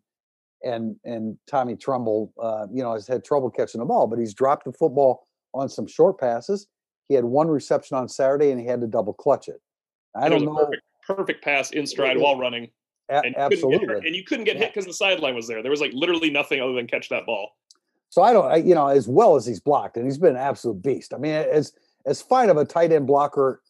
and 0.64 0.96
and 1.04 1.38
Tommy 1.48 1.76
Tremble, 1.76 2.34
uh, 2.42 2.68
you 2.72 2.84
know, 2.84 2.94
has 2.94 3.08
had 3.08 3.24
trouble 3.24 3.50
catching 3.50 3.80
the 3.80 3.86
ball, 3.86 4.08
but 4.08 4.20
he's 4.20 4.34
dropped 4.34 4.66
the 4.66 4.74
football 4.74 5.28
on 5.54 5.70
some 5.70 5.88
short 5.88 6.20
passes. 6.20 6.68
He 7.08 7.16
had 7.16 7.24
one 7.24 7.48
reception 7.48 7.98
on 7.98 8.08
Saturday, 8.08 8.52
and 8.52 8.60
he 8.60 8.68
had 8.68 8.82
to 8.82 8.88
double 8.88 9.14
clutch 9.14 9.48
it. 9.48 9.62
I 10.16 10.30
don't 10.30 10.46
know. 10.46 10.56
Perfect, 10.56 10.84
perfect, 11.06 11.44
pass 11.44 11.72
in 11.72 11.86
stride 11.88 12.18
while 12.18 12.38
running. 12.38 12.70
A- 13.10 13.22
and 13.26 13.36
absolutely. 13.38 13.96
and 14.06 14.16
you 14.16 14.24
couldn't 14.24 14.46
get 14.46 14.58
hit 14.58 14.74
because 14.74 14.86
the 14.86 14.94
sideline 14.94 15.34
was 15.34 15.48
there. 15.48 15.64
There 15.64 15.72
was 15.72 15.82
like 15.82 15.92
literally 15.94 16.30
nothing 16.30 16.62
other 16.62 16.74
than 16.74 16.88
catch 16.88 17.10
that 17.10 17.26
ball. 17.26 17.56
So 18.10 18.22
I 18.22 18.34
don't, 18.34 18.52
I, 18.52 18.56
you 18.58 18.76
know, 18.76 18.88
as 18.88 19.08
well 19.08 19.36
as 19.36 19.46
he's 19.46 19.60
blocked, 19.60 19.98
and 19.98 20.06
he's 20.06 20.18
been 20.18 20.32
an 20.32 20.38
absolute 20.38 20.82
beast. 20.82 21.14
I 21.14 21.18
mean, 21.18 21.32
as 21.32 21.74
as 22.06 22.22
fine 22.22 22.50
of 22.50 22.58
a 22.58 22.66
tight 22.66 22.92
end 22.92 23.08
blocker 23.08 23.62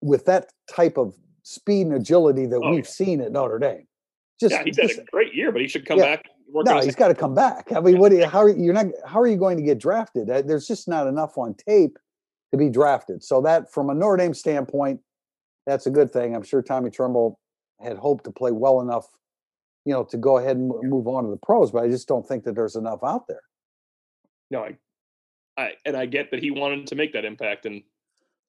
with 0.00 0.24
that 0.26 0.50
type 0.70 0.96
of 0.96 1.14
speed 1.42 1.86
and 1.86 1.94
agility 1.94 2.46
that 2.46 2.60
oh, 2.62 2.70
we've 2.70 2.84
yeah. 2.84 2.90
seen 2.90 3.20
at 3.20 3.32
Notre 3.32 3.58
Dame. 3.58 3.86
Just, 4.44 4.54
yeah, 4.54 4.64
he's 4.64 4.76
just, 4.76 4.96
had 4.96 5.04
a 5.04 5.10
great 5.10 5.34
year, 5.34 5.50
but 5.50 5.62
he 5.62 5.68
should 5.68 5.86
come 5.86 5.98
yeah. 5.98 6.16
back. 6.16 6.28
no, 6.52 6.80
he's 6.80 6.94
got 6.94 7.08
to 7.08 7.14
come 7.14 7.34
back. 7.34 7.72
I 7.74 7.80
mean, 7.80 7.98
what? 7.98 8.12
You, 8.12 8.26
how 8.26 8.42
are 8.42 8.50
you 8.50 8.72
not? 8.72 8.86
How 9.06 9.20
are 9.20 9.26
you 9.26 9.38
going 9.38 9.56
to 9.56 9.62
get 9.62 9.78
drafted? 9.78 10.28
Uh, 10.28 10.42
there's 10.42 10.66
just 10.66 10.86
not 10.86 11.06
enough 11.06 11.38
on 11.38 11.54
tape 11.54 11.98
to 12.52 12.58
be 12.58 12.68
drafted. 12.68 13.22
So 13.22 13.40
that, 13.40 13.72
from 13.72 13.88
a 13.88 13.94
Notre 13.94 14.18
Dame 14.18 14.34
standpoint, 14.34 15.00
that's 15.66 15.86
a 15.86 15.90
good 15.90 16.12
thing. 16.12 16.36
I'm 16.36 16.42
sure 16.42 16.60
Tommy 16.60 16.90
Tremble 16.90 17.38
had 17.80 17.96
hoped 17.96 18.24
to 18.24 18.30
play 18.30 18.52
well 18.52 18.80
enough, 18.80 19.06
you 19.86 19.94
know, 19.94 20.04
to 20.04 20.16
go 20.18 20.36
ahead 20.36 20.58
and 20.58 20.70
move 20.82 21.08
on 21.08 21.24
to 21.24 21.30
the 21.30 21.38
pros, 21.38 21.70
but 21.70 21.82
I 21.82 21.88
just 21.88 22.06
don't 22.06 22.26
think 22.26 22.44
that 22.44 22.54
there's 22.54 22.76
enough 22.76 23.00
out 23.02 23.26
there. 23.26 23.42
No, 24.50 24.64
I, 24.64 24.76
I 25.56 25.72
and 25.86 25.96
I 25.96 26.06
get 26.06 26.30
that 26.30 26.42
he 26.42 26.50
wanted 26.50 26.86
to 26.88 26.94
make 26.94 27.14
that 27.14 27.24
impact 27.24 27.66
and 27.66 27.82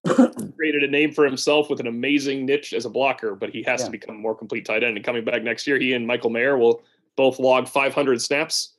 created 0.56 0.84
a 0.84 0.88
name 0.88 1.12
for 1.12 1.26
himself 1.26 1.70
with 1.70 1.80
an 1.80 1.88
amazing 1.88 2.46
niche 2.46 2.74
as 2.74 2.86
a 2.86 2.90
blocker, 2.90 3.36
but 3.36 3.50
he 3.50 3.64
has 3.64 3.82
yeah. 3.82 3.86
to 3.86 3.92
become 3.92 4.16
a 4.16 4.20
more 4.20 4.36
complete 4.36 4.66
tight 4.66 4.84
end. 4.84 4.96
And 4.96 5.06
coming 5.06 5.26
back 5.26 5.44
next 5.44 5.68
year, 5.68 5.78
he 5.78 5.94
and 5.94 6.06
Michael 6.06 6.30
Mayer 6.30 6.58
will 6.58 6.84
both 7.16 7.40
log 7.40 7.68
500 7.68 8.22
snaps 8.22 8.74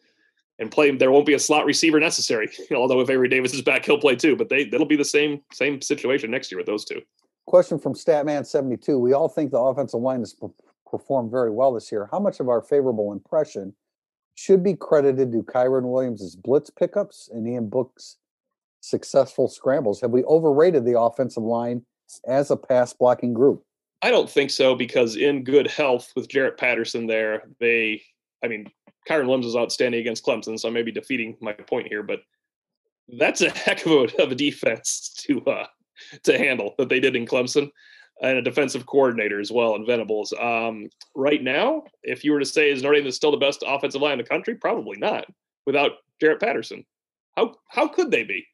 and 0.59 0.71
play. 0.71 0.91
There 0.91 1.11
won't 1.11 1.27
be 1.27 1.35
a 1.35 1.39
slot 1.39 1.65
receiver 1.67 2.01
necessary. 2.01 2.51
Although 2.75 3.01
if 3.01 3.11
Avery 3.11 3.29
Davis 3.29 3.55
is 3.55 3.63
back, 3.63 3.85
he'll 3.85 3.99
play 3.99 4.17
too. 4.17 4.37
But 4.37 4.49
they 4.49 4.65
that'll 4.65 4.87
be 4.87 4.97
the 4.97 5.05
same 5.05 5.43
same 5.53 5.81
situation 5.81 6.31
next 6.31 6.51
year 6.51 6.59
with 6.59 6.67
those 6.67 6.85
two. 6.85 7.01
Question 7.47 7.79
from 7.79 7.95
Statman72. 7.95 9.01
We 9.01 9.13
all 9.13 9.29
think 9.29 9.53
the 9.53 9.59
offensive 9.59 10.01
line 10.01 10.21
has 10.21 10.35
performed 10.91 11.31
very 11.31 11.51
well 11.51 11.73
this 11.73 11.93
year. 11.93 12.09
How 12.11 12.19
much 12.19 12.41
of 12.41 12.49
our 12.49 12.61
favorable 12.61 13.13
impression 13.13 13.75
should 14.35 14.63
be 14.63 14.75
credited 14.75 15.33
to 15.33 15.43
Kyren 15.43 15.91
Williams' 15.91 16.37
blitz 16.37 16.71
pickups 16.71 17.29
and 17.33 17.47
Ian 17.47 17.69
Book's 17.69 18.19
successful 18.87 19.49
scrambles? 19.49 20.01
Have 20.01 20.11
we 20.11 20.25
overrated 20.25 20.85
the 20.85 20.99
offensive 20.99 21.43
line 21.43 21.83
as 22.27 22.51
a 22.51 22.57
pass 22.57 22.93
blocking 22.93 23.35
group? 23.35 23.63
I 24.03 24.11
don't 24.11 24.31
think 24.31 24.51
so 24.51 24.75
because 24.75 25.17
in 25.17 25.43
good 25.43 25.67
health 25.67 26.13
with 26.15 26.29
Jarrett 26.29 26.59
Patterson 26.59 27.07
there, 27.07 27.45
they, 27.61 28.03
I 28.45 28.49
mean, 28.49 28.71
Kyren 29.09 29.27
Williams 29.27 29.47
was 29.47 29.57
outstanding 29.57 30.01
against 30.01 30.25
Clemson, 30.25 30.59
so 30.59 30.69
I 30.69 30.73
may 30.73 30.83
be 30.83 30.93
defeating 30.93 31.37
my 31.41 31.53
point 31.53 31.89
here, 31.89 32.03
but 32.03 32.21
that's 33.19 33.41
a 33.41 33.51
heck 33.59 33.85
of 33.87 33.93
a, 33.93 34.23
of 34.23 34.33
a 34.33 34.35
defense 34.35 35.15
to 35.27 35.45
uh, 35.45 35.67
to 36.25 36.39
handle 36.39 36.75
that 36.79 36.89
they 36.89 37.01
did 37.01 37.17
in 37.17 37.27
Clemson, 37.27 37.71
and 38.21 38.39
a 38.39 38.43
defensive 38.43 38.87
coordinator 38.87 39.41
as 39.41 39.51
well 39.51 39.75
in 39.77 39.87
Venables. 39.87 40.33
Um, 40.39 40.89
right 41.15 41.43
now, 41.43 41.85
if 42.03 42.25
you 42.25 42.33
were 42.33 42.41
to 42.41 42.45
say 42.45 42.71
is 42.71 42.83
Notre 42.83 43.01
Dame 43.01 43.11
still 43.11 43.31
the 43.31 43.37
best 43.37 43.65
offensive 43.67 44.03
line 44.03 44.13
in 44.13 44.19
the 44.19 44.25
country, 44.25 44.57
probably 44.57 44.99
not 44.99 45.27
without 45.65 45.93
Jarrett 46.21 46.41
Patterson. 46.41 46.85
How 47.37 47.55
how 47.69 47.89
could 47.89 48.11
they 48.11 48.25
be? 48.25 48.47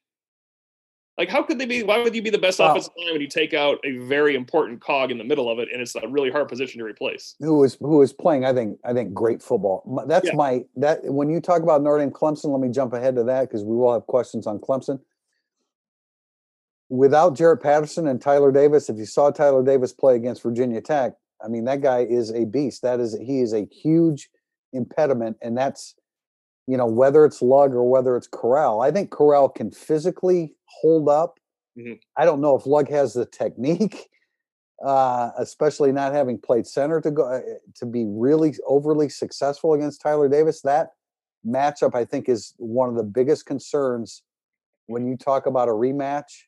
Like, 1.19 1.29
how 1.29 1.43
could 1.43 1.59
they 1.59 1.67
be? 1.67 1.83
Why 1.83 2.03
would 2.03 2.15
you 2.15 2.23
be 2.23 2.31
the 2.31 2.39
best 2.39 2.59
offensive 2.59 2.93
line 2.97 3.13
when 3.13 3.21
you 3.21 3.29
take 3.29 3.53
out 3.53 3.79
a 3.85 3.99
very 3.99 4.35
important 4.35 4.81
cog 4.81 5.11
in 5.11 5.19
the 5.19 5.25
middle 5.25 5.51
of 5.51 5.59
it, 5.59 5.69
and 5.71 5.83
it's 5.83 5.95
a 5.95 6.09
really 6.09 6.31
hard 6.31 6.49
position 6.49 6.79
to 6.79 6.87
replace? 6.87 7.35
Who 7.41 7.59
was 7.59 7.77
who 7.81 7.99
was 7.99 8.13
playing? 8.13 8.47
I 8.47 8.55
think 8.55 8.79
I 8.85 8.95
think 8.95 9.13
great 9.13 9.43
football. 9.43 10.05
That's 10.09 10.29
yeah. 10.29 10.35
my 10.35 10.65
that 10.77 11.01
when 11.05 11.29
you 11.29 11.41
talk 11.41 11.63
about 11.63 11.83
Notre 11.83 11.99
Dame 11.99 12.11
Clemson. 12.11 12.51
Let 12.51 12.61
me 12.61 12.71
jump 12.71 12.95
ahead 12.95 13.15
to 13.17 13.25
that 13.25 13.43
because 13.43 13.63
we 13.63 13.77
will 13.77 13.93
have 13.93 14.07
questions 14.07 14.47
on 14.47 14.59
Clemson 14.59 15.01
without 16.93 17.35
Jarrett 17.35 17.63
Patterson 17.63 18.07
and 18.07 18.21
Tyler 18.21 18.53
Davis, 18.53 18.91
if 18.91 18.99
you 18.99 19.07
saw 19.07 19.31
Tyler 19.31 19.65
Davis 19.65 19.95
play 19.95 20.15
against 20.15 20.43
Virginia 20.43 20.83
Tech, 20.83 21.15
I 21.43 21.49
mean 21.49 21.65
that 21.65 21.81
guy 21.81 22.01
is 22.01 22.31
a 22.31 22.45
beast. 22.45 22.83
That 22.83 23.01
is 23.01 23.19
he 23.19 23.41
is 23.41 23.55
a 23.55 23.67
huge 23.73 24.29
impediment, 24.75 25.39
and 25.41 25.57
that's 25.57 25.95
you 26.73 26.77
know 26.77 26.87
whether 26.87 27.25
it's 27.25 27.43
Lugg 27.43 27.73
or 27.73 27.89
whether 27.89 28.17
it's 28.17 28.29
Correll. 28.29 28.85
I 28.85 28.91
think 28.91 29.11
Correll 29.11 29.55
can 29.55 29.71
physically 29.71 30.55
hold 30.65 31.09
up. 31.09 31.39
Mm-hmm. 31.79 31.95
I 32.17 32.25
don't 32.25 32.41
know 32.41 32.57
if 32.57 32.67
Lugg 32.67 32.89
has 32.89 33.15
the 33.15 33.27
technique, 33.27 34.09
uh, 34.85 35.31
especially 35.39 35.93
not 35.93 36.13
having 36.13 36.39
played 36.39 36.67
center 36.67 37.01
to 37.01 37.11
go 37.11 37.25
uh, 37.25 37.41
to 37.77 37.87
be 37.87 38.05
really 38.07 38.55
overly 38.67 39.09
successful 39.09 39.75
against 39.75 40.01
Tyler 40.01 40.29
Davis. 40.29 40.63
That 40.63 40.91
matchup, 41.47 41.95
I 41.95 42.05
think, 42.05 42.29
is 42.29 42.55
one 42.59 42.89
of 42.89 42.97
the 42.97 43.03
biggest 43.03 43.47
concerns 43.47 44.23
when 44.87 45.07
you 45.07 45.17
talk 45.17 45.47
about 45.47 45.69
a 45.69 45.73
rematch 45.73 46.45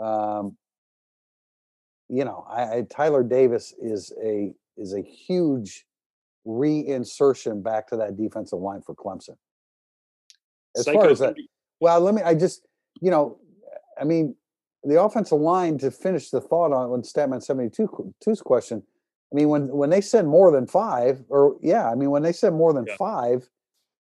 um, 0.00 0.56
you 2.08 2.24
know, 2.24 2.46
I, 2.48 2.62
I, 2.62 2.86
Tyler 2.88 3.22
Davis 3.22 3.74
is 3.80 4.12
a 4.24 4.52
is 4.76 4.94
a 4.94 5.02
huge 5.02 5.84
reinsertion 6.48 7.62
back 7.62 7.86
to 7.88 7.96
that 7.96 8.16
defensive 8.16 8.58
line 8.58 8.80
for 8.80 8.94
Clemson. 8.94 9.36
As 10.76 10.84
Psycho 10.84 11.00
far 11.00 11.10
as 11.10 11.18
that, 11.18 11.36
well, 11.80 12.00
let 12.00 12.14
me. 12.14 12.22
I 12.22 12.34
just, 12.34 12.66
you 13.00 13.10
know, 13.10 13.38
I 14.00 14.04
mean, 14.04 14.34
the 14.84 15.00
offensive 15.00 15.38
line 15.38 15.78
to 15.78 15.90
finish 15.90 16.30
the 16.30 16.40
thought 16.40 16.72
on 16.72 16.90
when 16.90 17.02
Statman 17.02 17.42
72 17.42 18.14
two's 18.22 18.40
question. 18.40 18.82
I 19.32 19.34
mean, 19.34 19.48
when 19.50 19.68
when 19.68 19.90
they 19.90 20.00
send 20.00 20.28
more 20.28 20.50
than 20.50 20.66
five, 20.66 21.22
or 21.28 21.56
yeah, 21.60 21.90
I 21.90 21.94
mean, 21.94 22.10
when 22.10 22.22
they 22.22 22.32
send 22.32 22.56
more 22.56 22.72
than 22.72 22.86
Yeah. 22.86 22.96
five, 22.96 23.50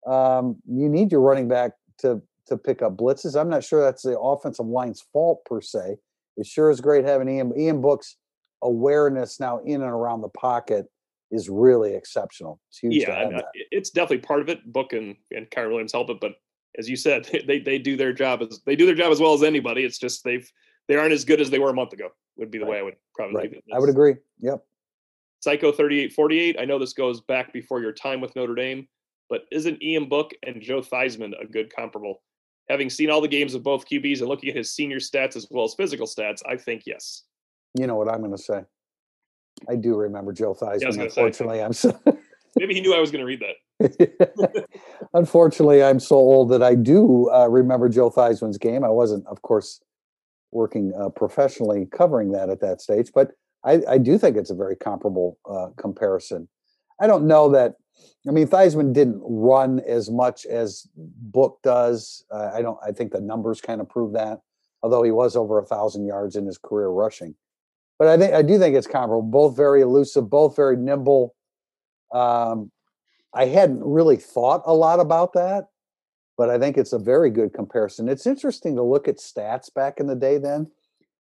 um, 0.06 0.56
you 0.66 0.88
need 0.88 1.10
your 1.10 1.20
running 1.20 1.48
back 1.48 1.72
to 1.98 2.22
to 2.46 2.56
pick 2.56 2.82
up 2.82 2.96
blitzes. 2.96 3.40
I'm 3.40 3.48
not 3.48 3.64
sure 3.64 3.80
that's 3.80 4.02
the 4.02 4.18
offensive 4.18 4.66
line's 4.66 5.00
fault 5.00 5.44
per 5.44 5.60
se. 5.60 5.98
It 6.36 6.46
sure 6.46 6.70
is 6.70 6.80
great 6.80 7.04
having 7.04 7.28
Ian 7.28 7.52
Ian 7.58 7.80
Book's 7.80 8.16
awareness 8.62 9.40
now 9.40 9.58
in 9.58 9.82
and 9.82 9.90
around 9.90 10.20
the 10.20 10.28
pocket 10.28 10.86
is 11.30 11.48
really 11.48 11.94
exceptional. 11.94 12.60
It's 12.68 12.78
huge 12.78 12.94
yeah, 12.94 13.14
have 13.14 13.28
and, 13.28 13.38
that. 13.38 13.46
it- 13.54 13.68
it's 13.70 13.90
definitely 13.90 14.18
part 14.26 14.40
of 14.40 14.48
it. 14.48 14.72
Book 14.72 14.92
and 14.92 15.16
and 15.30 15.48
Kyren 15.50 15.70
Williams 15.70 15.92
help 15.92 16.10
it, 16.10 16.18
but 16.20 16.32
as 16.78 16.88
you 16.88 16.96
said, 16.96 17.24
they 17.46 17.58
they 17.58 17.78
do 17.78 17.96
their 17.96 18.12
job 18.12 18.42
as 18.42 18.60
they 18.66 18.76
do 18.76 18.86
their 18.86 18.94
job 18.94 19.12
as 19.12 19.20
well 19.20 19.34
as 19.34 19.42
anybody. 19.42 19.84
It's 19.84 19.98
just 19.98 20.24
they've 20.24 20.50
they 20.88 20.96
aren't 20.96 21.12
as 21.12 21.24
good 21.24 21.40
as 21.40 21.50
they 21.50 21.58
were 21.58 21.70
a 21.70 21.74
month 21.74 21.92
ago. 21.92 22.08
Would 22.36 22.50
be 22.50 22.58
the 22.58 22.64
Right. 22.64 22.70
way 22.72 22.78
I 22.78 22.82
would 22.82 22.96
probably. 23.14 23.40
Right. 23.48 23.64
I 23.72 23.78
would 23.78 23.88
agree. 23.90 24.16
Yep. 24.40 24.64
Psycho 25.40 25.72
3848. 25.72 26.56
I 26.60 26.64
know 26.64 26.78
this 26.78 26.92
goes 26.92 27.20
back 27.22 27.52
before 27.52 27.80
your 27.80 27.92
time 27.92 28.20
with 28.20 28.34
Notre 28.36 28.54
Dame, 28.54 28.86
but 29.28 29.42
isn't 29.52 29.82
Ian 29.82 30.08
Book 30.08 30.32
and 30.46 30.60
Joe 30.60 30.80
Theismann 30.80 31.32
a 31.40 31.46
good 31.46 31.74
comparable? 31.74 32.22
Having 32.68 32.90
seen 32.90 33.10
all 33.10 33.20
the 33.20 33.28
games 33.28 33.54
of 33.54 33.62
both 33.62 33.86
QBs 33.88 34.20
and 34.20 34.28
looking 34.28 34.50
at 34.50 34.56
his 34.56 34.72
senior 34.72 34.98
stats 34.98 35.36
as 35.36 35.46
well 35.50 35.64
as 35.64 35.74
physical 35.74 36.06
stats, 36.06 36.40
I 36.46 36.56
think 36.56 36.82
yes. 36.86 37.22
You 37.78 37.86
know 37.86 37.96
what 37.96 38.08
I'm 38.08 38.20
going 38.20 38.30
to 38.32 38.38
say. 38.38 38.62
I 39.68 39.76
do 39.76 39.94
remember 39.96 40.32
Joe 40.32 40.54
Theismann. 40.54 40.94
say. 40.94 41.04
Unfortunately, 41.04 41.62
I'm 41.62 41.72
so. 41.72 41.98
Maybe 42.56 42.74
he 42.74 42.80
knew 42.80 42.94
I 42.94 42.98
was 42.98 43.10
going 43.10 43.20
to 43.20 43.26
read 43.26 43.40
that. 43.40 44.66
Unfortunately, 45.14 45.84
I'm 45.84 46.00
so 46.00 46.16
old 46.16 46.50
that 46.50 46.62
I 46.62 46.74
do 46.74 47.30
uh, 47.30 47.46
remember 47.48 47.88
Joe 47.88 48.10
Theismann's 48.10 48.58
game. 48.58 48.82
I 48.82 48.88
wasn't, 48.88 49.24
of 49.28 49.42
course, 49.42 49.80
working 50.50 50.92
uh, 50.98 51.10
professionally 51.10 51.86
covering 51.86 52.32
that 52.32 52.50
at 52.50 52.60
that 52.60 52.80
stage, 52.80 53.12
but 53.14 53.32
I, 53.64 53.82
I 53.88 53.98
do 53.98 54.18
think 54.18 54.36
it's 54.36 54.50
a 54.50 54.54
very 54.54 54.74
comparable 54.74 55.38
uh, 55.48 55.68
comparison. 55.76 56.48
I 57.00 57.06
don't 57.06 57.26
know 57.26 57.48
that. 57.50 57.74
I 58.26 58.32
mean, 58.32 58.48
Theismann 58.48 58.92
didn't 58.92 59.20
run 59.22 59.80
as 59.80 60.10
much 60.10 60.46
as 60.46 60.86
Book 60.96 61.58
does. 61.62 62.24
Uh, 62.30 62.50
I 62.54 62.62
don't. 62.62 62.78
I 62.84 62.92
think 62.92 63.12
the 63.12 63.20
numbers 63.20 63.60
kind 63.60 63.80
of 63.80 63.88
prove 63.88 64.12
that. 64.14 64.40
Although 64.82 65.02
he 65.02 65.10
was 65.10 65.36
over 65.36 65.58
a 65.58 65.64
thousand 65.64 66.06
yards 66.06 66.36
in 66.36 66.46
his 66.46 66.56
career 66.56 66.88
rushing, 66.88 67.34
but 68.00 68.08
I 68.08 68.16
think 68.16 68.32
I 68.32 68.40
do 68.40 68.58
think 68.58 68.74
it's 68.74 68.86
comparable. 68.86 69.20
Both 69.22 69.54
very 69.56 69.82
elusive, 69.82 70.30
both 70.30 70.56
very 70.56 70.76
nimble. 70.76 71.34
Um, 72.12 72.72
I 73.34 73.44
hadn't 73.44 73.84
really 73.84 74.16
thought 74.16 74.62
a 74.64 74.72
lot 74.74 74.98
about 75.00 75.34
that, 75.34 75.66
but 76.38 76.48
I 76.48 76.58
think 76.58 76.78
it's 76.78 76.94
a 76.94 76.98
very 76.98 77.28
good 77.30 77.52
comparison. 77.52 78.08
It's 78.08 78.26
interesting 78.26 78.74
to 78.76 78.82
look 78.82 79.06
at 79.06 79.18
stats 79.18 79.72
back 79.72 80.00
in 80.00 80.06
the 80.06 80.16
day 80.16 80.38
then, 80.38 80.68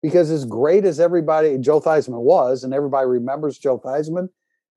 because 0.03 0.29
as 0.29 0.43
great 0.43 0.83
as 0.83 0.99
everybody 0.99 1.57
Joe 1.57 1.79
Theismann 1.79 2.19
was, 2.21 2.65
and 2.65 2.73
everybody 2.73 3.07
remembers 3.07 3.57
Joe 3.57 3.79
Theismann, 3.79 4.27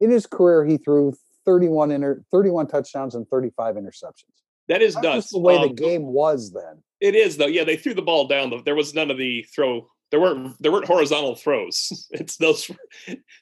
in 0.01 0.11
his 0.11 0.27
career 0.27 0.65
he 0.65 0.77
threw 0.79 1.13
31 1.45 1.91
inter, 1.91 2.23
31 2.31 2.69
touchdowns 2.69 3.17
and 3.17 3.29
35 3.29 3.75
interceptions. 3.75 4.25
That 4.69 4.81
is 4.81 4.95
That's 4.95 5.05
nuts. 5.05 5.17
just 5.17 5.33
the 5.33 5.41
way 5.41 5.57
the 5.57 5.71
Um, 5.71 5.75
game 5.75 6.07
was 6.07 6.53
then. 6.53 6.85
It 7.01 7.17
is 7.17 7.37
though. 7.37 7.47
Yeah, 7.49 7.65
they 7.65 7.77
threw 7.77 7.95
the 7.95 8.03
ball 8.03 8.29
down. 8.29 8.51
though. 8.51 8.61
There 8.61 8.77
was 8.77 8.95
none 8.95 9.11
of 9.11 9.19
the 9.19 9.43
throw. 9.53 9.89
There 10.11 10.21
weren't. 10.21 10.61
There 10.61 10.73
weren't 10.73 10.87
horizontal 10.87 11.37
throws. 11.37 12.09
It's 12.13 12.37
those. 12.37 12.71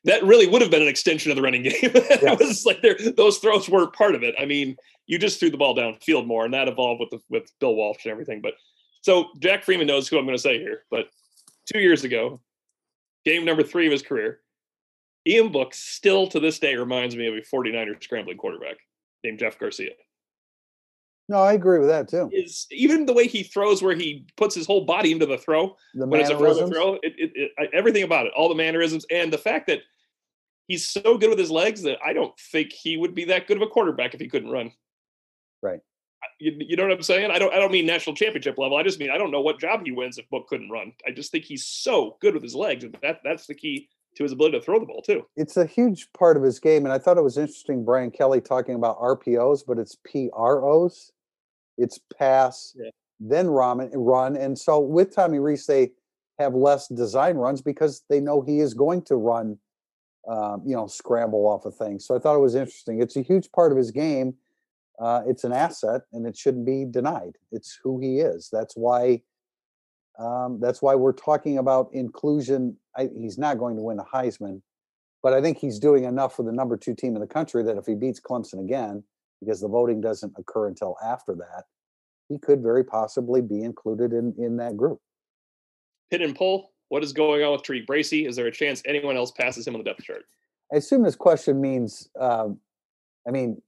That 0.04 0.22
really 0.22 0.46
would 0.46 0.62
have 0.62 0.70
been 0.70 0.82
an 0.82 0.88
extension 0.88 1.30
of 1.30 1.36
the 1.36 1.42
running 1.42 1.62
game. 1.62 1.72
It 1.82 2.38
was 2.38 2.66
like 2.66 2.82
there. 2.82 2.96
Those 3.16 3.38
throws 3.38 3.68
weren't 3.68 3.92
part 3.92 4.14
of 4.14 4.22
it. 4.22 4.34
I 4.38 4.44
mean, 4.44 4.76
you 5.06 5.18
just 5.18 5.40
threw 5.40 5.50
the 5.50 5.56
ball 5.56 5.74
downfield 5.74 6.26
more, 6.26 6.44
and 6.44 6.54
that 6.54 6.68
evolved 6.68 7.00
with 7.00 7.10
the, 7.10 7.20
with 7.30 7.50
Bill 7.58 7.74
Walsh 7.74 8.04
and 8.04 8.12
everything. 8.12 8.40
But 8.40 8.54
so 9.02 9.28
Jack 9.38 9.64
Freeman 9.64 9.86
knows 9.86 10.08
who 10.08 10.18
I'm 10.18 10.26
going 10.26 10.36
to 10.36 10.42
say 10.42 10.58
here. 10.58 10.84
But 10.90 11.08
two 11.72 11.80
years 11.80 12.04
ago, 12.04 12.40
game 13.24 13.44
number 13.44 13.62
three 13.62 13.86
of 13.86 13.92
his 13.92 14.02
career, 14.02 14.40
Ian 15.26 15.50
Book 15.50 15.74
still 15.74 16.26
to 16.28 16.40
this 16.40 16.58
day 16.58 16.76
reminds 16.76 17.16
me 17.16 17.26
of 17.26 17.34
a 17.34 17.40
49er 17.40 18.02
scrambling 18.02 18.36
quarterback 18.36 18.76
named 19.24 19.38
Jeff 19.38 19.58
Garcia 19.58 19.92
No, 21.28 21.38
I 21.42 21.52
agree 21.52 21.78
with 21.78 21.88
that 21.88 22.08
too. 22.08 22.30
is 22.32 22.66
even 22.70 23.04
the 23.04 23.12
way 23.12 23.26
he 23.26 23.42
throws, 23.42 23.82
where 23.82 23.94
he 23.94 24.26
puts 24.36 24.54
his 24.54 24.66
whole 24.66 24.86
body 24.86 25.12
into 25.12 25.26
the 25.26 25.36
throw 25.36 25.76
The 25.94 26.06
when 26.06 26.20
it's 26.20 26.30
a 26.30 26.38
further 26.38 26.66
throw. 26.66 26.94
It, 26.94 27.14
it, 27.18 27.32
it, 27.34 27.70
everything 27.74 28.02
about 28.02 28.26
it, 28.26 28.32
all 28.34 28.48
the 28.48 28.54
mannerisms, 28.54 29.04
and 29.10 29.30
the 29.32 29.38
fact 29.38 29.66
that 29.66 29.80
he's 30.68 30.88
so 30.88 31.18
good 31.18 31.28
with 31.28 31.38
his 31.38 31.50
legs 31.50 31.82
that 31.82 31.98
I 32.04 32.14
don't 32.14 32.38
think 32.52 32.72
he 32.72 32.96
would 32.96 33.14
be 33.14 33.24
that 33.24 33.46
good 33.46 33.58
of 33.58 33.62
a 33.62 33.66
quarterback 33.66 34.14
if 34.14 34.20
he 34.20 34.28
couldn't 34.28 34.50
run. 34.50 34.72
Right. 35.62 35.80
You, 36.40 36.56
you 36.58 36.76
know 36.76 36.84
what 36.84 36.92
I'm 36.92 37.02
saying? 37.02 37.30
I 37.30 37.38
don't. 37.38 37.52
I 37.52 37.58
don't 37.58 37.72
mean 37.72 37.84
national 37.84 38.16
championship 38.16 38.56
level. 38.56 38.78
I 38.78 38.82
just 38.82 38.98
mean 38.98 39.10
I 39.10 39.18
don't 39.18 39.30
know 39.30 39.42
what 39.42 39.60
job 39.60 39.82
he 39.84 39.92
wins 39.92 40.16
if 40.16 40.28
Book 40.30 40.48
couldn't 40.48 40.70
run. 40.70 40.92
I 41.06 41.10
just 41.10 41.30
think 41.30 41.44
he's 41.44 41.66
so 41.66 42.16
good 42.20 42.32
with 42.32 42.42
his 42.42 42.54
legs, 42.54 42.84
and 42.84 42.96
that 43.02 43.20
that's 43.22 43.46
the 43.46 43.54
key 43.54 43.88
to 44.16 44.22
his 44.22 44.32
ability 44.32 44.58
to 44.58 44.64
throw 44.64 44.80
the 44.80 44.86
ball 44.86 45.02
too. 45.02 45.26
it's 45.36 45.56
a 45.56 45.66
huge 45.66 46.08
part 46.12 46.36
of 46.36 46.42
his 46.42 46.58
game. 46.58 46.84
And 46.84 46.92
I 46.92 46.98
thought 46.98 47.18
it 47.18 47.22
was 47.22 47.38
interesting, 47.38 47.84
Brian 47.84 48.10
Kelly 48.10 48.40
talking 48.40 48.74
about 48.74 48.98
RPOs, 48.98 49.62
but 49.66 49.78
it's 49.78 49.96
PROs. 49.96 51.12
It's 51.78 51.98
pass, 52.18 52.74
Yeah. 52.76 52.90
then 53.20 53.48
run, 53.48 53.90
run. 53.94 54.36
And 54.36 54.58
so 54.58 54.78
with 54.78 55.14
Tommy 55.14 55.38
Rees, 55.38 55.64
they 55.66 55.92
have 56.38 56.54
less 56.54 56.88
design 56.88 57.36
runs 57.36 57.62
because 57.62 58.02
they 58.10 58.20
know 58.20 58.42
he 58.42 58.60
is 58.60 58.74
going 58.74 59.02
to 59.02 59.16
run, 59.16 59.58
um, 60.28 60.62
you 60.66 60.76
know, 60.76 60.86
scramble 60.86 61.46
off 61.46 61.64
of 61.64 61.74
things. 61.74 62.04
So 62.06 62.14
I 62.14 62.18
thought 62.18 62.36
it 62.36 62.40
was 62.40 62.54
interesting. 62.54 63.00
It's 63.00 63.16
a 63.16 63.22
huge 63.22 63.50
part 63.52 63.72
of 63.72 63.78
his 63.78 63.90
game. 63.90 64.34
Uh, 65.00 65.22
it's 65.26 65.44
an 65.44 65.52
asset, 65.52 66.02
and 66.12 66.26
it 66.26 66.36
shouldn't 66.36 66.66
be 66.66 66.84
denied. 66.84 67.36
It's 67.52 67.78
who 67.82 68.00
he 68.00 68.18
is. 68.18 68.48
That's 68.52 68.76
why. 68.76 69.22
Um, 70.18 70.58
that's 70.60 70.82
why 70.82 70.96
we're 70.96 71.12
talking 71.12 71.58
about 71.58 71.90
inclusion. 71.92 72.76
I, 72.96 73.08
he's 73.16 73.38
not 73.38 73.58
going 73.58 73.76
to 73.76 73.82
win 73.82 74.00
a 74.00 74.04
Heisman, 74.04 74.62
but 75.22 75.32
I 75.32 75.40
think 75.40 75.58
he's 75.58 75.78
doing 75.78 76.02
enough 76.04 76.34
for 76.34 76.42
the 76.42 76.50
number 76.50 76.76
two 76.76 76.94
team 76.96 77.14
in 77.14 77.20
the 77.20 77.28
country 77.28 77.62
that 77.62 77.76
if 77.76 77.86
he 77.86 77.94
beats 77.94 78.20
Clemson 78.20 78.58
again, 78.60 79.04
because 79.40 79.60
the 79.60 79.68
voting 79.68 80.00
doesn't 80.00 80.32
occur 80.38 80.68
until 80.68 80.96
after 81.04 81.34
that, 81.34 81.64
he 82.28 82.38
could 82.38 82.62
very 82.62 82.84
possibly 82.84 83.40
be 83.40 83.62
included 83.62 84.12
in 84.12 84.34
in 84.38 84.56
that 84.58 84.76
group. 84.76 85.00
Pin 86.10 86.22
and 86.22 86.34
pull. 86.36 86.72
What 86.88 87.04
is 87.04 87.12
going 87.12 87.42
on 87.42 87.52
with 87.52 87.62
Tariq 87.62 87.86
Bracy? 87.86 88.26
Is 88.26 88.36
there 88.36 88.46
a 88.46 88.52
chance 88.52 88.82
anyone 88.86 89.16
else 89.16 89.30
passes 89.30 89.66
him 89.66 89.74
on 89.74 89.80
the 89.82 89.90
depth 89.90 90.04
chart? 90.04 90.24
I 90.72 90.76
assume 90.76 91.02
this 91.02 91.16
question 91.16 91.60
means, 91.60 92.08
um, 92.18 92.58
I 93.26 93.30
mean, 93.30 93.60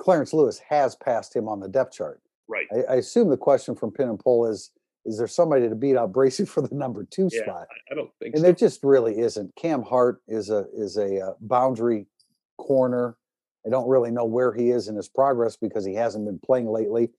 Clarence 0.00 0.32
Lewis 0.32 0.60
has 0.68 0.94
passed 0.96 1.34
him 1.34 1.48
on 1.48 1.60
the 1.60 1.68
depth 1.68 1.94
chart. 1.94 2.20
Right. 2.48 2.66
I, 2.72 2.94
I 2.94 2.96
assume 2.96 3.28
the 3.28 3.36
question 3.36 3.74
from 3.74 3.90
Pin 3.90 4.08
and 4.08 4.18
Pull 4.18 4.46
is: 4.46 4.70
Is 5.04 5.18
there 5.18 5.26
somebody 5.26 5.68
to 5.68 5.74
beat 5.74 5.96
out 5.96 6.12
Bracy 6.12 6.44
for 6.46 6.62
the 6.62 6.74
number 6.74 7.04
two 7.10 7.28
Yeah, 7.32 7.42
spot? 7.42 7.68
I, 7.70 7.92
I 7.92 7.94
don't 7.96 8.10
think 8.20 8.34
and 8.34 8.38
so. 8.38 8.42
there 8.42 8.52
just 8.52 8.82
really 8.82 9.18
isn't. 9.18 9.54
Cam 9.56 9.82
Hart 9.82 10.22
is 10.28 10.50
a 10.50 10.66
is 10.74 10.96
a 10.96 11.20
uh, 11.20 11.32
boundary 11.40 12.06
corner. 12.58 13.16
I 13.66 13.70
don't 13.70 13.88
really 13.88 14.10
know 14.10 14.24
where 14.24 14.52
he 14.52 14.70
is 14.70 14.88
in 14.88 14.96
his 14.96 15.08
progress 15.08 15.56
because 15.56 15.84
he 15.84 15.94
hasn't 15.94 16.24
been 16.24 16.40
playing 16.44 16.68
lately. 16.68 17.10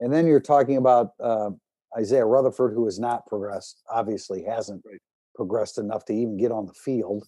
And 0.00 0.12
then 0.12 0.26
you're 0.26 0.40
talking 0.40 0.76
about 0.76 1.12
uh, 1.20 1.50
Isaiah 1.96 2.26
Rutherford, 2.26 2.74
who 2.74 2.84
has 2.86 2.98
not 2.98 3.26
progressed. 3.26 3.82
Obviously, 3.88 4.42
hasn't 4.42 4.82
Right. 4.84 5.00
progressed 5.34 5.78
enough 5.78 6.04
to 6.06 6.12
even 6.12 6.36
get 6.36 6.50
on 6.50 6.66
the 6.66 6.74
field. 6.74 7.26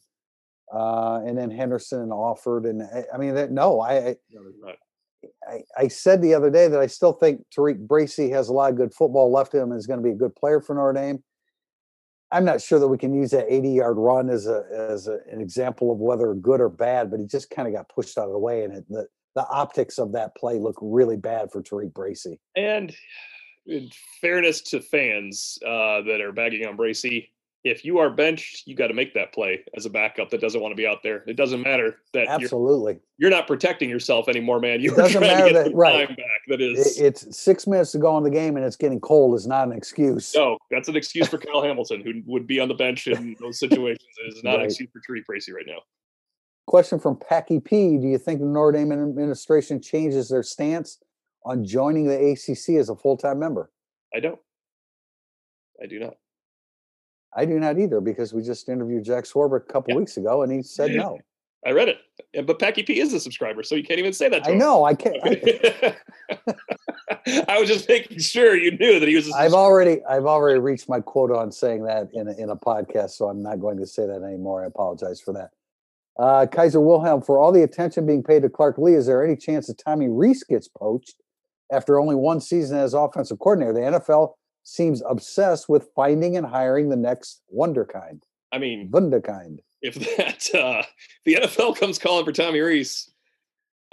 Uh, 0.73 1.23
and 1.25 1.39
then 1.39 1.51
Henderson 1.51 2.01
and 2.01 2.11
Offord, 2.11 2.69
and 2.69 2.83
I, 2.83 3.05
I 3.15 3.19
mean, 3.19 3.35
that, 3.37 3.53
no, 3.53 3.81
I, 3.81 3.93
I 3.93 4.17
No, 4.33 4.43
there's 4.43 4.61
not. 4.61 4.75
I, 5.77 5.89
said 5.89 6.23
the 6.23 6.35
other 6.35 6.51
day 6.51 6.69
that 6.69 6.81
I 6.81 6.87
still 6.87 7.13
think 7.13 7.45
Tariq 7.57 7.87
Bracy 7.87 8.31
has 8.31 8.49
a 8.49 8.53
lot 8.53 8.71
of 8.71 8.77
good 8.77 8.93
football 8.95 9.31
left 9.31 9.55
in 9.55 9.61
him 9.61 9.71
and 9.71 9.79
is 9.79 9.87
going 9.87 9.99
to 10.01 10.05
be 10.05 10.11
a 10.11 10.17
good 10.17 10.35
player 10.35 10.61
for 10.61 10.75
Notre 10.75 10.93
Dame. 10.93 11.23
I'm 12.33 12.45
not 12.45 12.61
sure 12.61 12.79
that 12.79 12.89
we 12.89 12.99
can 12.99 13.15
use 13.15 13.31
that 13.31 13.47
80 13.49 13.71
yard 13.71 13.97
run 13.99 14.31
as 14.31 14.47
a 14.47 14.65
as 14.73 15.07
a, 15.07 15.19
an 15.31 15.41
example 15.41 15.93
of 15.93 15.99
whether 15.99 16.35
good 16.35 16.61
or 16.61 16.69
bad, 16.69 17.11
but 17.11 17.21
he 17.21 17.27
just 17.27 17.51
kind 17.51 17.69
of 17.69 17.75
got 17.75 17.89
pushed 17.89 18.19
out 18.19 18.27
of 18.27 18.33
the 18.33 18.39
way, 18.39 18.65
and 18.65 18.75
it, 18.75 18.85
the 18.89 19.07
the 19.37 19.47
optics 19.49 19.99
of 19.99 20.13
that 20.13 20.35
play 20.35 20.59
look 20.59 20.77
really 20.81 21.17
bad 21.17 21.53
for 21.53 21.63
Tariq 21.63 21.93
Bracy. 21.93 22.41
And 22.57 22.97
in 23.67 23.91
fairness 24.21 24.63
to 24.63 24.81
fans 24.81 25.59
uh, 25.65 26.03
that 26.03 26.21
are 26.21 26.33
bagging 26.33 26.67
on 26.67 26.77
Bracy, 26.77 27.31
if 27.67 27.85
you 27.85 27.99
are 27.99 28.09
benched, 28.11 28.63
you 28.67 28.77
got 28.77 28.87
to 28.87 28.95
make 28.95 29.13
that 29.15 29.33
play 29.33 29.65
as 29.77 29.87
a 29.87 29.91
backup 29.91 30.31
that 30.31 30.41
doesn't 30.41 30.61
want 30.61 30.71
to 30.71 30.77
be 30.77 30.87
out 30.87 31.03
there. 31.03 31.25
It 31.27 31.35
doesn't 31.37 31.63
matter 31.63 31.97
that 32.13 32.25
you're, 32.27 32.31
Absolutely, 32.31 32.99
you're 33.19 33.31
not 33.31 33.49
protecting 33.49 33.91
yourself 33.91 34.29
anymore, 34.29 34.61
man. 34.61 34.81
You're 34.81 34.95
doesn't 34.95 35.21
trying 35.21 35.37
matter 35.37 35.53
that- 35.65 35.75
right. 35.75 36.07
time 36.07 36.17
back. 36.17 36.27
That 36.49 36.61
It- 36.61 36.79
is 36.79 37.01
it's 37.01 37.37
six 37.37 37.67
minutes 37.67 37.91
to 37.93 37.99
go 37.99 38.17
in 38.19 38.23
the 38.25 38.31
game, 38.31 38.57
and 38.57 38.65
it's 38.65 38.77
getting 38.77 39.01
cold 39.01 39.35
is 39.35 39.49
not 39.49 39.67
an 39.67 39.73
excuse. 39.73 40.33
no, 40.35 40.59
that's 40.71 40.89
an 40.89 40.97
excuse 40.97 41.27
for 41.27 41.39
Kyle 41.39 41.61
Hamilton, 41.63 42.03
who 42.03 42.23
would 42.27 42.47
be 42.47 42.61
on 42.61 42.69
the 42.69 42.75
bench 42.75 43.09
in 43.09 43.35
those 43.41 43.59
situations. 43.59 44.07
It 44.25 44.35
is 44.37 44.45
not 44.45 44.61
an 44.61 44.67
excuse 44.67 44.89
for 44.93 45.01
Tariq 45.01 45.25
Bracy 45.27 45.53
right 45.53 45.67
now. 45.67 45.79
Question 46.67 47.01
from 47.01 47.17
Packy 47.17 47.59
P: 47.59 47.99
Do 47.99 48.07
you 48.07 48.19
think 48.19 48.39
the 48.41 48.47
Notre 48.47 48.79
Dame 48.79 48.93
administration 48.93 49.81
changes 49.81 50.29
their 50.29 50.43
stance 50.45 50.99
on 51.45 51.65
joining 51.65 52.07
the 52.07 52.15
ACC 52.33 52.77
as 52.77 52.89
a 52.91 52.97
full 52.97 53.17
time 53.17 53.39
member? 53.41 53.71
I 54.15 54.21
don't. 54.21 54.39
I 55.83 55.87
do 55.87 55.99
not. 55.99 56.17
I 57.35 57.45
do 57.45 57.59
not 57.59 57.79
either 57.79 58.01
because 58.01 58.33
we 58.35 58.43
just 58.43 58.69
interviewed 58.69 59.05
Jack 59.05 59.25
Swarbrick 59.25 59.69
a 59.69 59.73
couple 59.73 59.93
Yeah. 59.95 59.99
weeks 59.99 60.17
ago 60.17 60.43
and 60.43 60.53
he 60.53 60.63
said 60.63 60.91
no. 60.95 61.19
I 61.67 61.71
read 61.73 61.89
it, 61.89 62.47
but 62.47 62.61
Packy 62.61 62.85
P 62.85 63.01
is 63.01 63.13
a 63.13 63.19
subscriber, 63.19 63.65
so 63.65 63.75
you 63.75 63.83
can't 63.83 63.99
even 63.99 64.13
say 64.13 64.29
that. 64.29 64.47
I 64.47 64.53
know. 64.53 64.85
I 64.85 64.95
can't. 64.95 65.17
I, 65.25 65.97
I, 67.49 67.59
was 67.59 67.69
just 67.69 67.89
making 67.89 68.21
sure 68.21 68.55
you 68.55 68.71
knew 68.79 69.01
that 69.01 69.09
he 69.09 69.17
was. 69.17 69.33
I've 69.33 69.53
already, 69.53 70.05
I've 70.05 70.27
already 70.27 70.61
reached 70.61 70.89
my 70.89 71.01
quota 71.01 71.35
on 71.35 71.51
saying 71.51 71.83
that 71.85 72.09
in 72.13 72.29
a, 72.29 72.33
in 72.37 72.51
a 72.51 72.57
podcast, 72.57 73.11
so 73.11 73.29
I'm 73.29 73.43
not 73.43 73.61
going 73.61 73.79
to 73.79 73.87
say 73.87 74.07
that 74.07 74.23
anymore. 74.23 74.63
I 74.63 74.67
apologize 74.67 75.21
for 75.21 75.33
that. 75.33 75.51
Uh, 76.23 76.47
Kaiser 76.47 76.81
Wilhelm, 76.81 77.21
for 77.21 77.39
all 77.41 77.51
the 77.51 77.63
attention 77.65 78.07
being 78.07 78.23
paid 78.23 78.43
to 78.43 78.49
Clark 78.49 78.79
Lea, 78.79 78.95
is 78.95 79.07
there 79.07 79.25
any 79.25 79.35
chance 79.35 79.67
that 79.67 79.79
Tommy 79.79 80.09
Rees 80.09 80.45
gets 80.45 80.69
poached 80.69 81.17
after 81.73 81.99
only 81.99 82.15
one 82.15 82.41
season 82.41 82.79
as 82.79 82.95
offensive 82.95 83.41
coordinator? 83.41 83.73
The 83.73 83.99
NFL 83.99 84.35
seems 84.67 85.01
obsessed 85.09 85.69
with 85.69 85.89
finding 85.95 86.37
and 86.37 86.45
hiring 86.45 86.89
the 86.89 86.97
next 86.97 87.43
wonderkind. 87.55 88.23
I 88.53 88.59
mean, 88.59 88.91
wunderkind. 88.91 89.61
If 89.81 89.95
that 90.17 90.55
uh, 90.55 90.83
the 91.25 91.35
NFL 91.35 91.77
comes 91.79 91.99
calling 91.99 92.25
for 92.25 92.33
Tommy 92.33 92.59
Rees, 92.59 93.09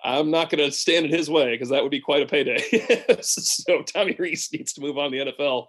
I'm 0.03 0.31
not 0.31 0.49
going 0.49 0.65
to 0.65 0.75
stand 0.75 1.05
in 1.05 1.11
his 1.11 1.29
way 1.29 1.51
because 1.51 1.69
that 1.69 1.83
would 1.83 1.91
be 1.91 2.01
quite 2.01 2.23
a 2.23 2.25
payday. 2.25 2.57
so 3.21 3.83
Tommy 3.83 4.15
Rees 4.17 4.49
needs 4.51 4.73
to 4.73 4.81
move 4.81 4.97
on 4.97 5.11
to 5.11 5.17
the 5.17 5.31
NFL. 5.31 5.67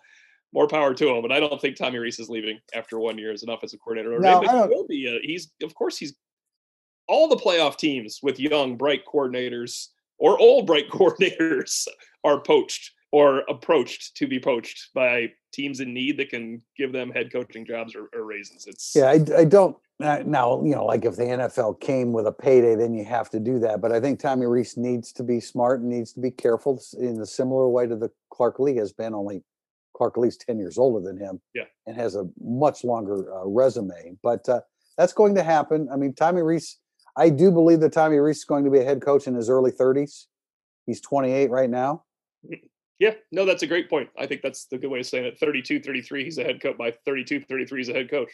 More 0.54 0.68
power 0.68 0.94
to 0.94 1.08
him, 1.08 1.20
but 1.20 1.32
I 1.32 1.40
don't 1.40 1.60
think 1.60 1.76
Tommy 1.76 1.98
Rees 1.98 2.18
is 2.18 2.30
leaving 2.30 2.58
after 2.74 2.98
one 2.98 3.18
year 3.18 3.32
as 3.32 3.42
an 3.42 3.50
offensive 3.50 3.80
coordinator. 3.80 4.18
No, 4.18 4.40
he 4.40 4.74
will 4.74 4.86
be. 4.86 5.06
A, 5.06 5.18
he's 5.26 5.50
of 5.62 5.74
course 5.74 5.98
he's 5.98 6.14
all 7.08 7.28
the 7.28 7.36
playoff 7.36 7.76
teams 7.76 8.20
with 8.22 8.40
young, 8.40 8.76
bright 8.76 9.02
coordinators 9.04 9.88
or 10.16 10.38
old, 10.38 10.66
bright 10.66 10.88
coordinators 10.92 11.86
are 12.22 12.40
poached 12.40 12.93
or 13.14 13.44
approached 13.48 14.16
to 14.16 14.26
be 14.26 14.40
poached 14.40 14.92
by 14.92 15.28
teams 15.52 15.78
in 15.78 15.94
need 15.94 16.16
that 16.16 16.30
can 16.30 16.60
give 16.76 16.92
them 16.92 17.12
head 17.12 17.32
coaching 17.32 17.64
jobs 17.64 17.94
or, 17.94 18.08
or 18.12 18.24
raises. 18.24 18.66
It's 18.66 18.92
yeah, 18.92 19.04
I, 19.04 19.42
I 19.42 19.44
don't 19.44 19.76
now. 20.00 20.60
You 20.64 20.74
know, 20.74 20.84
like 20.84 21.04
if 21.04 21.14
the 21.14 21.22
NFL 21.22 21.80
came 21.80 22.12
with 22.12 22.26
a 22.26 22.32
payday, 22.32 22.74
then 22.74 22.92
you 22.92 23.04
have 23.04 23.30
to 23.30 23.38
do 23.38 23.60
that. 23.60 23.80
But 23.80 23.92
I 23.92 24.00
think 24.00 24.18
Tommy 24.18 24.46
Rees 24.46 24.76
needs 24.76 25.12
to 25.12 25.22
be 25.22 25.38
smart 25.38 25.80
and 25.80 25.90
needs 25.90 26.12
to 26.14 26.20
be 26.20 26.32
careful 26.32 26.82
in 26.98 27.20
a 27.20 27.26
similar 27.26 27.68
way 27.68 27.86
to 27.86 27.94
the 27.94 28.10
Clark 28.32 28.58
Lea 28.58 28.74
has 28.78 28.92
been. 28.92 29.14
Only 29.14 29.44
Clark 29.96 30.16
Lea's 30.16 30.36
ten 30.36 30.58
years 30.58 30.76
older 30.76 31.06
than 31.06 31.16
him, 31.16 31.40
yeah, 31.54 31.66
and 31.86 31.94
has 31.94 32.16
a 32.16 32.24
much 32.42 32.82
longer 32.82 33.32
uh, 33.32 33.46
resume. 33.46 34.18
But 34.24 34.48
uh, 34.48 34.62
that's 34.98 35.12
going 35.12 35.36
to 35.36 35.44
happen. 35.44 35.88
I 35.92 35.94
mean, 35.94 36.14
Tommy 36.14 36.42
Rees. 36.42 36.78
I 37.16 37.30
do 37.30 37.52
believe 37.52 37.78
that 37.78 37.92
Tommy 37.92 38.16
Rees 38.16 38.38
is 38.38 38.44
going 38.44 38.64
to 38.64 38.72
be 38.72 38.80
a 38.80 38.84
head 38.84 39.00
coach 39.00 39.28
in 39.28 39.36
his 39.36 39.48
early 39.48 39.70
30s. 39.70 40.24
He's 40.84 41.00
28 41.00 41.48
right 41.48 41.70
now. 41.70 42.02
Yeah, 42.98 43.14
no, 43.32 43.44
that's 43.44 43.62
a 43.62 43.66
great 43.66 43.90
point. 43.90 44.08
I 44.16 44.26
think 44.26 44.42
that's 44.42 44.66
the 44.66 44.78
good 44.78 44.90
way 44.90 45.00
of 45.00 45.06
saying 45.06 45.24
it. 45.24 45.38
32, 45.38 45.80
33, 45.80 46.24
he's 46.24 46.38
a 46.38 46.44
head 46.44 46.62
coach. 46.62 46.78
By 46.78 46.92
32, 47.04 47.40
33, 47.40 47.80
he's 47.80 47.88
a 47.88 47.92
head 47.92 48.10
coach. 48.10 48.30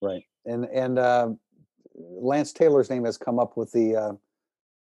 Right. 0.00 0.22
And 0.44 0.64
and 0.66 0.98
uh, 0.98 1.30
Lance 1.94 2.52
Taylor's 2.52 2.90
name 2.90 3.04
has 3.04 3.16
come 3.16 3.38
up 3.38 3.56
with 3.56 3.72
the 3.72 3.96
uh, 3.96 4.12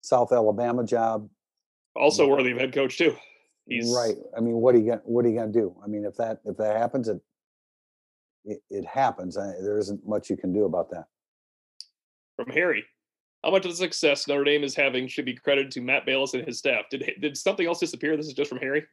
South 0.01 0.32
Alabama 0.32 0.84
job. 0.84 1.28
Also 1.95 2.26
worthy 2.26 2.53
of 2.53 2.59
head 2.59 2.72
coach 2.72 2.99
too. 2.99 3.14
He's 3.66 3.95
right. 3.97 4.16
I 4.36 4.41
mean, 4.41 4.55
what 4.55 4.74
are 4.74 4.78
you 4.78 4.86
going 4.86 5.01
what 5.05 5.24
are 5.24 5.28
you 5.28 5.36
going 5.36 5.53
to 5.53 5.59
do? 5.59 5.76
I 5.84 5.86
mean, 5.86 6.05
if 6.05 6.16
that 6.16 6.41
if 6.45 6.57
that 6.57 6.76
happens, 6.76 7.09
it 7.09 7.20
it, 8.45 8.62
it 8.70 8.84
happens. 8.84 9.36
I, 9.36 9.53
there 9.62 9.78
isn't 9.78 10.07
much 10.07 10.30
you 10.30 10.36
can 10.36 10.53
do 10.53 10.64
about 10.64 10.91
that. 10.91 11.05
From 12.36 12.49
Harry, 12.49 12.84
how 13.43 13.51
much 13.51 13.64
of 13.64 13.70
the 13.70 13.76
success 13.76 14.28
Notre 14.28 14.45
Dame 14.45 14.64
is 14.64 14.74
having 14.74 15.09
should 15.09 15.24
be 15.24 15.34
credited 15.34 15.70
to 15.72 15.80
Matt 15.80 16.07
Balis 16.07 16.34
and 16.34 16.47
his 16.47 16.59
staff? 16.59 16.84
Did 16.91 17.11
did 17.20 17.36
something 17.36 17.66
else 17.66 17.80
disappear? 17.80 18.16
This 18.16 18.26
is 18.26 18.34
just 18.34 18.49
from 18.49 18.59
Harry. 18.59 18.84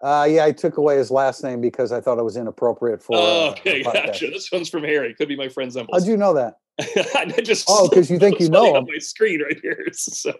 Uh, 0.00 0.28
yeah, 0.30 0.44
I 0.44 0.52
took 0.52 0.76
away 0.76 0.96
his 0.96 1.10
last 1.10 1.42
name 1.42 1.60
because 1.60 1.90
I 1.90 2.00
thought 2.00 2.18
it 2.18 2.24
was 2.24 2.36
inappropriate 2.36 3.02
for. 3.02 3.16
Oh, 3.16 3.50
okay, 3.50 3.82
gotcha. 3.92 4.28
This 4.28 4.50
one's 4.52 4.68
from 4.68 4.84
Harry. 4.84 5.14
Could 5.14 5.28
be 5.28 5.36
my 5.36 5.48
friend 5.48 5.70
Zembel. 5.72 5.88
How'd 5.92 6.06
you 6.06 6.16
know 6.16 6.34
that? 6.34 6.58
I 7.16 7.24
just 7.42 7.66
oh, 7.68 7.88
because 7.88 8.08
you 8.08 8.20
think 8.20 8.38
you 8.40 8.48
know 8.48 8.76
on 8.76 8.86
my 8.86 8.98
screen 8.98 9.42
right 9.42 9.58
here. 9.60 9.86
So, 9.92 10.32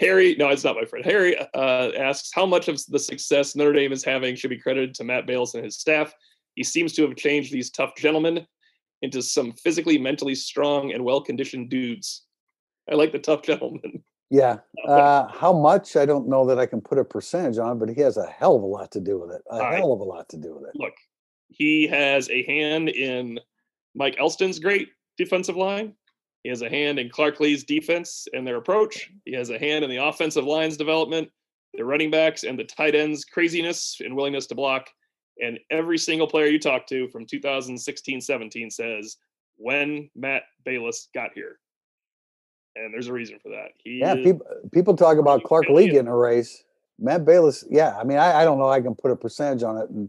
Harry, 0.00 0.34
no, 0.38 0.48
it's 0.48 0.64
not 0.64 0.76
my 0.76 0.86
friend. 0.86 1.04
Harry 1.04 1.36
uh, 1.38 1.90
asks 1.98 2.30
how 2.34 2.46
much 2.46 2.68
of 2.68 2.80
the 2.88 2.98
success 2.98 3.54
Notre 3.54 3.74
Dame 3.74 3.92
is 3.92 4.02
having 4.02 4.34
should 4.34 4.48
be 4.48 4.58
credited 4.58 4.94
to 4.94 5.04
Matt 5.04 5.26
Balis 5.26 5.54
and 5.54 5.62
his 5.62 5.78
staff. 5.78 6.14
He 6.54 6.64
seems 6.64 6.94
to 6.94 7.02
have 7.02 7.16
changed 7.16 7.52
these 7.52 7.70
tough 7.70 7.94
gentlemen 7.94 8.46
into 9.02 9.20
some 9.20 9.52
physically, 9.52 9.98
mentally 9.98 10.34
strong, 10.34 10.92
and 10.92 11.04
well 11.04 11.20
conditioned 11.20 11.68
dudes. 11.68 12.22
I 12.90 12.94
like 12.94 13.12
the 13.12 13.18
tough 13.18 13.42
gentleman. 13.42 14.02
Yeah. 14.30 14.60
Uh, 14.88 15.28
how 15.28 15.52
much? 15.52 15.94
I 15.94 16.04
don't 16.06 16.26
know 16.26 16.44
that 16.46 16.58
I 16.58 16.66
can 16.66 16.80
put 16.80 16.98
a 16.98 17.04
percentage 17.04 17.56
on, 17.58 17.78
but 17.78 17.88
he 17.88 18.00
has 18.00 18.16
a 18.16 18.26
hell 18.26 18.56
of 18.56 18.62
a 18.62 18.66
lot 18.66 18.90
to 18.92 19.00
do 19.00 19.20
with 19.20 19.30
it. 19.30 19.42
A 19.48 19.54
All 19.54 19.72
hell 19.72 19.92
of 19.92 20.00
a 20.00 20.04
lot 20.04 20.28
to 20.30 20.36
do 20.36 20.54
with 20.54 20.64
it. 20.64 20.72
Look, 20.74 20.94
he 21.50 21.86
has 21.86 22.28
a 22.30 22.42
hand 22.42 22.88
in 22.88 23.38
Mike 23.94 24.16
Elston's 24.18 24.58
great 24.58 24.88
defensive 25.16 25.56
line. 25.56 25.94
He 26.42 26.48
has 26.48 26.62
a 26.62 26.68
hand 26.68 26.98
in 26.98 27.10
Clark 27.10 27.38
Lea's 27.38 27.62
defense 27.62 28.26
and 28.32 28.44
their 28.44 28.56
approach. 28.56 29.08
He 29.24 29.32
has 29.34 29.50
a 29.50 29.58
hand 29.58 29.84
in 29.84 29.90
the 29.90 30.04
offensive 30.04 30.44
line's 30.44 30.76
development, 30.76 31.28
the 31.74 31.84
running 31.84 32.10
backs, 32.10 32.42
and 32.42 32.58
the 32.58 32.64
tight 32.64 32.96
ends' 32.96 33.24
craziness 33.24 33.98
and 34.00 34.16
willingness 34.16 34.46
to 34.48 34.56
block. 34.56 34.88
And 35.40 35.60
every 35.70 35.98
single 35.98 36.26
player 36.26 36.46
you 36.46 36.58
talk 36.58 36.88
to 36.88 37.08
from 37.08 37.26
2016 37.26 38.20
17 38.20 38.70
says, 38.70 39.16
when 39.56 40.10
Matt 40.16 40.42
Balis 40.66 41.06
got 41.14 41.30
here. 41.34 41.58
And 42.74 42.92
there's 42.92 43.08
a 43.08 43.12
reason 43.12 43.38
for 43.42 43.50
that. 43.50 43.72
He 43.82 43.98
yeah, 43.98 44.14
people, 44.14 44.46
people 44.72 44.96
talk 44.96 45.18
about 45.18 45.44
Clark 45.44 45.68
Lea 45.68 45.88
getting 45.88 46.08
a 46.08 46.16
race. 46.16 46.64
Matt 46.98 47.24
Balis, 47.24 47.64
yeah. 47.68 47.96
I 47.98 48.04
mean, 48.04 48.18
I, 48.18 48.40
I 48.40 48.44
don't 48.44 48.58
know 48.58 48.68
I 48.68 48.80
can 48.80 48.94
put 48.94 49.10
a 49.10 49.16
percentage 49.16 49.62
on 49.62 49.76
it. 49.76 49.90
And 49.90 50.08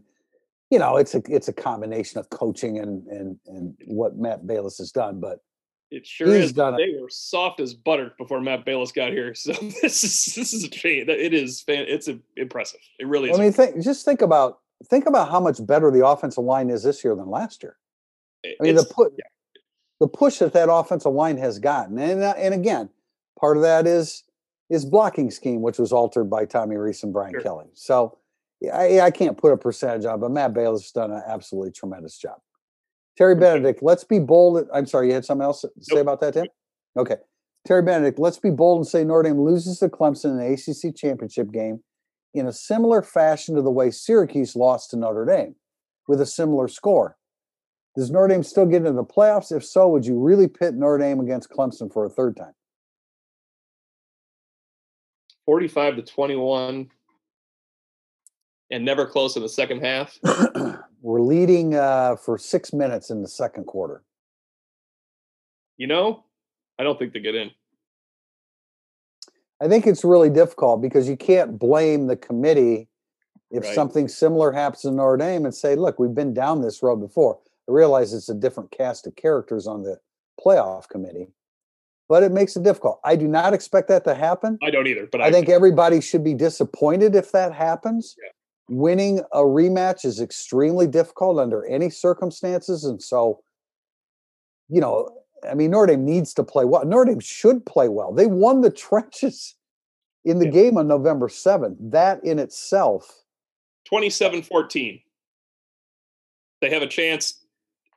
you 0.70 0.80
know, 0.80 0.98
it's 0.98 1.14
a 1.14 1.22
it's 1.28 1.48
a 1.48 1.54
combination 1.54 2.20
of 2.20 2.30
coaching 2.30 2.80
and 2.80 3.06
and 3.08 3.38
and 3.48 3.76
what 3.86 4.18
Matt 4.18 4.46
Balis 4.46 4.78
has 4.78 4.92
done, 4.92 5.20
but 5.20 5.40
it 5.92 6.08
sure 6.08 6.28
is. 6.28 6.54
Done 6.54 6.76
they 6.78 6.96
were 7.00 7.10
soft 7.10 7.60
as 7.60 7.74
butter 7.76 8.14
before 8.18 8.42
Matt 8.42 8.66
Balis 8.66 8.92
got 8.92 9.12
here. 9.12 9.36
So 9.36 9.52
this 9.82 10.04
is 10.04 10.34
this 10.36 10.54
is 10.54 10.64
a 10.64 10.70
change. 10.70 11.08
It 11.08 11.34
is 11.34 11.62
fan. 11.62 11.86
It's 11.88 12.08
a, 12.08 12.18
impressive. 12.38 12.80
It 13.00 13.08
really 13.08 13.30
is. 13.30 13.38
I 13.38 13.44
mean, 13.44 13.52
think, 13.52 13.84
just 13.84 14.04
think 14.04 14.22
about 14.22 14.60
think 14.90 15.06
about 15.06 15.30
how 15.30 15.40
much 15.40 15.64
better 15.66 15.92
the 15.92 16.06
offensive 16.06 16.44
line 16.44 16.70
is 16.70 16.84
this 16.84 17.04
year 17.04 17.16
than 17.16 17.30
last 17.30 17.62
year. 17.62 17.78
I 18.46 18.56
mean, 18.60 18.76
it's, 18.76 18.88
the 18.88 18.94
put 18.94 19.14
yeah. 19.18 19.26
The 20.04 20.10
push 20.10 20.40
that 20.40 20.52
that 20.52 20.70
offensive 20.70 21.14
line 21.14 21.38
has 21.38 21.60
gotten, 21.60 21.98
and 21.98 22.22
and 22.22 22.54
again, 22.54 22.90
part 23.40 23.56
of 23.56 23.64
that 23.64 23.88
is 23.88 24.26
is 24.70 24.84
blocking 24.84 25.32
scheme, 25.32 25.62
which 25.62 25.80
was 25.80 25.94
altered 25.94 26.26
by 26.26 26.44
Tommy 26.44 26.76
Rees 26.76 27.02
and 27.04 27.14
Brian 27.14 27.32
sure. 27.32 27.40
Kelly. 27.40 27.68
So 27.74 28.18
I, 28.74 29.00
I 29.00 29.12
can't 29.12 29.38
put 29.38 29.54
a 29.54 29.58
percentage 29.58 30.04
on, 30.04 30.20
but 30.20 30.30
Matt 30.30 30.58
has 30.58 30.92
done 30.92 31.12
an 31.12 31.24
absolutely 31.26 31.72
tremendous 31.72 32.18
job. 32.18 32.36
Terry 33.18 33.34
Benedict, 33.34 33.82
let's 33.82 34.04
be 34.04 34.20
bold. 34.20 34.68
I'm 34.74 34.88
sorry, 34.88 35.08
you 35.08 35.14
had 35.14 35.24
something 35.24 35.46
else 35.46 35.62
to 35.62 35.70
say 35.80 35.96
nope. 35.96 36.02
about 36.02 36.20
that, 36.20 36.34
Tim? 36.34 36.48
Okay. 36.98 37.16
Terry 37.66 37.82
Benedict, 37.82 38.20
let's 38.20 38.40
be 38.40 38.50
bold 38.50 38.80
and 38.80 38.88
say 38.88 39.06
Notre 39.06 39.30
Dame 39.30 39.40
loses 39.40 39.80
to 39.80 39.88
Clemson 39.88 40.32
in 40.32 40.38
the 40.38 40.52
ACC 40.52 40.94
championship 40.94 41.50
game 41.50 41.82
in 42.34 42.46
a 42.46 42.52
similar 42.52 43.02
fashion 43.02 43.56
to 43.56 43.62
the 43.62 43.72
way 43.72 43.90
Syracuse 43.90 44.54
lost 44.54 44.90
to 44.90 44.98
Notre 44.98 45.24
Dame 45.24 45.56
with 46.10 46.20
a 46.20 46.26
similar 46.26 46.68
score. 46.68 47.16
Does 47.96 48.10
Notre 48.10 48.28
Dame 48.28 48.44
still 48.44 48.66
get 48.66 48.78
into 48.78 48.94
the 48.94 49.04
playoffs? 49.04 49.56
If 49.56 49.64
so, 49.64 49.88
would 49.90 50.06
you 50.06 50.20
really 50.20 50.48
pit 50.48 50.74
Notre 50.74 50.98
Dame 50.98 51.20
against 51.20 51.50
Clemson 51.50 51.92
for 51.92 52.06
a 52.06 52.10
third 52.10 52.36
time? 52.36 52.54
45 55.46 55.98
to 55.98 56.02
21 56.02 56.90
and 58.72 58.86
never 58.86 59.06
close 59.06 59.36
in 59.36 59.44
the 59.44 59.50
second 59.50 59.82
half. 59.82 60.18
We're 61.02 61.22
leading 61.22 61.76
uh, 61.76 62.16
for 62.16 62.38
six 62.38 62.74
minutes 62.74 63.10
in 63.10 63.22
the 63.22 63.28
second 63.28 63.66
quarter. 63.66 64.04
You 65.78 65.88
know, 65.88 66.24
I 66.80 66.84
don't 66.84 66.98
think 66.98 67.14
they 67.14 67.20
get 67.20 67.36
in. 67.36 67.52
I 69.62 69.68
think 69.68 69.86
it's 69.86 70.04
really 70.04 70.30
difficult 70.30 70.82
because 70.82 71.08
you 71.08 71.18
can't 71.18 71.60
blame 71.60 72.08
the 72.08 72.16
committee 72.16 72.88
if 73.52 73.64
right. 73.64 73.76
something 73.76 74.08
similar 74.08 74.52
happens 74.52 74.86
in 74.86 74.96
Notre 74.96 75.18
Dame 75.18 75.46
and 75.46 75.54
say, 75.54 75.76
look, 75.76 76.00
we've 76.00 76.16
been 76.16 76.34
down 76.34 76.62
this 76.62 76.82
road 76.82 76.98
before. 76.98 77.40
I 77.70 77.72
realize 77.72 78.14
it's 78.14 78.30
a 78.30 78.34
different 78.34 78.72
cast 78.72 79.08
of 79.08 79.16
characters 79.16 79.68
on 79.68 79.84
the 79.84 80.00
playoff 80.44 80.88
committee, 80.90 81.28
but 82.10 82.24
it 82.24 82.32
makes 82.32 82.56
it 82.56 82.64
difficult. 82.64 83.00
I 83.04 83.16
do 83.16 83.28
not 83.28 83.54
expect 83.54 83.88
that 83.88 84.04
to 84.06 84.16
happen. 84.16 84.58
I 84.62 84.72
don't 84.72 84.88
either, 84.88 85.08
but 85.12 85.22
I, 85.22 85.28
I 85.28 85.32
think 85.32 85.50
everybody 85.50 86.02
should 86.02 86.24
be 86.24 86.34
disappointed 86.34 87.16
if 87.16 87.32
that 87.32 87.54
happens. 87.54 88.16
Yeah. 88.22 88.30
Winning 88.70 89.20
a 89.32 89.40
rematch 89.40 90.06
is 90.06 90.20
extremely 90.20 90.88
difficult 90.88 91.38
under 91.38 91.66
any 91.66 91.90
circumstances. 91.90 92.86
And 92.86 93.02
so, 93.02 93.42
you 94.70 94.80
know, 94.80 95.10
I 95.50 95.54
mean, 95.54 95.72
Notre 95.72 95.88
Dame 95.88 96.06
needs 96.06 96.34
to 96.36 96.44
play 96.44 96.66
well. 96.66 96.86
Notre 96.86 97.12
Dame 97.12 97.20
should 97.20 97.66
play 97.66 97.90
well. 97.90 98.14
They 98.14 98.26
won 98.26 98.62
the 98.62 98.72
trenches 98.72 99.56
in 100.26 100.40
the 100.40 100.46
yeah. 100.46 100.52
game 100.52 100.78
on 100.78 100.88
November 100.88 101.28
7th. 101.28 101.76
That 101.80 102.24
in 102.24 102.40
itself. 102.40 103.24
27 103.86 104.44
14. 104.44 105.00
They 106.62 106.70
have 106.70 106.82
a 106.82 106.88
chance 106.88 107.43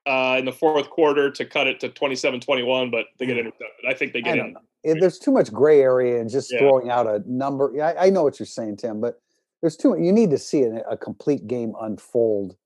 uh, 0.06 0.36
in 0.38 0.44
the 0.44 0.52
fourth 0.52 0.88
quarter 0.88 1.30
to 1.30 1.44
cut 1.44 1.66
it 1.66 1.80
to 1.80 1.88
27 1.88 2.40
21, 2.40 2.90
but 2.90 3.06
they 3.18 3.26
get 3.26 3.36
mm. 3.36 3.40
intercepted. 3.40 3.84
I 3.88 3.94
think 3.94 4.12
they 4.12 4.22
get 4.22 4.38
in. 4.38 4.56
There's 4.84 5.18
too 5.18 5.32
much 5.32 5.52
gray 5.52 5.80
area 5.80 6.20
and 6.20 6.30
just 6.30 6.52
yeah. 6.52 6.60
throwing 6.60 6.90
out 6.90 7.06
a 7.06 7.22
number. 7.26 7.72
I, 7.82 8.06
I, 8.06 8.10
know 8.10 8.22
what 8.22 8.38
you're 8.38 8.46
saying, 8.46 8.76
Tim, 8.76 9.00
but 9.00 9.20
there's 9.60 9.76
too 9.76 9.96
you 9.98 10.12
need 10.12 10.30
to 10.30 10.38
see 10.38 10.62
a, 10.62 10.76
a 10.88 10.96
complete 10.96 11.48
game 11.48 11.74
unfold. 11.80 12.56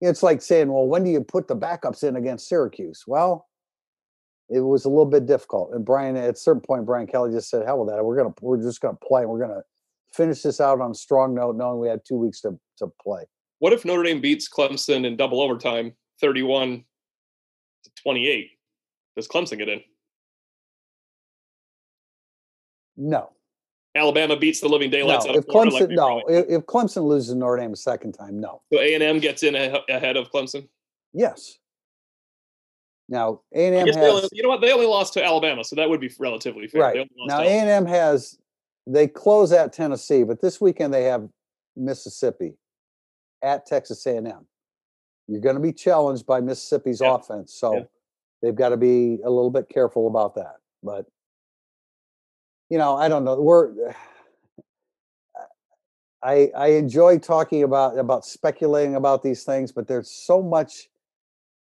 It's 0.00 0.22
like 0.22 0.42
saying, 0.42 0.72
well, 0.72 0.86
when 0.86 1.04
do 1.04 1.10
you 1.10 1.20
put 1.20 1.48
the 1.48 1.56
backups 1.56 2.02
in 2.02 2.16
against 2.16 2.48
Syracuse? 2.48 3.04
Well, 3.06 3.48
it 4.48 4.60
was 4.60 4.84
a 4.84 4.88
little 4.88 5.06
bit 5.06 5.26
difficult. 5.26 5.70
And 5.72 5.84
Brian, 5.84 6.16
at 6.16 6.34
a 6.34 6.36
certain 6.36 6.62
point, 6.62 6.86
Brian 6.86 7.06
Kelly 7.06 7.30
just 7.30 7.50
said, 7.50 7.64
"Hell 7.64 7.84
with 7.84 7.94
that. 7.94 8.04
We're 8.04 8.16
gonna 8.16 8.34
we're 8.40 8.60
just 8.62 8.80
gonna 8.80 8.98
play. 9.06 9.26
We're 9.26 9.40
gonna 9.40 9.62
finish 10.12 10.42
this 10.42 10.60
out 10.60 10.80
on 10.80 10.92
a 10.92 10.94
strong 10.94 11.34
note, 11.34 11.56
knowing 11.56 11.80
we 11.80 11.88
had 11.88 12.00
two 12.04 12.16
weeks 12.16 12.40
to 12.40 12.58
to 12.78 12.88
play." 13.02 13.24
What 13.60 13.72
if 13.72 13.84
Notre 13.84 14.04
Dame 14.04 14.20
beats 14.20 14.48
Clemson 14.48 15.04
in 15.04 15.16
double 15.16 15.40
overtime, 15.40 15.92
thirty-one 16.20 16.84
to 17.98 18.02
twenty-eight? 18.02 18.50
Does 19.16 19.28
Clemson 19.28 19.58
get 19.58 19.68
in? 19.68 19.80
No. 22.96 23.30
Alabama 23.94 24.36
beats 24.36 24.60
the 24.60 24.68
living 24.68 24.90
daylights 24.90 25.24
no. 25.24 25.30
out 25.30 25.36
of 25.36 25.44
If 25.44 25.50
Florida. 25.50 25.72
Clemson, 25.72 25.80
like 25.80 25.90
no. 25.90 26.22
If, 26.28 26.46
if 26.48 26.66
Clemson 26.66 27.08
loses 27.08 27.30
to 27.30 27.34
Notre 27.36 27.60
Dame 27.60 27.72
a 27.72 27.76
second 27.76 28.12
time, 28.12 28.40
no. 28.40 28.62
So 28.72 28.80
A 28.80 28.94
and 28.94 29.02
M 29.02 29.18
gets 29.18 29.42
in 29.42 29.54
a- 29.54 29.82
ahead 29.88 30.16
of 30.16 30.30
Clemson. 30.30 30.68
Yes. 31.12 31.58
Now 33.08 33.40
A 33.54 33.66
and 33.66 33.74
M 33.74 33.86
has 33.86 33.96
only, 33.96 34.28
you 34.32 34.42
know 34.42 34.50
what? 34.50 34.60
They 34.60 34.72
only 34.72 34.86
lost 34.86 35.14
to 35.14 35.24
Alabama, 35.24 35.64
so 35.64 35.74
that 35.76 35.88
would 35.88 36.00
be 36.00 36.10
relatively 36.18 36.68
fair. 36.68 36.82
Right 36.82 37.10
now. 37.26 37.40
A 37.40 37.46
and 37.46 37.68
M 37.68 37.86
has 37.86 38.38
they 38.86 39.08
close 39.08 39.52
at 39.52 39.72
Tennessee, 39.72 40.22
but 40.22 40.40
this 40.40 40.60
weekend 40.60 40.92
they 40.92 41.04
have 41.04 41.28
Mississippi 41.76 42.54
at 43.42 43.66
Texas 43.66 44.04
A 44.06 44.16
and 44.16 44.28
M. 44.28 44.46
You're 45.28 45.40
going 45.40 45.56
to 45.56 45.62
be 45.62 45.72
challenged 45.72 46.26
by 46.26 46.40
Mississippi's 46.40 47.00
Yeah. 47.00 47.14
offense, 47.14 47.54
so 47.54 47.74
Yeah. 47.76 47.84
they've 48.42 48.54
got 48.56 48.70
to 48.70 48.76
be 48.76 49.20
a 49.22 49.30
little 49.30 49.50
bit 49.50 49.68
careful 49.68 50.06
about 50.08 50.34
that. 50.34 50.56
But 50.82 51.06
you 52.70 52.76
know, 52.78 52.96
I 52.96 53.08
don't 53.08 53.24
know. 53.24 53.40
We're 53.40 53.94
I 56.22 56.50
I 56.54 56.66
enjoy 56.68 57.18
talking 57.18 57.62
about 57.62 57.96
about 57.98 58.24
speculating 58.24 58.94
about 58.96 59.22
these 59.22 59.44
things, 59.44 59.70
but 59.72 59.86
there's 59.86 60.10
so 60.10 60.42
much 60.42 60.88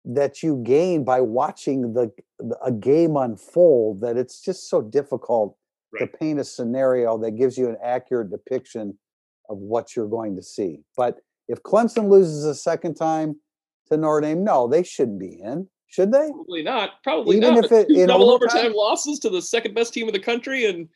that 0.04 0.42
you 0.42 0.58
gain 0.62 1.02
by 1.02 1.20
watching 1.20 1.92
the, 1.92 2.12
the 2.38 2.56
a 2.62 2.70
game 2.70 3.16
unfold 3.16 4.00
that 4.02 4.16
it's 4.16 4.40
just 4.40 4.68
so 4.70 4.80
difficult 4.80 5.56
to 5.98 6.06
paint 6.06 6.38
a 6.38 6.44
scenario 6.44 7.18
that 7.18 7.32
gives 7.32 7.58
you 7.58 7.68
an 7.68 7.76
accurate 7.82 8.30
depiction 8.30 8.96
of 9.48 9.58
what 9.58 9.96
you're 9.96 10.08
going 10.08 10.36
to 10.36 10.42
see. 10.42 10.84
But 10.96 11.18
if 11.48 11.62
Clemson 11.62 12.08
loses 12.08 12.44
a 12.44 12.54
second 12.54 12.94
time 12.94 13.40
to 13.88 13.96
Notre 13.96 14.20
Dame, 14.22 14.44
no, 14.44 14.68
they 14.68 14.82
shouldn't 14.82 15.18
be 15.18 15.40
in, 15.42 15.68
should 15.86 16.12
they? 16.12 16.30
Probably 16.30 16.62
not. 16.62 17.02
Probably 17.02 17.36
Even 17.36 17.54
not. 17.54 17.64
if 17.64 17.72
it- 17.72 17.90
in 17.90 18.06
double 18.08 18.30
overtime? 18.30 18.56
overtime 18.58 18.74
losses 18.76 19.18
to 19.20 19.30
the 19.30 19.42
second 19.42 19.74
best 19.74 19.92
team 19.94 20.06
in 20.08 20.12
the 20.12 20.20
country, 20.20 20.66
and 20.66 20.88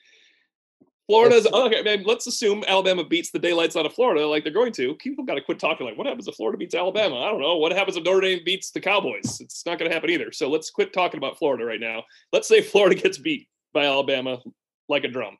Florida's 1.06 1.46
okay. 1.52 1.82
Man, 1.82 2.04
let's 2.04 2.28
assume 2.28 2.62
Alabama 2.68 3.02
beats 3.04 3.30
the 3.32 3.38
daylights 3.40 3.74
out 3.74 3.84
of 3.84 3.92
Florida, 3.92 4.24
like 4.28 4.44
they're 4.44 4.52
going 4.52 4.72
to. 4.74 4.94
People 4.94 5.24
got 5.24 5.34
to 5.34 5.40
quit 5.40 5.58
talking 5.58 5.84
like, 5.84 5.98
what 5.98 6.06
happens 6.06 6.28
if 6.28 6.36
Florida 6.36 6.56
beats 6.56 6.72
Alabama? 6.74 7.16
I 7.16 7.30
don't 7.32 7.40
know. 7.40 7.56
What 7.56 7.72
happens 7.72 7.96
if 7.96 8.04
Notre 8.04 8.20
Dame 8.20 8.42
beats 8.44 8.70
the 8.70 8.78
Cowboys? 8.80 9.40
It's 9.40 9.66
not 9.66 9.76
going 9.78 9.90
to 9.90 9.94
happen 9.94 10.10
either. 10.10 10.30
So 10.30 10.48
let's 10.48 10.70
quit 10.70 10.92
talking 10.92 11.18
about 11.18 11.36
Florida 11.36 11.64
right 11.64 11.80
now. 11.80 12.04
Let's 12.32 12.46
say 12.46 12.62
Florida 12.62 12.94
gets 12.94 13.18
beat 13.18 13.48
by 13.72 13.86
Alabama 13.86 14.38
like 14.88 15.02
a 15.02 15.08
drum. 15.08 15.36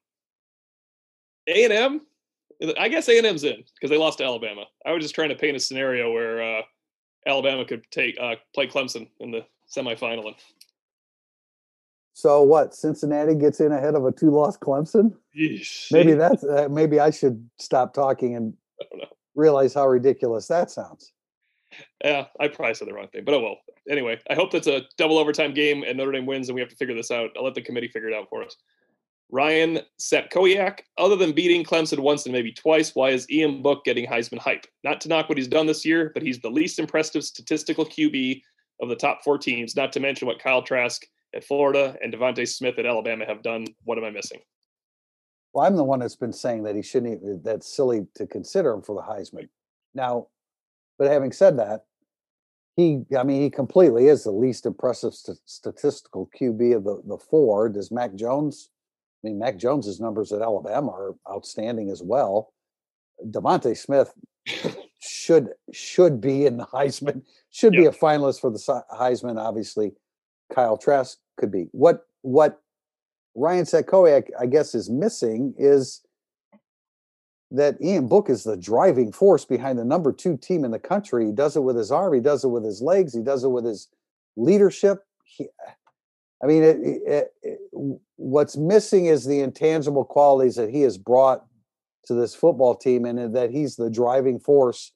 A 1.46 1.64
and 1.64 1.72
M, 1.72 2.01
I 2.78 2.88
guess 2.88 3.09
A 3.09 3.16
and 3.18 3.26
M's 3.26 3.44
in 3.44 3.62
because 3.74 3.90
they 3.90 3.96
lost 3.96 4.18
to 4.18 4.24
Alabama. 4.24 4.64
I 4.84 4.90
was 4.92 5.03
just 5.05 5.14
trying 5.14 5.28
to 5.30 5.36
paint 5.36 5.57
a 5.57 5.61
scenario 5.61 6.12
where 6.12 6.42
uh, 6.59 6.62
Alabama 7.26 7.64
could 7.64 7.84
take 7.90 8.16
uh, 8.20 8.36
play 8.54 8.66
Clemson 8.66 9.08
in 9.20 9.30
the 9.30 9.44
semifinal. 9.68 10.26
And 10.26 10.36
So 12.14 12.42
what? 12.42 12.74
Cincinnati 12.74 13.34
gets 13.34 13.60
in 13.60 13.72
ahead 13.72 13.94
of 13.94 14.04
a 14.04 14.12
two-loss 14.12 14.56
Clemson. 14.58 15.14
Yeesh. 15.38 15.92
Maybe 15.92 16.14
that's 16.14 16.44
uh, 16.44 16.68
maybe 16.70 17.00
I 17.00 17.10
should 17.10 17.48
stop 17.58 17.94
talking 17.94 18.36
and 18.36 18.54
I 18.80 18.84
don't 18.90 19.00
know. 19.00 19.08
realize 19.34 19.74
how 19.74 19.86
ridiculous 19.86 20.46
that 20.48 20.70
sounds. 20.70 21.12
Yeah, 22.04 22.26
I 22.40 22.48
probably 22.48 22.74
said 22.74 22.88
the 22.88 22.94
wrong 22.94 23.08
thing, 23.08 23.24
but 23.24 23.34
oh 23.34 23.40
well. 23.40 23.56
Anyway, 23.88 24.18
I 24.28 24.34
hope 24.34 24.50
that's 24.50 24.66
a 24.66 24.82
double 24.98 25.18
overtime 25.18 25.54
game 25.54 25.84
and 25.86 25.96
Notre 25.96 26.12
Dame 26.12 26.26
wins 26.26 26.48
and 26.48 26.54
we 26.54 26.60
have 26.60 26.70
to 26.70 26.76
figure 26.76 26.94
this 26.94 27.10
out. 27.10 27.30
I'll 27.36 27.44
let 27.44 27.54
the 27.54 27.62
committee 27.62 27.88
figure 27.88 28.08
it 28.08 28.14
out 28.14 28.28
for 28.28 28.42
us. 28.42 28.56
Ryan 29.33 29.81
Setkoyak, 29.99 30.81
other 30.99 31.16
than 31.16 31.33
beating 31.33 31.64
Clemson 31.64 32.01
once 32.01 32.26
and 32.26 32.33
maybe 32.33 32.53
twice, 32.53 32.95
why 32.95 33.11
is 33.11 33.31
Ian 33.31 33.62
Book 33.62 33.85
getting 33.85 34.07
Heisman 34.07 34.39
hype? 34.39 34.66
Not 34.85 35.01
to 35.03 35.09
knock 35.09 35.28
what 35.28 35.39
he's 35.39 35.49
done 35.49 35.66
this 35.66 35.85
year, 35.85 36.11
but 36.14 36.22
he's 36.22 36.41
the 36.41 36.51
least 36.51 36.78
impressive 36.78 37.24
statistical 37.24 37.87
QB 37.87 38.43
of 38.81 38.89
the 38.89 38.97
top 38.97 39.22
four 39.22 39.39
teams, 39.39 39.76
not 39.76 39.93
to 39.93 40.01
mention 40.01 40.26
what 40.26 40.39
Kyle 40.39 40.62
Trask 40.62 41.03
at 41.35 41.45
Florida 41.45 41.97
and 42.03 42.12
DeVonta 42.12 42.47
Smith 42.47 42.78
at 42.78 42.87
Alabama 42.87 43.24
have 43.26 43.43
done. 43.43 43.66
What 43.85 43.99
am 43.99 44.05
I 44.05 44.11
missing? 44.11 44.41
Well, 45.53 45.66
I'm 45.66 45.76
the 45.76 45.85
one 45.85 46.01
that's 46.01 46.16
been 46.16 46.33
saying 46.33 46.64
that 46.64 46.76
he 46.76 46.83
shouldn't. 46.83 47.45
That's 47.45 47.74
silly 47.74 48.07
to 48.16 48.26
consider 48.26 48.72
him 48.72 48.83
for 48.83 48.95
the 48.95 49.03
Heisman. 49.03 49.49
Now, 49.95 50.28
but 50.99 51.11
having 51.11 51.33
said 51.33 51.59
that, 51.59 51.85
he, 52.76 53.03
I 53.18 53.24
mean, 53.24 53.43
he 53.43 53.51
completely 53.51 54.07
is 54.07 54.24
the 54.24 54.31
least 54.31 54.64
impressive 54.64 55.12
st- 55.12 55.39
statistical 55.45 56.31
QB 56.41 56.76
of 56.76 56.85
the 56.85 57.03
the 57.07 57.18
four. 57.18 57.68
Does 57.68 57.91
Mac 57.91 58.14
Jones? 58.14 58.70
I 59.22 59.28
mean, 59.28 59.38
Mac 59.38 59.58
Jones's 59.58 60.00
numbers 60.00 60.32
at 60.32 60.40
Alabama 60.40 60.90
are 60.92 61.14
outstanding 61.30 61.90
as 61.90 62.02
well. 62.02 62.52
DeVonta 63.26 63.76
Smith 63.76 64.12
should 65.00 65.50
should 65.72 66.20
be 66.20 66.46
in 66.46 66.56
the 66.56 66.66
Heisman. 66.72 67.22
Should 67.50 67.72
be 67.72 67.86
a 67.86 67.92
finalist 67.92 68.40
for 68.40 68.50
the 68.50 68.84
Heisman. 68.92 69.38
Obviously, 69.38 69.92
Kyle 70.52 70.78
Trask 70.78 71.18
could 71.36 71.50
be. 71.50 71.68
What 71.72 72.06
what 72.22 72.62
Ryan 73.34 73.64
Setkoyak, 73.64 74.30
I 74.38 74.46
guess, 74.46 74.74
is 74.74 74.90
missing 74.90 75.54
is 75.58 76.02
that 77.50 77.76
Ian 77.82 78.06
Book 78.08 78.30
is 78.30 78.44
the 78.44 78.56
driving 78.56 79.12
force 79.12 79.44
behind 79.44 79.78
the 79.78 79.84
number 79.84 80.12
two 80.12 80.36
team 80.36 80.64
in 80.64 80.70
the 80.70 80.78
country. 80.78 81.26
He 81.26 81.32
does 81.32 81.56
it 81.56 81.62
with 81.62 81.76
his 81.76 81.90
arm, 81.90 82.14
he 82.14 82.20
does 82.20 82.44
it 82.44 82.48
with 82.48 82.64
his 82.64 82.80
legs, 82.80 83.12
he 83.12 83.22
does 83.22 83.44
it 83.44 83.48
with 83.48 83.64
his 83.64 83.88
leadership. 84.36 85.04
He, 85.24 85.48
I 86.43 86.47
mean, 86.47 86.62
it, 86.62 86.76
it, 86.80 87.34
it, 87.43 87.59
what's 88.16 88.57
missing 88.57 89.07
is 89.07 89.24
the 89.26 89.41
intangible 89.41 90.05
qualities 90.05 90.57
that 90.57 90.70
he 90.70 90.80
has 90.82 90.97
brought 90.97 91.45
to 92.07 92.14
this 92.14 92.34
football 92.34 92.74
team, 92.74 93.05
and 93.05 93.34
that 93.34 93.51
he's 93.51 93.76
the 93.76 93.91
driving 93.91 94.38
force 94.41 94.93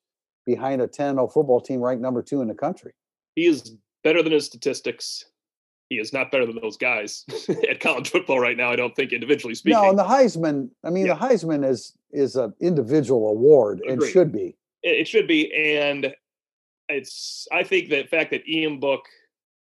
behind 0.46 0.80
a 0.80 0.86
10 0.86 1.16
0 1.16 1.28
football 1.28 1.60
team 1.60 1.80
ranked 1.80 2.02
number 2.02 2.22
two 2.22 2.40
in 2.40 2.48
the 2.48 2.54
country. 2.54 2.92
He 3.34 3.46
is 3.46 3.76
better 4.02 4.22
than 4.22 4.32
his 4.32 4.46
statistics. 4.46 5.24
He 5.90 5.96
is 5.98 6.14
not 6.14 6.30
better 6.30 6.46
than 6.46 6.58
those 6.62 6.78
guys 6.78 7.24
at 7.68 7.78
college 7.80 8.08
football 8.10 8.40
right 8.40 8.56
now. 8.56 8.70
I 8.70 8.76
don't 8.76 8.96
think 8.96 9.12
individually 9.12 9.54
speaking. 9.54 9.80
No, 9.80 9.90
and 9.90 9.98
the 9.98 10.04
Heisman, 10.04 10.70
I 10.82 10.88
mean, 10.90 11.06
Yeah. 11.06 11.14
the 11.14 11.20
Heisman 11.26 11.68
is 11.68 11.92
is 12.10 12.36
an 12.36 12.54
individual 12.60 13.28
award 13.28 13.80
and 13.86 14.02
should 14.02 14.32
be. 14.32 14.56
it, 14.82 15.00
it 15.00 15.08
should 15.08 15.26
be, 15.28 15.52
and 15.76 16.14
it's. 16.88 17.46
I 17.52 17.64
think 17.64 17.90
the 17.90 18.04
fact 18.04 18.30
that 18.30 18.48
Ian 18.48 18.80
Book 18.80 19.04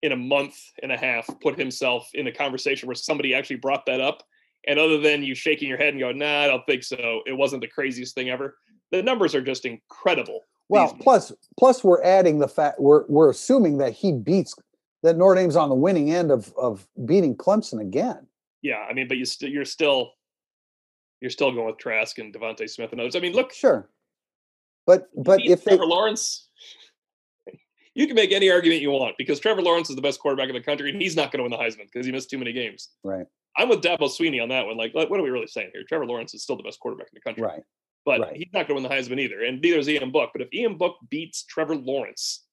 in 0.02 0.12
a 0.12 0.16
month 0.16 0.56
and 0.82 0.92
a 0.92 0.96
half 0.96 1.28
put 1.40 1.58
himself 1.58 2.10
in 2.14 2.26
a 2.26 2.32
conversation 2.32 2.86
where 2.86 2.94
somebody 2.94 3.34
actually 3.34 3.56
brought 3.56 3.86
that 3.86 4.00
up, 4.00 4.22
and 4.66 4.78
other 4.78 4.98
than 4.98 5.22
you 5.22 5.34
shaking 5.34 5.68
your 5.68 5.78
head 5.78 5.94
and 5.94 6.00
going, 6.00 6.18
"Nah, 6.18 6.40
I 6.40 6.46
don't 6.48 6.66
think 6.66 6.82
so," 6.82 7.22
it 7.26 7.32
wasn't 7.32 7.62
the 7.62 7.68
craziest 7.68 8.14
thing 8.14 8.28
ever. 8.28 8.58
The 8.90 9.02
numbers 9.02 9.34
are 9.34 9.42
just 9.42 9.64
incredible. 9.64 10.40
Well, 10.68 10.96
plus 11.00 11.32
plus 11.58 11.84
we're 11.84 12.02
adding 12.02 12.38
the 12.38 12.48
fact 12.48 12.80
we're 12.80 13.04
we're 13.08 13.30
assuming 13.30 13.78
that 13.78 13.92
he 13.92 14.12
beats 14.12 14.54
that 15.02 15.16
Notre 15.16 15.34
Dame's 15.34 15.56
on 15.56 15.68
the 15.68 15.74
winning 15.74 16.12
end 16.12 16.30
of 16.30 16.52
of 16.56 16.86
beating 17.04 17.36
Clemson 17.36 17.80
again. 17.80 18.26
yeah, 18.62 18.86
I 18.88 18.92
mean, 18.92 19.08
but 19.08 19.16
you 19.18 19.24
still 19.24 19.48
you're 19.48 19.64
still 19.64 20.12
you're 21.20 21.30
still 21.30 21.52
going 21.52 21.66
with 21.66 21.78
Trask 21.78 22.18
and 22.18 22.34
DeVonta 22.34 22.68
Smith 22.68 22.92
and 22.92 23.00
others. 23.00 23.16
I 23.16 23.20
mean, 23.20 23.32
look, 23.32 23.52
Sure. 23.52 23.88
But 24.86 25.08
but 25.14 25.40
if 25.44 25.64
they 25.64 25.76
Lawrence, 25.76 26.48
you 27.94 28.06
can 28.06 28.16
make 28.16 28.32
any 28.32 28.50
argument 28.50 28.80
you 28.80 28.90
want 28.90 29.16
because 29.18 29.38
Trevor 29.38 29.62
Lawrence 29.62 29.90
is 29.90 29.96
the 29.96 30.02
best 30.02 30.20
quarterback 30.20 30.48
in 30.48 30.54
the 30.54 30.62
country, 30.62 30.90
and 30.90 31.00
he's 31.00 31.16
not 31.16 31.30
going 31.30 31.38
to 31.38 31.42
win 31.42 31.50
the 31.50 31.58
Heisman 31.58 31.90
because 31.92 32.06
he 32.06 32.12
missed 32.12 32.30
too 32.30 32.38
many 32.38 32.52
games. 32.52 32.88
right, 33.04 33.26
I'm 33.56 33.68
with 33.68 33.82
Dabo 33.82 34.02
Swinney 34.02 34.42
on 34.42 34.48
that 34.48 34.66
one. 34.66 34.76
Like, 34.76 34.94
what 34.94 35.10
are 35.10 35.22
we 35.22 35.30
really 35.30 35.46
saying 35.46 35.70
here? 35.74 35.82
Trevor 35.86 36.06
Lawrence 36.06 36.34
is 36.34 36.42
still 36.42 36.56
the 36.56 36.62
best 36.62 36.80
quarterback 36.80 37.08
in 37.12 37.14
the 37.14 37.20
country, 37.20 37.42
right. 37.42 37.62
but 38.04 38.20
right. 38.20 38.36
he's 38.36 38.48
not 38.52 38.66
going 38.66 38.82
to 38.82 38.82
win 38.82 38.82
the 38.82 38.88
Heisman 38.88 39.20
either, 39.20 39.42
and 39.42 39.60
neither 39.60 39.78
is 39.78 39.88
Ian 39.88 40.10
Book. 40.10 40.30
But 40.32 40.42
if 40.42 40.48
Ian 40.52 40.78
Book 40.78 40.96
beats 41.10 41.44
Trevor 41.44 41.76
Lawrence 41.76 42.44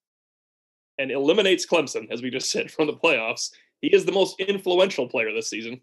and 0.98 1.12
eliminates 1.12 1.66
Clemson, 1.66 2.12
as 2.12 2.22
we 2.22 2.30
just 2.30 2.52
said 2.52 2.70
from 2.70 2.88
the 2.88 2.94
playoffs, 2.94 3.50
he 3.82 3.88
is 3.88 4.06
the 4.06 4.12
most 4.12 4.40
influential 4.40 5.08
player 5.08 5.34
this 5.34 5.50
season. 5.50 5.80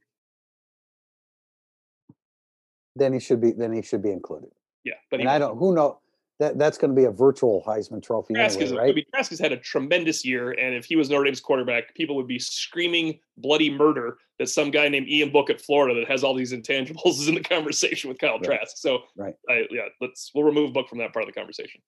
Then 2.94 3.12
he 3.12 3.20
should 3.20 3.40
be 3.40 3.52
then 3.52 3.72
he 3.72 3.82
should 3.82 4.02
be 4.02 4.10
included. 4.10 4.50
Yeah, 4.84 4.94
but 5.10 5.20
And 5.20 5.28
I 5.28 5.38
don't 5.38 5.58
who 5.58 5.74
know 5.74 6.00
that 6.38 6.58
that's 6.58 6.76
going 6.76 6.90
to 6.90 6.96
be 6.96 7.04
a 7.04 7.10
virtual 7.10 7.62
Heisman 7.66 8.02
Trophy 8.02 8.34
Trask, 8.34 8.60
anyway, 8.60 8.88
is, 8.88 8.90
I 8.90 8.92
mean, 8.92 9.04
Trask 9.14 9.30
has 9.30 9.38
had 9.38 9.52
a 9.52 9.56
tremendous 9.56 10.24
year, 10.24 10.52
and 10.52 10.74
if 10.74 10.84
he 10.84 10.96
was 10.96 11.08
Notre 11.08 11.24
Dame's 11.24 11.40
quarterback, 11.40 11.94
people 11.94 12.14
would 12.16 12.26
be 12.26 12.38
screaming 12.38 13.18
bloody 13.38 13.70
murder 13.70 14.18
that 14.38 14.48
some 14.48 14.70
guy 14.70 14.88
named 14.88 15.08
Ian 15.08 15.30
Book 15.30 15.48
at 15.48 15.60
Florida 15.60 15.98
that 15.98 16.08
has 16.08 16.22
all 16.22 16.34
these 16.34 16.52
intangibles 16.52 17.20
is 17.20 17.28
in 17.28 17.34
the 17.34 17.40
conversation 17.54 18.08
with 18.08 18.18
Kyle 18.18 18.34
Right. 18.34 18.44
Trask. 18.44 18.76
So, 18.76 19.00
Right. 19.16 19.34
I, 19.48 19.66
yeah, 19.70 19.88
let's 20.00 20.30
we'll 20.34 20.44
remove 20.44 20.72
Book 20.72 20.88
from 20.88 20.98
that 20.98 21.12
part 21.12 21.22
of 21.22 21.26
the 21.26 21.38
conversation. 21.38 21.80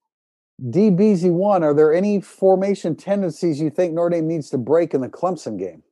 DBZ 0.62 1.30
one, 1.30 1.62
are 1.62 1.74
there 1.74 1.94
any 1.94 2.20
formation 2.20 2.96
tendencies 2.96 3.60
you 3.60 3.70
think 3.70 3.94
Notre 3.94 4.10
Dame 4.10 4.26
needs 4.26 4.50
to 4.50 4.58
break 4.58 4.92
in 4.92 5.00
the 5.00 5.08
Clemson 5.08 5.58
game? 5.58 5.82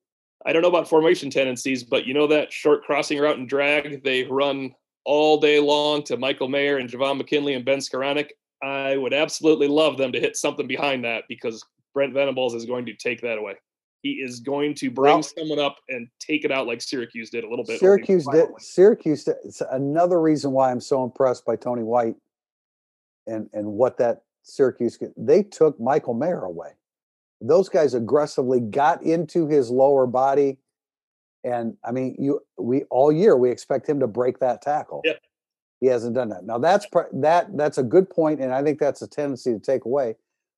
I 0.44 0.52
don't 0.52 0.62
know 0.62 0.68
about 0.68 0.88
formation 0.88 1.30
tendencies, 1.30 1.84
but 1.84 2.06
you 2.06 2.14
know 2.14 2.26
that 2.28 2.52
short 2.52 2.84
crossing 2.84 3.18
route 3.18 3.36
and 3.36 3.48
drag 3.48 4.02
they 4.02 4.24
run 4.24 4.74
all 5.04 5.38
day 5.38 5.60
long 5.60 6.02
to 6.04 6.16
Michael 6.16 6.48
Mayer 6.48 6.78
and 6.78 6.90
Javon 6.90 7.16
McKinley 7.16 7.54
and 7.54 7.64
Ben 7.64 7.78
Skowronek. 7.78 8.30
I 8.62 8.96
would 8.96 9.12
absolutely 9.14 9.68
love 9.68 9.98
them 9.98 10.12
to 10.12 10.20
hit 10.20 10.36
something 10.36 10.66
behind 10.66 11.04
that 11.04 11.24
because 11.28 11.64
Brent 11.94 12.12
Venables 12.14 12.54
is 12.54 12.64
going 12.64 12.86
to 12.86 12.94
take 12.94 13.20
that 13.22 13.38
away. 13.38 13.54
he 14.02 14.12
is 14.22 14.38
going 14.40 14.72
to 14.74 14.90
bring 14.90 15.14
Well- 15.14 15.22
someone 15.22 15.58
up 15.58 15.78
and 15.88 16.06
take 16.20 16.44
it 16.44 16.52
out 16.52 16.66
like 16.66 16.80
Syracuse 16.80 17.30
did 17.30 17.42
a 17.44 17.48
little 17.48 17.64
bit. 17.64 17.80
Syracuse 17.80 18.26
did. 18.30 18.48
Syracuse. 18.58 19.24
Did, 19.24 19.36
it's 19.44 19.62
another 19.72 20.20
reason 20.20 20.52
why 20.52 20.70
I'm 20.70 20.80
so 20.80 21.02
impressed 21.02 21.44
by 21.44 21.56
Tony 21.56 21.82
White, 21.82 22.14
and 23.26 23.48
and 23.52 23.66
what 23.66 23.96
that 23.98 24.22
Syracuse. 24.42 24.98
They 25.16 25.42
took 25.42 25.80
Michael 25.80 26.14
Mayer 26.14 26.42
away. 26.44 26.72
Those 27.40 27.68
guys 27.68 27.94
aggressively 27.94 28.60
got 28.60 29.02
into 29.02 29.48
his 29.48 29.70
lower 29.70 30.06
body, 30.06 30.58
and 31.42 31.76
I 31.84 31.90
mean, 31.90 32.14
you 32.18 32.40
we 32.58 32.84
all 32.84 33.10
year 33.10 33.36
we 33.36 33.50
expect 33.50 33.88
him 33.88 33.98
to 34.00 34.06
break 34.06 34.38
that 34.38 34.62
tackle. 34.62 35.00
Yep. 35.04 35.20
He 35.80 35.88
hasn't 35.88 36.14
done 36.14 36.30
that. 36.30 36.44
Now 36.44 36.58
that's 36.58 36.86
that 37.12 37.56
that's 37.56 37.78
a 37.78 37.82
good 37.82 38.08
point, 38.08 38.40
and 38.40 38.52
I 38.52 38.62
think 38.62 38.78
that's 38.78 39.02
a 39.02 39.08
tendency 39.08 39.52
to 39.52 39.58
take 39.60 39.84
away. 39.84 40.16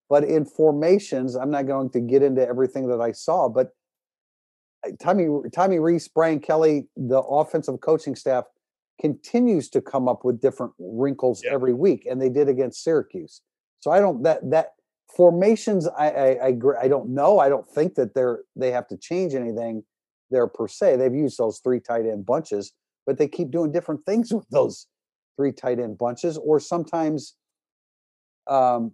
But 0.09 0.25
in 0.25 0.45
formations, 0.45 1.35
I'm 1.35 1.51
not 1.51 1.67
going 1.67 1.91
to 1.91 2.01
get 2.01 2.23
into 2.23 2.47
everything 2.47 2.89
that 2.89 3.01
I 3.01 3.13
saw, 3.13 3.49
but 3.49 3.75
uh, 4.87 4.91
Tommy 5.01 5.27
Tommy 5.53 5.79
Rees, 5.79 6.09
Brian 6.09 6.41
Kelly, 6.41 6.89
the 6.97 7.21
offensive 7.21 7.81
coaching 7.81 8.15
staff 8.15 8.45
continues 9.01 9.69
to 9.71 9.81
come 9.81 10.09
up 10.09 10.25
with 10.25 10.41
different 10.41 10.73
wrinkles 10.79 11.43
Yeah. 11.45 11.53
every 11.53 11.75
week, 11.75 12.07
and 12.09 12.21
they 12.23 12.29
did 12.29 12.49
against 12.49 12.83
Syracuse. 12.83 13.43
So 13.81 13.91
I 13.91 14.01
don't 14.01 14.23
that 14.23 14.49
that 14.51 14.75
formations. 15.17 15.87
I 15.89 16.11
I 16.11 16.27
I, 16.27 16.49
agree, 16.49 16.77
I 16.81 16.89
don't 16.89 17.11
know. 17.11 17.39
I 17.41 17.49
don't 17.49 17.69
think 17.69 17.95
that 17.97 18.15
they're 18.15 18.41
they 18.57 18.71
have 18.71 18.87
to 18.89 18.97
change 18.97 19.35
anything 19.35 19.83
there 20.31 20.47
per 20.47 20.69
se. 20.69 20.97
They've 20.97 21.15
used 21.15 21.39
those 21.39 21.59
three 21.59 21.81
tight 21.81 22.07
end 22.07 22.25
bunches, 22.25 22.73
but 23.07 23.19
they 23.19 23.27
keep 23.29 23.51
doing 23.51 23.73
different 23.73 24.07
things 24.07 24.33
with 24.39 24.49
those 24.51 24.87
three 25.39 25.53
tight 25.53 25.79
end 25.79 25.97
bunches, 25.97 26.37
or 26.37 26.61
sometimes. 26.61 27.35
Um, 28.47 28.93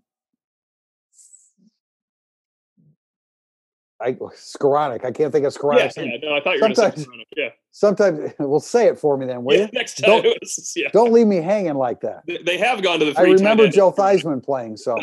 I 4.00 4.12
Skowronek. 4.12 5.04
I 5.04 5.12
can't 5.12 5.32
think 5.32 5.46
of 5.46 5.56
Yeah, 5.72 5.90
yeah, 5.96 6.16
no, 6.22 6.34
I 6.34 6.40
thought 6.42 6.56
you 6.56 6.60
were 6.60 6.68
going 6.68 6.74
to 6.74 6.76
say 6.76 6.90
Sometimes- 6.90 7.06
Yeah, 7.36 7.48
Sometimes 7.70 8.32
we'll 8.38 8.60
say 8.60 8.86
it 8.88 8.98
for 8.98 9.16
me 9.16 9.24
then, 9.26 9.44
will 9.44 9.54
yeah. 9.56 9.62
you? 9.62 9.68
Next 9.72 9.94
time, 9.94 10.22
Don't- 10.22 10.24
was- 10.42 10.72
yeah. 10.76 10.88
Don't 10.92 11.12
leave 11.12 11.26
me 11.26 11.36
hanging 11.36 11.74
like 11.74 12.00
that. 12.00 12.22
They- 12.26 12.42
They 12.42 12.58
have 12.58 12.82
gone 12.82 12.98
to 12.98 13.06
the. 13.06 13.18
I 13.18 13.22
remember. 13.22 13.68
Joe 13.68 13.92
Theismann 13.92 14.44
playing, 14.44 14.76
so 14.76 14.98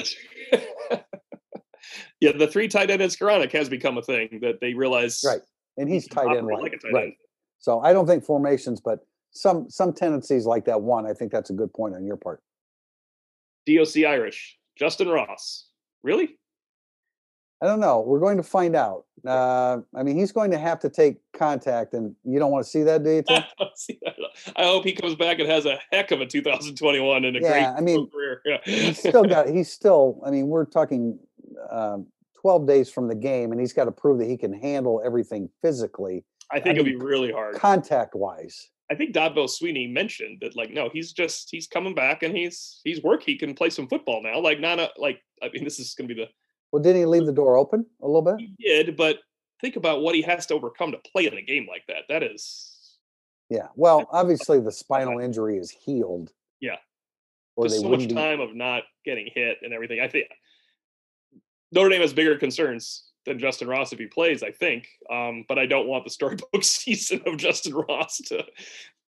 yeah, 2.19 2.33
the 2.33 2.47
three 2.47 2.67
tight 2.67 2.91
end 2.91 3.01
Skowronek 3.01 3.51
has 3.53 3.69
become 3.69 3.97
a 3.97 4.03
thing 4.03 4.39
that 4.43 4.59
they 4.61 4.73
realize. 4.75 5.23
right, 5.25 5.41
and 5.77 5.89
he's 5.89 6.07
tight 6.07 6.35
end 6.37 6.45
like, 6.45 6.61
like 6.61 6.73
a 6.73 6.77
tight 6.77 6.93
right. 6.93 7.03
end. 7.05 7.13
So 7.59 7.79
I 7.79 7.93
don't 7.93 8.05
think 8.05 8.23
formations, 8.25 8.81
but 8.81 8.99
some 9.31 9.69
some 9.69 9.93
tendencies 9.93 10.45
like 10.45 10.65
that 10.65 10.81
one. 10.81 11.05
I 11.05 11.13
think 11.13 11.31
that's 11.31 11.49
a 11.49 11.53
good 11.53 11.73
point 11.73 11.95
on 11.95 12.05
your 12.05 12.17
part. 12.17 12.41
DOC 13.67 14.05
Irish, 14.07 14.57
Justin 14.77 15.09
Ross. 15.09 15.67
Really? 16.03 16.37
I 17.63 17.67
don't 17.67 17.79
know. 17.79 18.01
We're 18.01 18.19
going 18.19 18.37
to 18.37 18.43
find 18.43 18.75
out. 18.75 19.05
Uh, 19.25 19.77
I 19.95 20.01
mean, 20.01 20.17
he's 20.17 20.31
going 20.31 20.49
to 20.49 20.57
have 20.57 20.79
to 20.79 20.89
take 20.89 21.17
contact, 21.33 21.93
and 21.93 22.15
you 22.23 22.39
don't 22.39 22.49
want 22.51 22.65
to 22.65 22.69
see 22.69 22.81
that, 22.81 23.03
do 23.03 23.11
you? 23.11 23.23
I 23.29 23.45
that. 23.59 24.15
I 24.55 24.63
hope 24.63 24.83
he 24.83 24.93
comes 24.93 25.13
back 25.13 25.37
and 25.37 25.47
has 25.47 25.67
a 25.67 25.79
heck 25.91 26.09
of 26.09 26.21
a 26.21 26.25
2021 26.25 27.23
and 27.25 27.37
a 27.37 27.39
Yeah, 27.39 27.49
great 27.51 27.63
I 27.63 27.81
mean, 27.81 28.09
career. 28.09 28.41
Yeah. 28.45 28.57
he's 28.63 28.97
still 28.97 29.25
got. 29.25 29.47
He's 29.47 29.71
still. 29.71 30.19
I 30.25 30.31
mean, 30.31 30.47
we're 30.47 30.65
talking 30.65 31.19
um, 31.69 32.07
twelve 32.33 32.65
days 32.67 32.89
from 32.89 33.07
the 33.07 33.15
game, 33.15 33.51
and 33.51 33.61
he's 33.61 33.73
got 33.73 33.85
to 33.85 33.91
prove 33.91 34.17
that 34.19 34.25
he 34.27 34.37
can 34.37 34.53
handle 34.53 34.99
everything 35.05 35.47
physically, 35.61 36.25
I 36.51 36.59
think 36.59 36.77
I 36.77 36.79
it'll 36.81 36.85
be 36.85 36.95
really 36.95 37.31
hard. 37.31 37.55
contact 37.55 38.15
wise. 38.15 38.69
I 38.91 38.95
think 38.95 39.15
Dabo 39.15 39.47
Swinney 39.47 39.89
mentioned 39.89 40.39
that, 40.41 40.57
like, 40.57 40.69
no, 40.69 40.89
he's 40.91 41.13
just 41.13 41.47
he's 41.49 41.65
coming 41.65 41.95
back 41.95 42.23
and 42.23 42.35
he's 42.35 42.81
he's 42.83 43.01
work. 43.01 43.23
He 43.23 43.37
can 43.37 43.53
play 43.53 43.69
some 43.69 43.87
football 43.87 44.21
now. 44.21 44.39
Like, 44.41 44.59
not 44.59 44.79
a 44.79 44.89
like. 44.97 45.21
I 45.41 45.47
mean, 45.53 45.63
this 45.63 45.79
is 45.79 45.93
going 45.93 46.09
to 46.09 46.13
be 46.13 46.21
the 46.21 46.27
Well, 46.73 46.83
didn't 46.83 46.99
he 46.99 47.05
leave 47.05 47.25
the 47.25 47.31
door 47.31 47.55
open 47.55 47.85
a 48.01 48.05
little 48.05 48.21
bit? 48.21 48.35
he 48.37 48.53
did, 48.59 48.97
but 48.97 49.19
think 49.61 49.77
about 49.77 50.01
what 50.01 50.13
he 50.13 50.21
has 50.23 50.45
to 50.47 50.55
overcome 50.55 50.91
to 50.91 50.97
play 51.09 51.25
in 51.25 51.37
a 51.37 51.41
game 51.41 51.67
like 51.69 51.83
that. 51.87 52.03
That 52.09 52.21
is 52.21 52.97
Yeah. 53.49 53.67
Well, 53.75 54.09
obviously 54.11 54.59
the 54.59 54.71
spinal 54.83 55.19
injury 55.19 55.57
is 55.57 55.71
healed. 55.71 56.33
Yeah. 56.59 56.77
Or 57.55 57.67
just 57.67 57.81
so 57.81 57.89
much 57.89 58.07
be. 58.09 58.13
time 58.13 58.41
of 58.41 58.53
not 58.53 58.83
getting 59.05 59.29
hit 59.33 59.59
and 59.61 59.73
everything. 59.73 60.01
I 60.01 60.09
think 60.09 60.27
Notre 61.71 61.89
Dame 61.89 62.01
has 62.01 62.13
bigger 62.13 62.37
concerns 62.37 63.10
than 63.25 63.39
Justin 63.39 63.67
Ross 63.67 63.93
if 63.93 63.99
he 63.99 64.07
plays. 64.07 64.43
I 64.43 64.51
think, 64.51 64.87
um, 65.09 65.45
but 65.47 65.59
I 65.59 65.65
don't 65.65 65.87
want 65.87 66.03
the 66.03 66.09
storybook 66.09 66.47
season 66.63 67.21
of 67.25 67.37
Justin 67.37 67.73
Ross 67.73 68.17
to. 68.27 68.43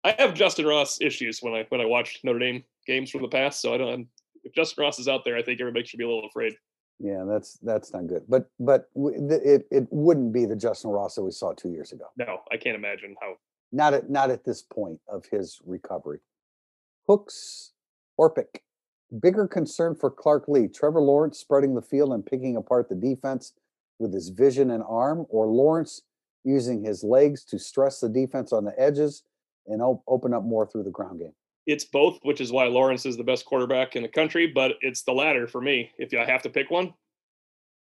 I 0.04 0.14
have 0.18 0.34
Justin 0.34 0.66
Ross 0.66 1.00
issues 1.00 1.40
when 1.40 1.54
I 1.54 1.66
when 1.68 1.80
I 1.80 1.86
watch 1.86 2.20
Notre 2.24 2.38
Dame 2.38 2.64
games 2.86 3.10
from 3.10 3.22
the 3.22 3.28
past, 3.28 3.60
so 3.60 3.74
I 3.74 3.78
don't. 3.78 4.08
If 4.44 4.52
Justin 4.54 4.82
Ross 4.82 4.98
is 4.98 5.08
out 5.08 5.24
there, 5.24 5.36
I 5.36 5.42
think 5.42 5.60
everybody 5.60 5.86
should 5.86 5.98
be 5.98 6.04
a 6.04 6.08
little 6.08 6.26
afraid. 6.26 6.54
Yeah, 6.98 7.24
that's 7.26 7.58
that's 7.62 7.92
not 7.92 8.06
good. 8.06 8.24
But 8.28 8.50
but 8.58 8.88
it 8.94 9.66
it 9.70 9.86
wouldn't 9.90 10.32
be 10.32 10.46
the 10.46 10.56
Justin 10.56 10.90
Ross 10.90 11.14
that 11.14 11.22
we 11.22 11.30
saw 11.30 11.52
two 11.52 11.70
years 11.70 11.92
ago. 11.92 12.06
No, 12.16 12.38
I 12.50 12.56
can't 12.56 12.76
imagine 12.76 13.16
how. 13.20 13.36
Not 13.70 13.94
at 13.94 14.10
not 14.10 14.30
at 14.30 14.44
this 14.44 14.62
point 14.62 15.00
of 15.08 15.24
his 15.26 15.60
recovery. 15.64 16.18
Hooks, 17.08 17.72
Orpik, 18.20 18.60
bigger 19.20 19.48
concern 19.48 19.94
for 19.94 20.10
Clark 20.10 20.44
Lea. 20.46 20.68
Trevor 20.68 21.00
Lawrence 21.00 21.38
spreading 21.38 21.74
the 21.74 21.82
field 21.82 22.12
and 22.12 22.24
picking 22.24 22.56
apart 22.56 22.88
the 22.88 22.94
defense 22.94 23.52
with 24.03 24.12
his 24.12 24.28
vision 24.28 24.72
and 24.72 24.82
arm, 24.86 25.24
or 25.30 25.46
Lawrence 25.46 26.03
using 26.44 26.84
his 26.84 27.03
legs 27.05 27.44
to 27.44 27.59
stress 27.59 28.00
the 28.00 28.09
defense 28.09 28.53
on 28.53 28.64
the 28.64 28.78
edges 28.78 29.22
and 29.66 29.80
op- 29.80 30.03
open 30.09 30.34
up 30.34 30.42
more 30.42 30.66
through 30.66 30.82
the 30.82 30.90
ground 30.90 31.20
game. 31.20 31.32
It's 31.66 31.84
both, 31.84 32.18
which 32.22 32.40
is 32.40 32.50
why 32.50 32.64
Lawrence 32.66 33.07
is 33.07 33.16
the 33.16 33.22
best 33.22 33.44
quarterback 33.44 33.94
in 33.94 34.03
the 34.03 34.09
country. 34.09 34.48
But 34.48 34.72
it's 34.80 35.03
the 35.05 35.12
latter 35.12 35.46
for 35.46 35.61
me. 35.61 35.92
If 35.96 36.12
I 36.12 36.28
have 36.30 36.42
to 36.42 36.50
pick 36.50 36.70
one, 36.70 36.92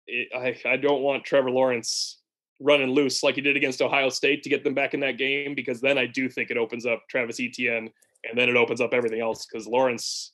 it, 0.07 0.27
I 0.35 0.69
I 0.69 0.77
don't 0.77 1.01
want 1.01 1.25
Trevor 1.25 1.49
Lawrence 1.49 2.19
running 2.59 2.89
loose 2.89 3.23
like 3.23 3.35
he 3.35 3.41
did 3.41 3.57
against 3.57 3.81
Ohio 3.81 4.09
State 4.09 4.43
to 4.43 4.49
get 4.49 4.63
them 4.63 4.75
back 4.75 4.93
in 4.93 4.99
that 4.99 5.17
game 5.17 5.55
because 5.55 5.81
then 5.81 5.97
I 5.97 6.05
do 6.05 6.29
think 6.29 6.51
it 6.51 6.57
opens 6.57 6.85
up 6.85 7.01
Travis 7.09 7.39
Etienne 7.39 7.89
and 8.23 8.37
then 8.37 8.49
it 8.49 8.55
opens 8.55 8.81
up 8.81 8.93
everything 8.93 9.19
else 9.19 9.47
because 9.47 9.67
Lawrence, 9.67 10.33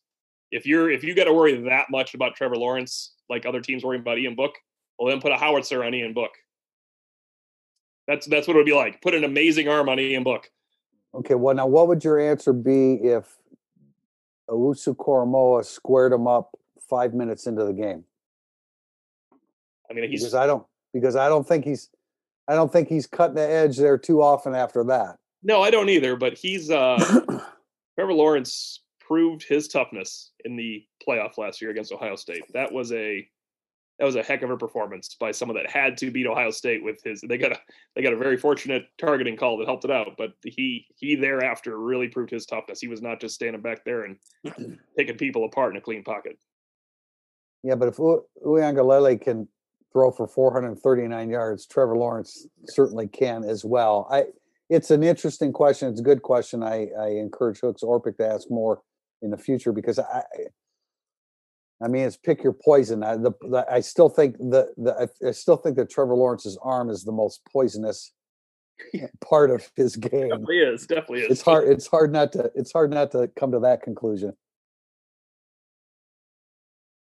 if 0.51 0.65
you're 0.65 0.91
if 0.91 1.03
you 1.03 1.15
got 1.15 1.25
to 1.25 1.33
worry 1.33 1.55
that 1.69 1.89
much 1.89 2.13
about 2.13 2.35
Trevor 2.35 2.57
Lawrence 2.57 3.13
like 3.29 3.45
other 3.45 3.61
teams 3.61 3.83
worrying 3.83 4.01
about 4.01 4.19
Ian 4.19 4.35
Book, 4.35 4.53
well 4.97 5.09
then 5.09 5.21
put 5.21 5.31
a 5.31 5.37
howitzer 5.37 5.83
on 5.83 5.93
Ian 5.93 6.13
Book. 6.13 6.31
That's 8.07 8.25
that's 8.27 8.47
what 8.47 8.55
it 8.55 8.57
would 8.57 8.65
be 8.65 8.73
like. 8.73 9.01
Put 9.01 9.13
an 9.13 9.23
amazing 9.23 9.67
arm 9.67 9.89
on 9.89 9.99
Ian 9.99 10.23
Book. 10.23 10.49
Okay, 11.13 11.35
well 11.35 11.55
now 11.55 11.67
what 11.67 11.87
would 11.87 12.03
your 12.03 12.19
answer 12.19 12.53
be 12.53 12.93
if 12.95 13.37
Owusu-Koramoah 14.49 15.65
squared 15.65 16.13
him 16.13 16.27
up 16.27 16.51
five 16.89 17.13
minutes 17.13 17.47
into 17.47 17.65
the 17.65 17.73
game? 17.73 18.05
I 19.89 19.93
mean, 19.93 20.09
he's 20.09 20.21
because 20.21 20.33
I 20.35 20.47
don't 20.47 20.65
because 20.93 21.15
I 21.15 21.29
don't 21.29 21.47
think 21.47 21.65
he's 21.65 21.89
I 22.47 22.55
don't 22.55 22.71
think 22.71 22.87
he's 22.87 23.07
cutting 23.07 23.35
the 23.35 23.47
edge 23.47 23.77
there 23.77 23.97
too 23.97 24.21
often 24.21 24.55
after 24.55 24.83
that. 24.85 25.17
no, 25.43 25.61
I 25.61 25.69
don't 25.69 25.89
either. 25.89 26.15
But 26.15 26.37
he's 26.37 26.69
uh 26.71 26.97
Trevor 27.95 28.13
Lawrence 28.13 28.83
proved 28.99 29.43
his 29.47 29.67
toughness 29.67 30.31
in 30.45 30.55
the 30.55 30.83
playoff 31.05 31.37
last 31.37 31.61
year 31.61 31.71
against 31.71 31.91
Ohio 31.91 32.15
State. 32.15 32.43
That 32.53 32.71
was 32.71 32.91
a 32.91 33.27
that 33.99 34.05
was 34.05 34.15
a 34.15 34.23
heck 34.23 34.43
of 34.43 34.51
a 34.51 34.57
performance 34.57 35.15
by 35.19 35.31
someone 35.31 35.57
that 35.57 35.69
had 35.69 35.97
to 35.97 36.11
beat 36.11 36.27
Ohio 36.27 36.51
State 36.51 36.83
with 36.83 37.01
his. 37.03 37.21
They 37.21 37.37
got 37.37 37.51
a 37.51 37.59
they 37.95 38.01
got 38.01 38.13
a 38.13 38.17
very 38.17 38.37
fortunate 38.37 38.85
targeting 38.97 39.35
call 39.35 39.57
that 39.57 39.67
helped 39.67 39.85
it 39.85 39.91
out, 39.91 40.09
but 40.17 40.33
he 40.43 40.87
he 40.95 41.15
thereafter 41.15 41.77
really 41.77 42.07
proved 42.07 42.31
his 42.31 42.45
toughness. 42.45 42.79
He 42.79 42.87
was 42.87 43.01
not 43.01 43.19
just 43.19 43.35
standing 43.35 43.61
back 43.61 43.83
there 43.85 44.03
and 44.03 44.17
picking 44.97 45.17
people 45.17 45.45
apart 45.45 45.71
in 45.71 45.77
a 45.77 45.81
clean 45.81 46.03
pocket. 46.03 46.37
yeah, 47.63 47.75
but 47.75 47.87
if 47.87 47.97
U- 47.97 48.25
Uiagalelei 48.45 49.19
can 49.19 49.47
throw 49.91 50.11
for 50.11 50.27
439 50.27 51.29
yards, 51.29 51.65
Trevor 51.65 51.97
Lawrence 51.97 52.47
certainly 52.65 53.07
can 53.07 53.43
as 53.43 53.65
well. 53.65 54.07
I 54.11 54.25
it's 54.69 54.91
an 54.91 55.01
interesting 55.01 55.53
question. 55.53 55.89
It's 55.89 56.01
a 56.01 56.03
good 56.03 56.21
question. 56.21 56.61
I, 56.61 56.89
I 56.99 57.07
encourage 57.11 57.59
Hooks 57.59 57.83
Orpik 57.83 58.17
to 58.17 58.27
ask 58.27 58.51
more 58.51 58.81
in 59.21 59.31
the 59.31 59.37
future 59.37 59.71
because 59.71 59.97
I 59.97 60.23
I 61.83 61.87
mean 61.87 62.03
it's 62.05 62.17
pick 62.17 62.43
your 62.43 62.53
poison. 62.53 63.03
I, 63.03 63.17
the, 63.17 63.31
the, 63.41 63.65
I 63.71 63.81
still 63.81 64.09
think 64.09 64.37
the, 64.37 64.73
the 64.77 65.09
I, 65.23 65.27
I 65.27 65.31
still 65.31 65.57
think 65.57 65.77
that 65.77 65.89
Trevor 65.89 66.15
Lawrence's 66.15 66.57
arm 66.61 66.89
is 66.89 67.03
the 67.03 67.11
most 67.11 67.41
poisonous 67.51 68.13
part 69.21 69.51
of 69.51 69.69
his 69.75 69.95
game. 69.95 70.29
Definitely 70.29 70.59
is. 70.59 70.87
Definitely 70.87 71.21
is. 71.21 71.31
it's 71.31 71.41
hard 71.41 71.67
it's 71.67 71.87
hard 71.87 72.11
not 72.11 72.31
to 72.33 72.51
it's 72.55 72.71
hard 72.71 72.91
not 72.91 73.11
to 73.11 73.29
come 73.37 73.51
to 73.51 73.59
that 73.59 73.81
conclusion 73.81 74.33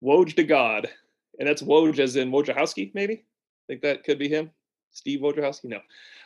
Woj 0.03 0.35
to 0.37 0.45
God, 0.45 0.89
and 1.39 1.49
that's 1.49 1.63
Woj 1.63 1.99
as 1.99 2.17
in 2.17 2.31
Wojciechowski, 2.31 2.93
maybe. 2.95 3.15
I 3.15 3.65
think 3.69 3.83
that 3.83 4.05
could 4.05 4.19
be 4.19 4.29
him, 4.29 4.51
Steve 4.93 5.20
Wojciechowski. 5.20 5.64
No, 5.64 5.80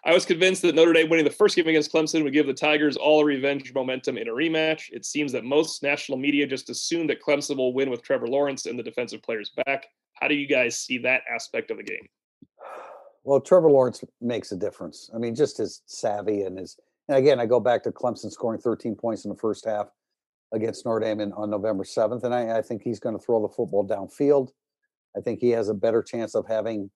I 0.04 0.12
was 0.12 0.24
convinced 0.24 0.62
that 0.62 0.74
Notre 0.74 0.92
Dame 0.92 1.08
winning 1.08 1.24
the 1.24 1.30
first 1.30 1.56
game 1.56 1.68
against 1.68 1.92
Clemson 1.92 2.22
would 2.24 2.32
give 2.32 2.46
the 2.46 2.54
Tigers 2.54 2.96
all 2.96 3.24
revenge 3.24 3.72
momentum 3.74 4.16
in 4.16 4.28
a 4.28 4.32
rematch. 4.32 4.84
It 4.90 5.04
seems 5.04 5.32
that 5.32 5.44
most 5.44 5.82
national 5.82 6.18
media 6.18 6.46
just 6.46 6.70
assume 6.70 7.06
that 7.08 7.22
Clemson 7.22 7.56
will 7.56 7.74
win 7.74 7.90
with 7.90 8.02
Trevor 8.02 8.28
Lawrence 8.28 8.66
and 8.66 8.78
the 8.78 8.82
defensive 8.82 9.22
players 9.22 9.52
back. 9.66 9.86
How 10.14 10.28
do 10.28 10.34
you 10.34 10.46
guys 10.46 10.78
see 10.78 10.98
that 10.98 11.22
aspect 11.32 11.70
of 11.70 11.76
the 11.76 11.82
game? 11.82 12.08
well 13.24 13.40
trevor 13.40 13.70
lawrence 13.70 14.04
makes 14.20 14.52
a 14.52 14.56
difference 14.56 15.10
i 15.14 15.18
mean 15.18 15.34
just 15.34 15.58
his 15.58 15.82
savvy 15.86 16.42
and 16.42 16.58
his 16.58 16.76
and 17.08 17.18
again 17.18 17.40
i 17.40 17.46
go 17.46 17.58
back 17.58 17.82
to 17.82 17.90
clemson 17.90 18.30
scoring 18.30 18.60
13 18.60 18.94
points 18.94 19.24
in 19.24 19.30
the 19.30 19.36
first 19.36 19.64
half 19.64 19.88
against 20.52 20.86
notre 20.86 21.00
dame 21.00 21.32
on 21.36 21.50
november 21.50 21.84
7th 21.84 22.22
and 22.22 22.34
i, 22.34 22.58
I 22.58 22.62
think 22.62 22.82
he's 22.82 23.00
going 23.00 23.18
to 23.18 23.24
throw 23.24 23.42
the 23.42 23.52
football 23.52 23.86
downfield 23.86 24.50
i 25.16 25.20
think 25.20 25.40
he 25.40 25.50
has 25.50 25.68
a 25.68 25.74
better 25.74 26.02
chance 26.02 26.34
of 26.34 26.46
having 26.46 26.90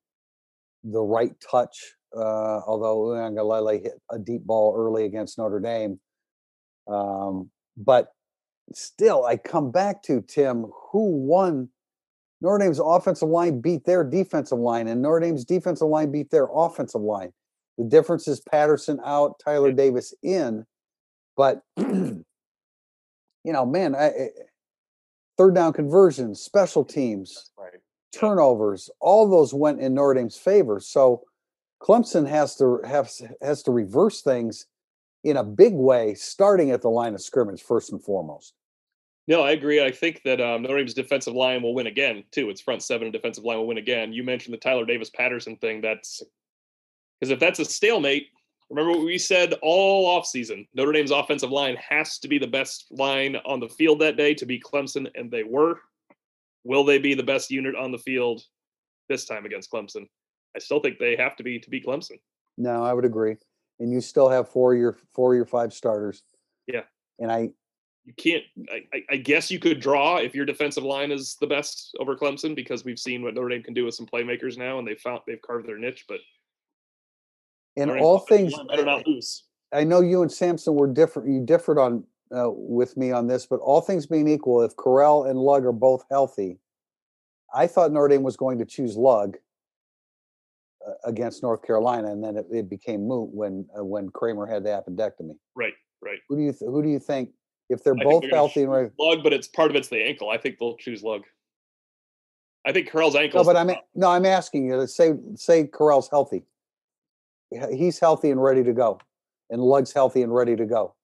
the 0.84 1.00
right 1.00 1.32
touch. 1.50 1.94
Uh, 2.16 2.60
although 2.66 2.98
Uiagalelei 2.98 3.82
hit 3.82 4.00
a 4.10 4.18
deep 4.18 4.44
ball 4.44 4.74
early 4.76 5.04
against 5.04 5.36
Notre 5.36 5.60
Dame, 5.60 6.00
um, 6.90 7.50
but 7.76 8.12
still, 8.72 9.26
I 9.26 9.36
come 9.36 9.70
back 9.70 10.02
to 10.04 10.22
Tim. 10.22 10.66
Who 10.92 11.10
won? 11.26 11.68
Notre 12.40 12.64
Dame's 12.64 12.80
offensive 12.82 13.28
line 13.28 13.60
beat 13.60 13.84
their 13.84 14.04
defensive 14.04 14.58
line, 14.58 14.88
and 14.88 15.02
Notre 15.02 15.20
Dame's 15.20 15.44
defensive 15.44 15.88
line 15.88 16.10
beat 16.10 16.30
their 16.30 16.48
offensive 16.52 17.00
line. 17.00 17.32
The 17.76 17.84
difference 17.84 18.26
is 18.26 18.40
Patterson 18.40 19.00
out, 19.04 19.40
Tyler 19.44 19.72
Davis 19.72 20.14
in. 20.22 20.64
But 21.36 21.62
you 21.76 22.24
know, 23.44 23.66
man, 23.66 23.94
I, 23.94 24.10
third 25.36 25.54
down 25.54 25.72
conversions, 25.72 26.40
special 26.40 26.84
teams, 26.84 27.50
right. 27.56 27.80
Turnovers, 28.12 28.90
all 29.00 29.28
those 29.28 29.54
went 29.54 29.80
in 29.80 29.94
Notre 29.94 30.14
Dame's 30.14 30.36
favor. 30.36 30.80
So 30.80 31.24
Clemson 31.80 32.28
has 32.28 32.56
to 32.56 32.80
have 32.84 33.10
has 33.40 33.62
to 33.64 33.70
reverse 33.70 34.22
things 34.22 34.66
in 35.24 35.36
a 35.36 35.44
big 35.44 35.74
way, 35.74 36.14
starting 36.14 36.70
at 36.70 36.82
the 36.82 36.90
line 36.90 37.14
of 37.14 37.20
scrimmage 37.20 37.62
first 37.62 37.92
and 37.92 38.02
foremost. 38.02 38.54
No, 39.26 39.42
I 39.42 39.50
agree. 39.50 39.84
I 39.84 39.90
think 39.90 40.22
that 40.24 40.40
um, 40.40 40.62
Notre 40.62 40.78
Dame's 40.78 40.94
defensive 40.94 41.34
line 41.34 41.62
will 41.62 41.74
win 41.74 41.86
again 41.86 42.24
too. 42.32 42.48
Its 42.48 42.62
front 42.62 42.82
seven 42.82 43.06
and 43.06 43.12
defensive 43.12 43.44
line 43.44 43.58
will 43.58 43.66
win 43.66 43.78
again. 43.78 44.12
You 44.12 44.24
mentioned 44.24 44.54
the 44.54 44.58
Tyler 44.58 44.86
Davis 44.86 45.10
Patterson 45.10 45.56
thing. 45.56 45.80
That's 45.80 46.22
because 47.20 47.30
if 47.30 47.38
that's 47.38 47.58
a 47.58 47.64
stalemate, 47.64 48.28
remember 48.70 48.92
what 48.92 49.04
we 49.04 49.18
said 49.18 49.54
all 49.60 50.18
offseason. 50.18 50.66
Notre 50.72 50.92
Dame's 50.92 51.10
offensive 51.10 51.50
line 51.50 51.76
has 51.76 52.18
to 52.20 52.28
be 52.28 52.38
the 52.38 52.46
best 52.46 52.86
line 52.90 53.36
on 53.44 53.60
the 53.60 53.68
field 53.68 54.00
that 54.00 54.16
day 54.16 54.34
to 54.34 54.46
beat 54.46 54.62
Clemson, 54.62 55.08
and 55.14 55.30
they 55.30 55.42
were. 55.44 55.78
Will 56.68 56.84
they 56.84 56.98
be 56.98 57.14
the 57.14 57.22
best 57.22 57.50
unit 57.50 57.74
on 57.74 57.92
the 57.92 57.98
field 57.98 58.42
this 59.08 59.24
time 59.24 59.46
against 59.46 59.72
Clemson? 59.72 60.06
I 60.54 60.58
still 60.58 60.80
think 60.80 60.98
they 60.98 61.16
have 61.16 61.34
to 61.36 61.42
be 61.42 61.58
to 61.58 61.70
beat 61.70 61.86
Clemson. 61.86 62.18
No, 62.58 62.84
I 62.84 62.92
would 62.92 63.06
agree. 63.06 63.36
And 63.80 63.90
you 63.90 64.02
still 64.02 64.28
have 64.28 64.50
four 64.50 64.74
of 64.74 64.78
your 64.78 64.98
four 65.14 65.32
of 65.32 65.36
your 65.36 65.46
five 65.46 65.72
starters. 65.72 66.22
Yeah. 66.66 66.82
And 67.18 67.32
I 67.32 67.48
you 68.04 68.12
can't 68.18 68.42
I, 68.70 69.02
I 69.10 69.16
guess 69.16 69.50
you 69.50 69.58
could 69.58 69.80
draw 69.80 70.18
if 70.18 70.34
your 70.34 70.44
defensive 70.44 70.84
line 70.84 71.10
is 71.10 71.38
the 71.40 71.46
best 71.46 71.96
over 72.00 72.14
Clemson 72.14 72.54
because 72.54 72.84
we've 72.84 72.98
seen 72.98 73.22
what 73.22 73.34
Notre 73.34 73.48
Dame 73.48 73.62
can 73.62 73.72
do 73.72 73.86
with 73.86 73.94
some 73.94 74.06
playmakers 74.06 74.58
now 74.58 74.78
and 74.78 74.86
they've 74.86 75.00
found 75.00 75.20
they've 75.26 75.40
carved 75.40 75.66
their 75.66 75.78
niche, 75.78 76.04
but 76.06 76.18
in 77.76 77.88
all 77.98 78.18
things 78.18 78.52
better 78.68 78.84
not 78.84 79.06
lose. 79.06 79.44
I 79.72 79.84
know 79.84 80.00
you 80.02 80.20
and 80.20 80.30
Samson 80.30 80.74
were 80.74 80.92
different 80.92 81.30
you 81.30 81.40
differed 81.46 81.78
on 81.78 82.04
uh, 82.36 82.50
with 82.50 82.96
me 82.96 83.12
on 83.12 83.26
this, 83.26 83.46
but 83.46 83.60
all 83.60 83.80
things 83.80 84.06
being 84.06 84.28
equal, 84.28 84.62
if 84.62 84.76
Correll 84.76 85.28
and 85.28 85.38
Lugg 85.38 85.64
are 85.64 85.72
both 85.72 86.04
healthy, 86.10 86.58
I 87.54 87.66
thought 87.66 87.92
Notre 87.92 88.08
Dame 88.08 88.22
was 88.22 88.36
going 88.36 88.58
to 88.58 88.64
choose 88.64 88.96
Lugg 88.96 89.36
uh, 90.86 90.92
against 91.04 91.42
North 91.42 91.62
Carolina, 91.62 92.10
and 92.10 92.22
then 92.22 92.36
it, 92.36 92.46
it 92.50 92.68
became 92.68 93.06
moot 93.06 93.30
when 93.32 93.66
uh, 93.78 93.84
when 93.84 94.08
Kraemer 94.10 94.48
had 94.50 94.64
the 94.64 94.70
appendectomy. 94.70 95.36
Right, 95.54 95.72
right. 96.02 96.18
Who 96.28 96.36
do 96.36 96.42
you 96.42 96.52
th- 96.52 96.68
who 96.68 96.82
do 96.82 96.88
you 96.88 96.98
think 96.98 97.30
if 97.70 97.82
they're 97.82 97.96
I 97.98 98.04
both 98.04 98.22
they're 98.22 98.30
healthy 98.30 98.62
and 98.62 98.72
ready? 98.72 98.90
Lugg, 98.98 99.22
but 99.22 99.32
it's 99.32 99.48
part 99.48 99.70
of 99.70 99.76
it's 99.76 99.88
the 99.88 100.02
ankle. 100.02 100.30
I 100.30 100.36
think 100.36 100.58
they'll 100.58 100.76
choose 100.76 101.02
Lugg. 101.02 101.22
I 102.66 102.72
think 102.72 102.90
Correll's 102.90 103.16
ankle. 103.16 103.42
No, 103.42 103.44
but 103.44 103.56
I'm 103.56 103.70
no, 103.94 104.08
I'm 104.10 104.26
asking 104.26 104.66
you. 104.66 104.86
Say 104.86 105.12
say 105.36 105.64
Correll's 105.64 106.08
healthy. 106.10 106.44
He's 107.72 107.98
healthy 107.98 108.30
and 108.30 108.42
ready 108.42 108.62
to 108.62 108.74
go, 108.74 109.00
and 109.48 109.62
Lugg's 109.62 109.94
healthy 109.94 110.20
and 110.22 110.34
ready 110.34 110.54
to 110.54 110.66
go. 110.66 110.94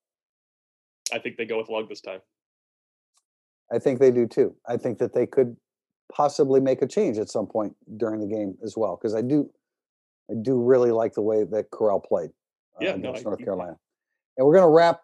I 1.13 1.19
think 1.19 1.37
they 1.37 1.45
go 1.45 1.59
with 1.59 1.69
Lugg 1.69 1.89
this 1.89 2.01
time. 2.01 2.21
I 3.73 3.79
think 3.79 3.99
they 3.99 4.11
do 4.11 4.27
too. 4.27 4.55
I 4.69 4.77
think 4.77 4.99
that 4.99 5.15
they 5.15 5.27
could 5.27 5.57
possibly 6.13 6.61
make 6.61 6.83
a 6.83 6.87
change 6.87 7.19
at 7.19 7.29
some 7.29 7.47
point 7.47 7.75
during 7.97 8.21
the 8.21 8.27
game 8.27 8.57
as 8.63 8.77
well 8.77 8.97
because 8.97 9.15
I 9.15 9.23
do 9.23 9.51
I 10.31 10.35
do 10.41 10.63
really 10.63 10.91
like 10.91 11.15
the 11.15 11.23
way 11.23 11.45
that 11.45 11.71
Correll 11.71 12.03
played 12.03 12.31
uh, 12.77 12.85
yeah, 12.85 12.95
against 12.95 13.25
no, 13.25 13.31
North 13.31 13.45
Carolina. 13.45 13.77
And 14.37 14.47
we're 14.47 14.55
going 14.55 14.65
to 14.65 14.75
wrap 14.75 15.03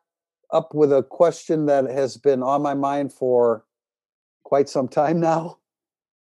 up 0.53 0.75
with 0.75 0.93
a 0.93 1.03
question 1.03 1.67
that 1.67 1.85
has 1.91 2.17
been 2.17 2.43
on 2.43 2.63
my 2.63 2.75
mind 2.75 3.13
for 3.13 3.65
quite 4.45 4.69
some 4.69 4.89
time 4.89 5.21
now. 5.21 5.59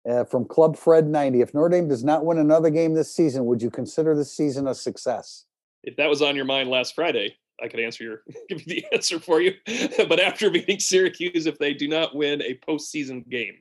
Uh, 0.10 0.24
from 0.24 0.46
Club 0.46 0.78
Fred 0.78 1.08
90. 1.08 1.42
If 1.42 1.54
Notre 1.54 1.70
Dame 1.70 1.90
does 1.90 2.06
not 2.06 2.26
win 2.26 2.38
another 2.38 2.70
game 2.70 2.94
this 2.94 3.14
season, 3.14 3.46
would 3.46 3.62
you 3.62 3.70
consider 3.70 4.16
the 4.16 4.24
season 4.24 4.66
a 4.66 4.74
success? 4.74 5.46
If 5.84 5.98
that 5.98 6.10
was 6.10 6.22
on 6.22 6.38
your 6.38 6.46
mind 6.46 6.70
last 6.70 6.96
Friday, 6.96 7.36
I 7.64 7.68
could 7.68 7.80
answer 7.80 8.04
your 8.04 8.22
give 8.50 8.66
you 8.66 8.82
the 8.82 8.86
answer 8.94 9.20
for 9.20 9.42
you. 9.42 9.54
but 10.08 10.20
after 10.20 10.50
beating 10.50 10.80
Syracuse, 10.80 11.46
if 11.46 11.58
they 11.58 11.74
do 11.74 11.88
not 11.88 12.16
win 12.16 12.42
a 12.42 12.60
postseason 12.68 13.28
game, 13.30 13.56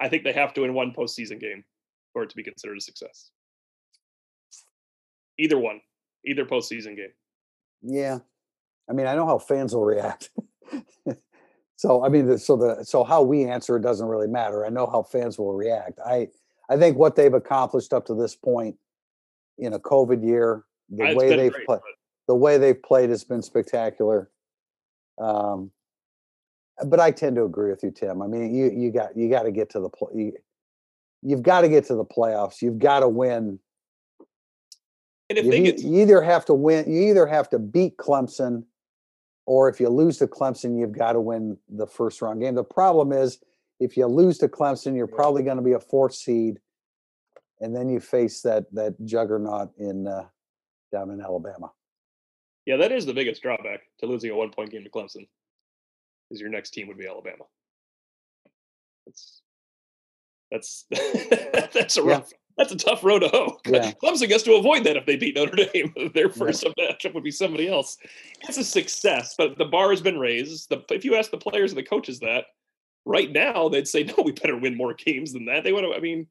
I 0.00 0.08
think 0.08 0.24
they 0.24 0.32
have 0.32 0.54
to 0.54 0.62
win 0.62 0.74
one 0.74 0.92
postseason 0.96 1.40
game 1.40 1.64
for 2.12 2.22
it 2.22 2.30
to 2.30 2.36
be 2.36 2.42
considered 2.42 2.76
a 2.76 2.80
success. 2.80 3.30
Either 5.38 5.58
one, 5.58 5.80
either 6.26 6.44
postseason 6.44 6.96
game. 6.96 7.12
Yeah, 7.82 8.18
I 8.88 8.92
mean, 8.92 9.06
I 9.06 9.14
know 9.14 9.26
how 9.26 9.38
fans 9.38 9.74
will 9.74 9.84
react. 9.84 10.30
so 11.76 12.04
I 12.04 12.08
mean, 12.08 12.38
so 12.38 12.56
the 12.56 12.84
so 12.84 13.04
how 13.04 13.22
we 13.22 13.44
answer 13.44 13.76
it 13.76 13.82
doesn't 13.82 14.06
really 14.06 14.28
matter. 14.28 14.66
I 14.66 14.68
know 14.68 14.86
how 14.86 15.02
fans 15.02 15.38
will 15.38 15.54
react. 15.54 15.98
I 16.04 16.28
I 16.68 16.76
think 16.76 16.96
what 16.96 17.16
they've 17.16 17.32
accomplished 17.32 17.92
up 17.92 18.06
to 18.06 18.14
this 18.14 18.36
point 18.36 18.76
in 19.58 19.72
a 19.72 19.78
COVID 19.78 20.24
year, 20.24 20.64
the 20.90 21.14
way 21.14 21.36
they've 21.36 21.54
played, 21.66 21.80
the 22.32 22.36
way 22.36 22.56
they've 22.56 22.82
played 22.82 23.10
has 23.10 23.24
been 23.24 23.42
spectacular. 23.42 24.30
Um, 25.20 25.70
but 26.86 26.98
I 26.98 27.10
tend 27.10 27.36
to 27.36 27.44
agree 27.44 27.68
with 27.68 27.82
you, 27.82 27.90
Tim. 27.90 28.22
I 28.22 28.26
mean, 28.26 28.54
you 28.54 28.70
you 28.70 28.90
got 28.90 29.14
you 29.14 29.28
got 29.28 29.42
to 29.42 29.50
get 29.50 29.68
to 29.72 29.80
the 29.80 29.90
play. 29.90 30.08
You, 30.14 30.32
you've 31.20 31.42
got 31.42 31.60
to 31.60 31.68
get 31.68 31.84
to 31.88 31.94
the 31.94 32.06
playoffs. 32.06 32.62
You've 32.62 32.78
got 32.78 33.00
to 33.00 33.08
win. 33.08 33.58
And 35.28 35.38
if 35.38 35.44
you, 35.44 35.50
they 35.50 35.62
get 35.62 35.80
you 35.80 36.00
either 36.00 36.22
have 36.22 36.46
to 36.46 36.54
win, 36.54 36.90
you 36.90 37.10
either 37.10 37.26
have 37.26 37.50
to 37.50 37.58
beat 37.58 37.98
Clemson, 37.98 38.64
or 39.44 39.68
if 39.68 39.78
you 39.78 39.90
lose 39.90 40.16
to 40.18 40.26
Clemson, 40.26 40.80
you've 40.80 40.96
got 40.96 41.12
to 41.12 41.20
win 41.20 41.58
the 41.68 41.86
first 41.86 42.22
round 42.22 42.40
game. 42.40 42.54
The 42.54 42.64
problem 42.64 43.12
is, 43.12 43.40
if 43.78 43.98
you 43.98 44.06
lose 44.06 44.38
to 44.38 44.48
Clemson, 44.48 44.96
you're 44.96 45.06
probably 45.06 45.42
going 45.42 45.58
to 45.58 45.62
be 45.62 45.72
a 45.72 45.80
fourth 45.80 46.14
seed, 46.14 46.60
and 47.60 47.76
then 47.76 47.90
you 47.90 48.00
face 48.00 48.40
that 48.40 48.72
that 48.72 48.94
juggernaut 49.04 49.72
in 49.78 50.06
uh, 50.06 50.24
down 50.90 51.10
in 51.10 51.20
Alabama. 51.20 51.72
Yeah, 52.66 52.76
that 52.76 52.92
is 52.92 53.06
the 53.06 53.14
biggest 53.14 53.42
drawback 53.42 53.80
to 53.98 54.06
losing 54.06 54.30
a 54.30 54.36
one 54.36 54.50
point 54.50 54.70
game 54.70 54.84
to 54.84 54.90
Clemson 54.90 55.26
is 56.30 56.40
your 56.40 56.50
next 56.50 56.70
team 56.70 56.88
would 56.88 56.98
be 56.98 57.06
Alabama. 57.06 57.44
That's 59.06 59.42
that's 60.50 60.84
that's 61.72 61.96
a 61.96 62.02
rough, 62.02 62.28
yeah. 62.30 62.38
that's 62.56 62.72
a 62.72 62.76
tough 62.76 63.02
road 63.02 63.20
to 63.20 63.28
hoe. 63.28 63.58
Yeah. 63.66 63.92
Clemson 64.02 64.28
gets 64.28 64.44
to 64.44 64.54
avoid 64.54 64.84
that 64.84 64.96
if 64.96 65.06
they 65.06 65.16
beat 65.16 65.36
Notre 65.36 65.64
Dame. 65.72 65.92
Their 66.14 66.28
first 66.28 66.64
yeah. 66.64 66.90
matchup 66.90 67.14
would 67.14 67.24
be 67.24 67.30
somebody 67.30 67.68
else. 67.68 67.96
It's 68.42 68.58
a 68.58 68.64
success, 68.64 69.34
but 69.36 69.58
the 69.58 69.64
bar 69.64 69.90
has 69.90 70.00
been 70.00 70.18
raised. 70.18 70.68
The, 70.68 70.84
if 70.90 71.04
you 71.04 71.16
ask 71.16 71.30
the 71.30 71.38
players 71.38 71.72
and 71.72 71.78
the 71.78 71.82
coaches 71.82 72.20
that 72.20 72.44
right 73.04 73.30
now, 73.30 73.68
they'd 73.68 73.88
say, 73.88 74.04
"No, 74.04 74.22
we 74.24 74.32
better 74.32 74.56
win 74.56 74.76
more 74.76 74.94
games 74.94 75.32
than 75.32 75.46
that." 75.46 75.64
They 75.64 75.72
want 75.72 75.86
to. 75.86 75.94
I 75.94 76.00
mean, 76.00 76.26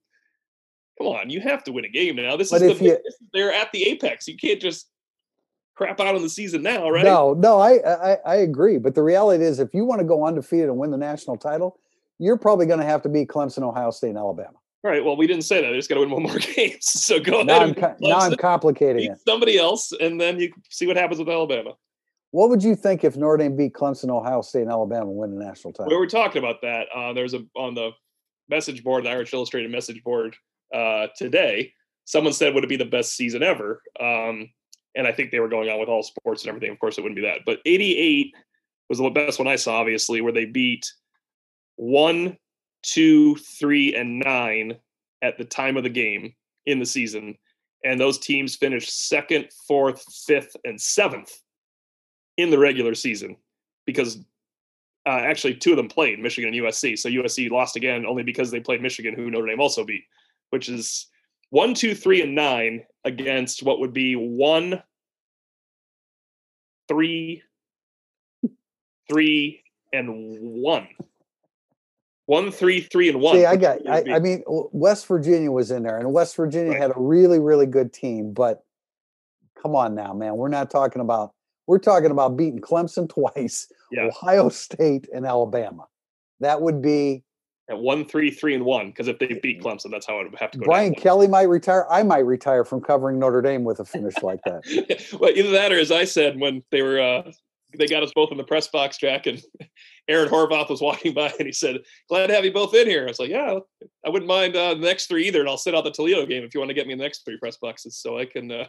come 0.97 1.07
on, 1.07 1.29
you 1.29 1.41
have 1.41 1.63
to 1.65 1.71
win 1.71 1.86
a 1.86 1.89
game 1.89 2.15
now. 2.15 2.38
This 2.38 2.51
but 2.51 2.61
is 2.61 2.77
the 2.77 2.86
you, 2.86 2.91
this 2.91 3.15
is, 3.15 3.27
they're 3.34 3.53
at 3.53 3.71
the 3.71 3.84
apex. 3.89 4.27
You 4.27 4.38
can't 4.38 4.61
just 4.61 4.88
crap 5.76 5.99
out 5.99 6.15
on 6.15 6.22
the 6.22 6.30
season 6.30 6.61
now, 6.61 6.89
right? 6.89 7.03
No, 7.03 7.34
no, 7.34 7.59
I, 7.59 7.80
I 7.86 8.17
I 8.26 8.36
agree. 8.38 8.78
But 8.78 8.95
the 8.95 9.03
reality 9.03 9.43
is, 9.43 9.59
if 9.59 9.74
you 9.74 9.86
want 9.86 9.99
to 9.99 10.05
go 10.05 10.26
undefeated 10.26 10.69
and 10.69 10.78
win 10.78 10.91
the 10.91 10.97
national 10.97 11.38
title, 11.38 11.80
you're 12.19 12.38
probably 12.38 12.65
going 12.65 12.80
to 12.80 12.86
have 12.86 13.01
to 13.03 13.09
beat 13.09 13.28
Clemson, 13.28 13.63
Ohio 13.63 13.91
State, 13.91 14.09
and 14.09 14.17
Alabama. 14.17 14.57
All 14.84 14.89
right. 14.89 15.03
Well, 15.03 15.15
we 15.15 15.28
didn't 15.28 15.43
say 15.43 15.61
that. 15.61 15.69
They 15.69 15.76
just 15.76 15.89
got 15.89 15.95
to 15.95 16.01
win 16.01 16.09
one 16.09 16.24
more 16.24 16.39
game. 16.55 16.78
So 16.82 17.19
go 17.19 17.43
now 17.43 17.63
ahead. 17.63 17.84
I'm, 17.84 17.95
now 17.99 18.17
I'm 18.17 18.36
complicating 18.36 19.11
it. 19.11 19.19
Somebody 19.28 19.57
else, 19.57 19.91
and 19.91 20.19
then 20.19 20.39
you 20.39 20.51
see 20.69 20.88
what 20.88 20.97
happens 20.97 21.19
with 21.19 21.30
Alabama. 21.30 21.76
What 22.32 22.49
would 22.49 22.63
you 22.63 22.76
think 22.76 23.03
if 23.03 23.17
Notre 23.17 23.38
Dame 23.38 23.57
beat 23.57 23.74
Clemson, 23.74 24.09
Ohio 24.09 24.41
State, 24.41 24.61
and 24.61 24.72
Alabama 24.72 25.11
win 25.11 25.36
the 25.36 25.43
national 25.43 25.74
title? 25.74 25.91
We 25.91 25.97
were 25.97 26.07
talking 26.07 26.41
about 26.41 26.61
that. 26.61 26.88
Uh, 26.95 27.13
there's 27.13 27.34
a 27.34 27.45
on 27.55 27.76
the 27.76 27.91
message 28.49 28.84
board, 28.84 29.05
the 29.05 29.09
Irish 29.09 29.34
Illustrated 29.34 29.69
message 29.72 30.01
board 30.03 30.36
uh, 30.74 31.07
today. 31.17 31.74
Someone 32.05 32.34
said, 32.34 32.53
"Would 32.53 32.63
it 32.63 32.69
be 32.69 32.78
the 32.78 32.86
best 32.86 33.15
season 33.15 33.43
ever?" 33.43 33.82
Um, 33.99 34.49
and 34.96 35.08
I 35.08 35.12
think 35.12 35.32
they 35.32 35.39
were 35.39 35.48
going 35.48 35.70
on 35.70 35.80
with 35.80 35.89
all 35.89 36.04
sports 36.04 36.44
and 36.44 36.50
everything. 36.50 36.72
Of 36.72 36.80
course, 36.80 36.98
it 36.98 37.02
wouldn't 37.02 37.16
be 37.16 37.24
that, 37.24 37.42
but 37.46 37.60
88 37.66 38.34
was 38.89 39.00
the 39.00 39.10
best 39.10 39.39
one 39.39 39.48
I 39.48 39.56
saw, 39.56 39.80
obviously, 39.80 40.22
where 40.22 40.34
they 40.34 40.46
beat 40.46 40.92
one, 41.78 42.38
two, 42.84 43.36
three, 43.36 43.96
and 43.96 44.20
nine 44.20 44.76
at 45.22 45.38
the 45.38 45.46
time 45.46 45.78
of 45.78 45.84
the 45.84 45.89
game 45.89 46.34
in 46.66 46.80
the 46.80 46.86
season. 46.86 47.38
And 47.84 48.00
those 48.00 48.20
teams 48.20 48.56
finished 48.56 49.08
second, 49.08 49.48
fourth, 49.68 50.04
fifth, 50.26 50.56
and 50.66 50.80
seventh 50.80 51.32
in 52.38 52.50
the 52.50 52.60
regular 52.60 52.94
season 52.94 53.38
because 53.86 54.18
uh, 55.06 55.10
actually 55.10 55.56
two 55.56 55.72
of 55.72 55.78
them 55.78 55.88
played 55.88 56.20
Michigan 56.20 56.54
and 56.54 56.64
USC. 56.64 56.98
So 56.98 57.10
USC 57.10 57.50
lost 57.50 57.76
again 57.76 58.06
only 58.06 58.24
because 58.24 58.52
they 58.52 58.60
played 58.60 58.82
Michigan, 58.82 59.16
who 59.16 59.32
Notre 59.32 59.48
Dame 59.48 59.60
also 59.60 59.84
beat, 59.84 60.04
which 60.52 60.70
is 60.70 61.08
one, 61.52 61.74
two, 61.74 61.93
three, 61.93 62.22
and 62.22 62.34
nine 62.34 62.84
against 63.06 63.62
what 63.62 63.80
would 63.80 63.93
be 63.93 64.16
one, 64.16 64.82
three, 66.88 67.43
three, 69.10 69.64
and 69.93 70.10
one. 70.10 70.88
One, 72.26 72.52
three, 72.52 72.80
three, 72.80 73.10
and 73.10 73.20
one. 73.20 73.36
See, 73.36 73.45
I 73.45 73.58
got. 73.58 73.88
I, 73.88 74.16
I, 74.16 74.20
mean, 74.20 74.43
West 74.47 75.06
Virginia 75.08 75.52
was 75.52 75.70
in 75.72 75.84
there, 75.84 75.97
and 75.97 76.14
West 76.14 76.36
Virginia 76.38 76.72
right. 76.72 76.82
had 76.82 76.91
a 76.91 76.99
really, 76.99 77.39
really 77.39 77.66
good 77.66 77.91
team. 77.91 78.32
But 78.32 78.64
come 79.62 79.76
on 79.76 79.93
now, 79.93 80.14
man, 80.14 80.38
we're 80.38 80.47
not 80.47 80.72
talking 80.72 81.02
about. 81.02 81.34
We're 81.68 81.80
talking 81.80 82.12
about 82.12 82.38
beating 82.38 82.62
Clemson 82.62 83.10
twice, 83.36 83.68
yeah. 83.91 84.04
Ohio 84.04 84.47
State, 84.49 85.10
and 85.14 85.26
Alabama. 85.26 85.88
That 86.39 86.62
would 86.62 86.82
be 86.82 87.24
at 87.72 87.80
one, 87.80 88.05
three, 88.05 88.30
three, 88.30 88.53
and 88.53 88.65
one. 88.65 88.88
Because 88.88 89.07
if 89.07 89.17
they 89.17 89.39
beat 89.41 89.61
Clemson, 89.61 89.89
that's 89.89 90.05
how 90.05 90.19
it 90.19 90.30
would 90.30 90.39
have 90.39 90.51
to 90.51 90.59
go. 90.59 90.65
Brian. 90.65 90.93
Kelly 90.93 91.28
might 91.28 91.49
retire. 91.49 91.88
I 91.89 92.03
might 92.03 92.26
retire 92.26 92.63
from 92.63 92.82
covering 92.82 93.17
Notre 93.17 93.41
Dame 93.41 93.63
with 93.63 93.80
a 93.80 93.86
finish 93.86 94.13
like 94.22 94.41
that. 94.45 95.07
well, 95.19 95.32
either 95.32 95.51
that 95.51 95.72
or, 95.72 95.80
as 95.80 95.91
I 95.91 96.03
said 96.03 96.39
when 96.39 96.61
they 96.69 96.82
were, 96.82 96.99
uh, 96.99 97.32
they 97.78 97.88
got 97.88 98.03
us 98.03 98.11
both 98.13 98.32
in 98.32 98.38
the 98.38 98.43
press 98.43 98.67
box, 98.67 98.97
Jack, 98.97 99.26
and 99.26 99.41
Aaron 100.07 100.30
Horvath 100.30 100.69
was 100.69 100.82
walking 100.82 101.13
by, 101.13 101.32
and 101.39 101.47
he 101.47 101.53
said, 101.53 101.78
"Glad 102.09 102.28
to 102.28 102.34
have 102.34 102.43
you 102.43 102.51
both 102.51 102.76
in 102.76 102.88
here." 102.88 103.05
I 103.05 103.07
was 103.07 103.19
like, 103.19 103.30
"Yeah, 103.30 103.59
I 104.05 104.09
wouldn't 104.09 104.28
mind 104.28 104.55
uh, 104.55 104.74
the 104.74 104.82
next 104.82 105.07
three 105.07 105.28
either, 105.28 105.39
and 105.39 105.49
I'll 105.49 105.57
sit 105.57 105.74
out 105.74 105.86
the 105.86 105.91
Toledo 105.91 106.26
game 106.26 106.43
if 106.43 106.53
you 106.53 106.59
want 106.59 106.69
to 106.69 106.76
get 106.76 106.86
me 106.86 106.93
in 106.93 106.99
the 106.99 107.05
next 107.05 107.24
three 107.24 107.38
press 107.38 107.57
boxes, 107.57 107.97
so 107.97 108.17
I 108.17 108.26
can." 108.26 108.51
Uh, 108.51 108.65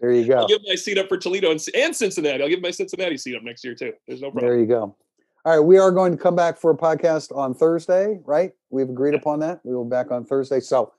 there 0.00 0.12
you 0.12 0.26
go. 0.26 0.38
I'll 0.38 0.48
give 0.48 0.62
my 0.66 0.74
seat 0.74 0.98
up 0.98 1.08
for 1.08 1.18
Toledo 1.18 1.50
and, 1.50 1.64
and 1.74 1.94
Cincinnati. 1.94 2.42
I'll 2.42 2.48
give 2.48 2.62
my 2.62 2.70
Cincinnati 2.70 3.16
seat 3.16 3.36
up 3.36 3.42
next 3.42 3.64
year 3.64 3.74
too. 3.74 3.92
There's 4.08 4.20
no 4.20 4.30
problem. 4.30 4.50
There 4.50 4.58
you 4.58 4.66
go. 4.66 4.96
All 5.42 5.56
right, 5.56 5.64
we 5.64 5.78
are 5.78 5.90
going 5.90 6.12
to 6.12 6.18
come 6.18 6.36
back 6.36 6.58
for 6.58 6.70
a 6.70 6.76
podcast 6.76 7.34
on 7.34 7.54
Thursday, 7.54 8.20
right? 8.26 8.52
We've 8.68 8.90
agreed 8.90 9.14
upon 9.14 9.40
that. 9.40 9.60
We 9.64 9.74
will 9.74 9.84
be 9.84 9.90
back 9.90 10.10
on 10.10 10.26
Thursday. 10.26 10.60
So, 10.60 10.92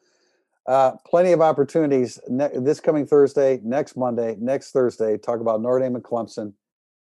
uh, 0.68 0.94
plenty 1.06 1.32
of 1.32 1.42
opportunities 1.42 2.20
ne- 2.28 2.50
this 2.56 2.80
coming 2.80 3.06
Thursday, 3.06 3.60
next 3.64 3.96
Monday, 3.96 4.38
next 4.40 4.72
Thursday. 4.72 5.20
Talk 5.20 5.42
about 5.42 5.62
Notre 5.62 5.80
Dame 5.80 5.96
and 5.96 6.04
Clemson. 6.04 6.54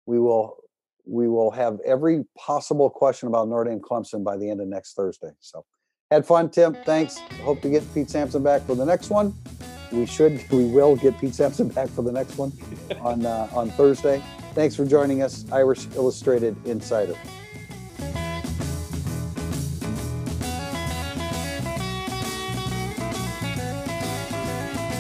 We 0.07 0.18
will 0.18 0.57
we 1.07 1.28
will 1.28 1.53
have 1.53 1.78
every 1.87 2.24
possible 2.37 2.91
question 2.91 3.28
about 3.28 3.49
Notre 3.49 3.70
Dame 3.70 3.81
Clemson 3.81 4.24
by 4.24 4.37
the 4.37 4.51
end 4.51 4.61
of 4.61 4.66
next 4.66 4.95
Thursday. 4.95 5.31
So, 5.39 5.64
had 6.11 6.26
fun, 6.26 6.51
Tim. 6.51 6.76
Thanks. 6.85 7.18
Hope 7.43 7.62
to 7.62 7.70
get 7.70 7.85
Pete 7.95 8.11
Sampson 8.11 8.43
back 8.43 8.62
for 8.62 8.74
the 8.74 8.85
next 8.85 9.09
one. 9.09 9.35
We 9.93 10.07
should, 10.07 10.45
we 10.51 10.64
will 10.66 10.97
get 10.97 11.18
Pete 11.18 11.34
Sampson 11.34 11.68
back 11.68 11.88
for 11.88 12.03
the 12.03 12.12
next 12.12 12.38
one 12.38 12.53
on 13.01 13.26
uh, 13.26 13.49
on 13.53 13.70
Thursday. 13.70 14.22
Thanks 14.55 14.74
for 14.74 14.84
joining 14.84 15.22
us, 15.22 15.45
Irish 15.53 15.86
Illustrated 15.95 16.57
Insider. 16.66 17.16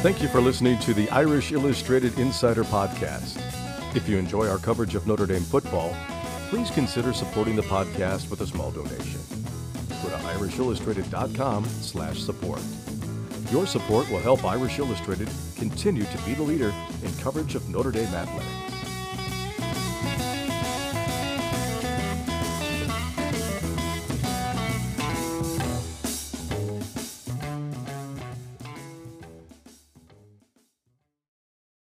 Thank 0.02 0.22
you 0.22 0.28
for 0.28 0.40
listening 0.40 0.78
to 0.78 0.94
the 0.94 1.10
Irish 1.10 1.52
Illustrated 1.52 2.18
Insider 2.18 2.64
podcast. 2.64 3.36
If 3.94 4.08
you 4.08 4.16
enjoy 4.16 4.48
our 4.48 4.56
coverage 4.56 4.94
of 4.94 5.06
Notre 5.06 5.26
Dame 5.26 5.42
football, 5.42 5.94
please 6.48 6.70
consider 6.70 7.12
supporting 7.12 7.54
the 7.54 7.62
podcast 7.62 8.30
with 8.30 8.40
a 8.40 8.46
small 8.46 8.70
donation. 8.70 9.20
Go 10.02 10.08
to 10.08 10.16
irishillustrated.com 10.16 11.66
slash 11.66 12.18
support. 12.20 12.62
Your 13.50 13.66
support 13.66 14.08
will 14.10 14.20
help 14.20 14.44
Irish 14.44 14.78
Illustrated 14.78 15.28
continue 15.56 16.04
to 16.04 16.18
be 16.18 16.34
the 16.34 16.42
leader 16.42 16.72
in 17.02 17.12
coverage 17.16 17.56
of 17.56 17.68
Notre 17.68 17.90
Dame 17.90 18.14
athletics. 18.14 18.69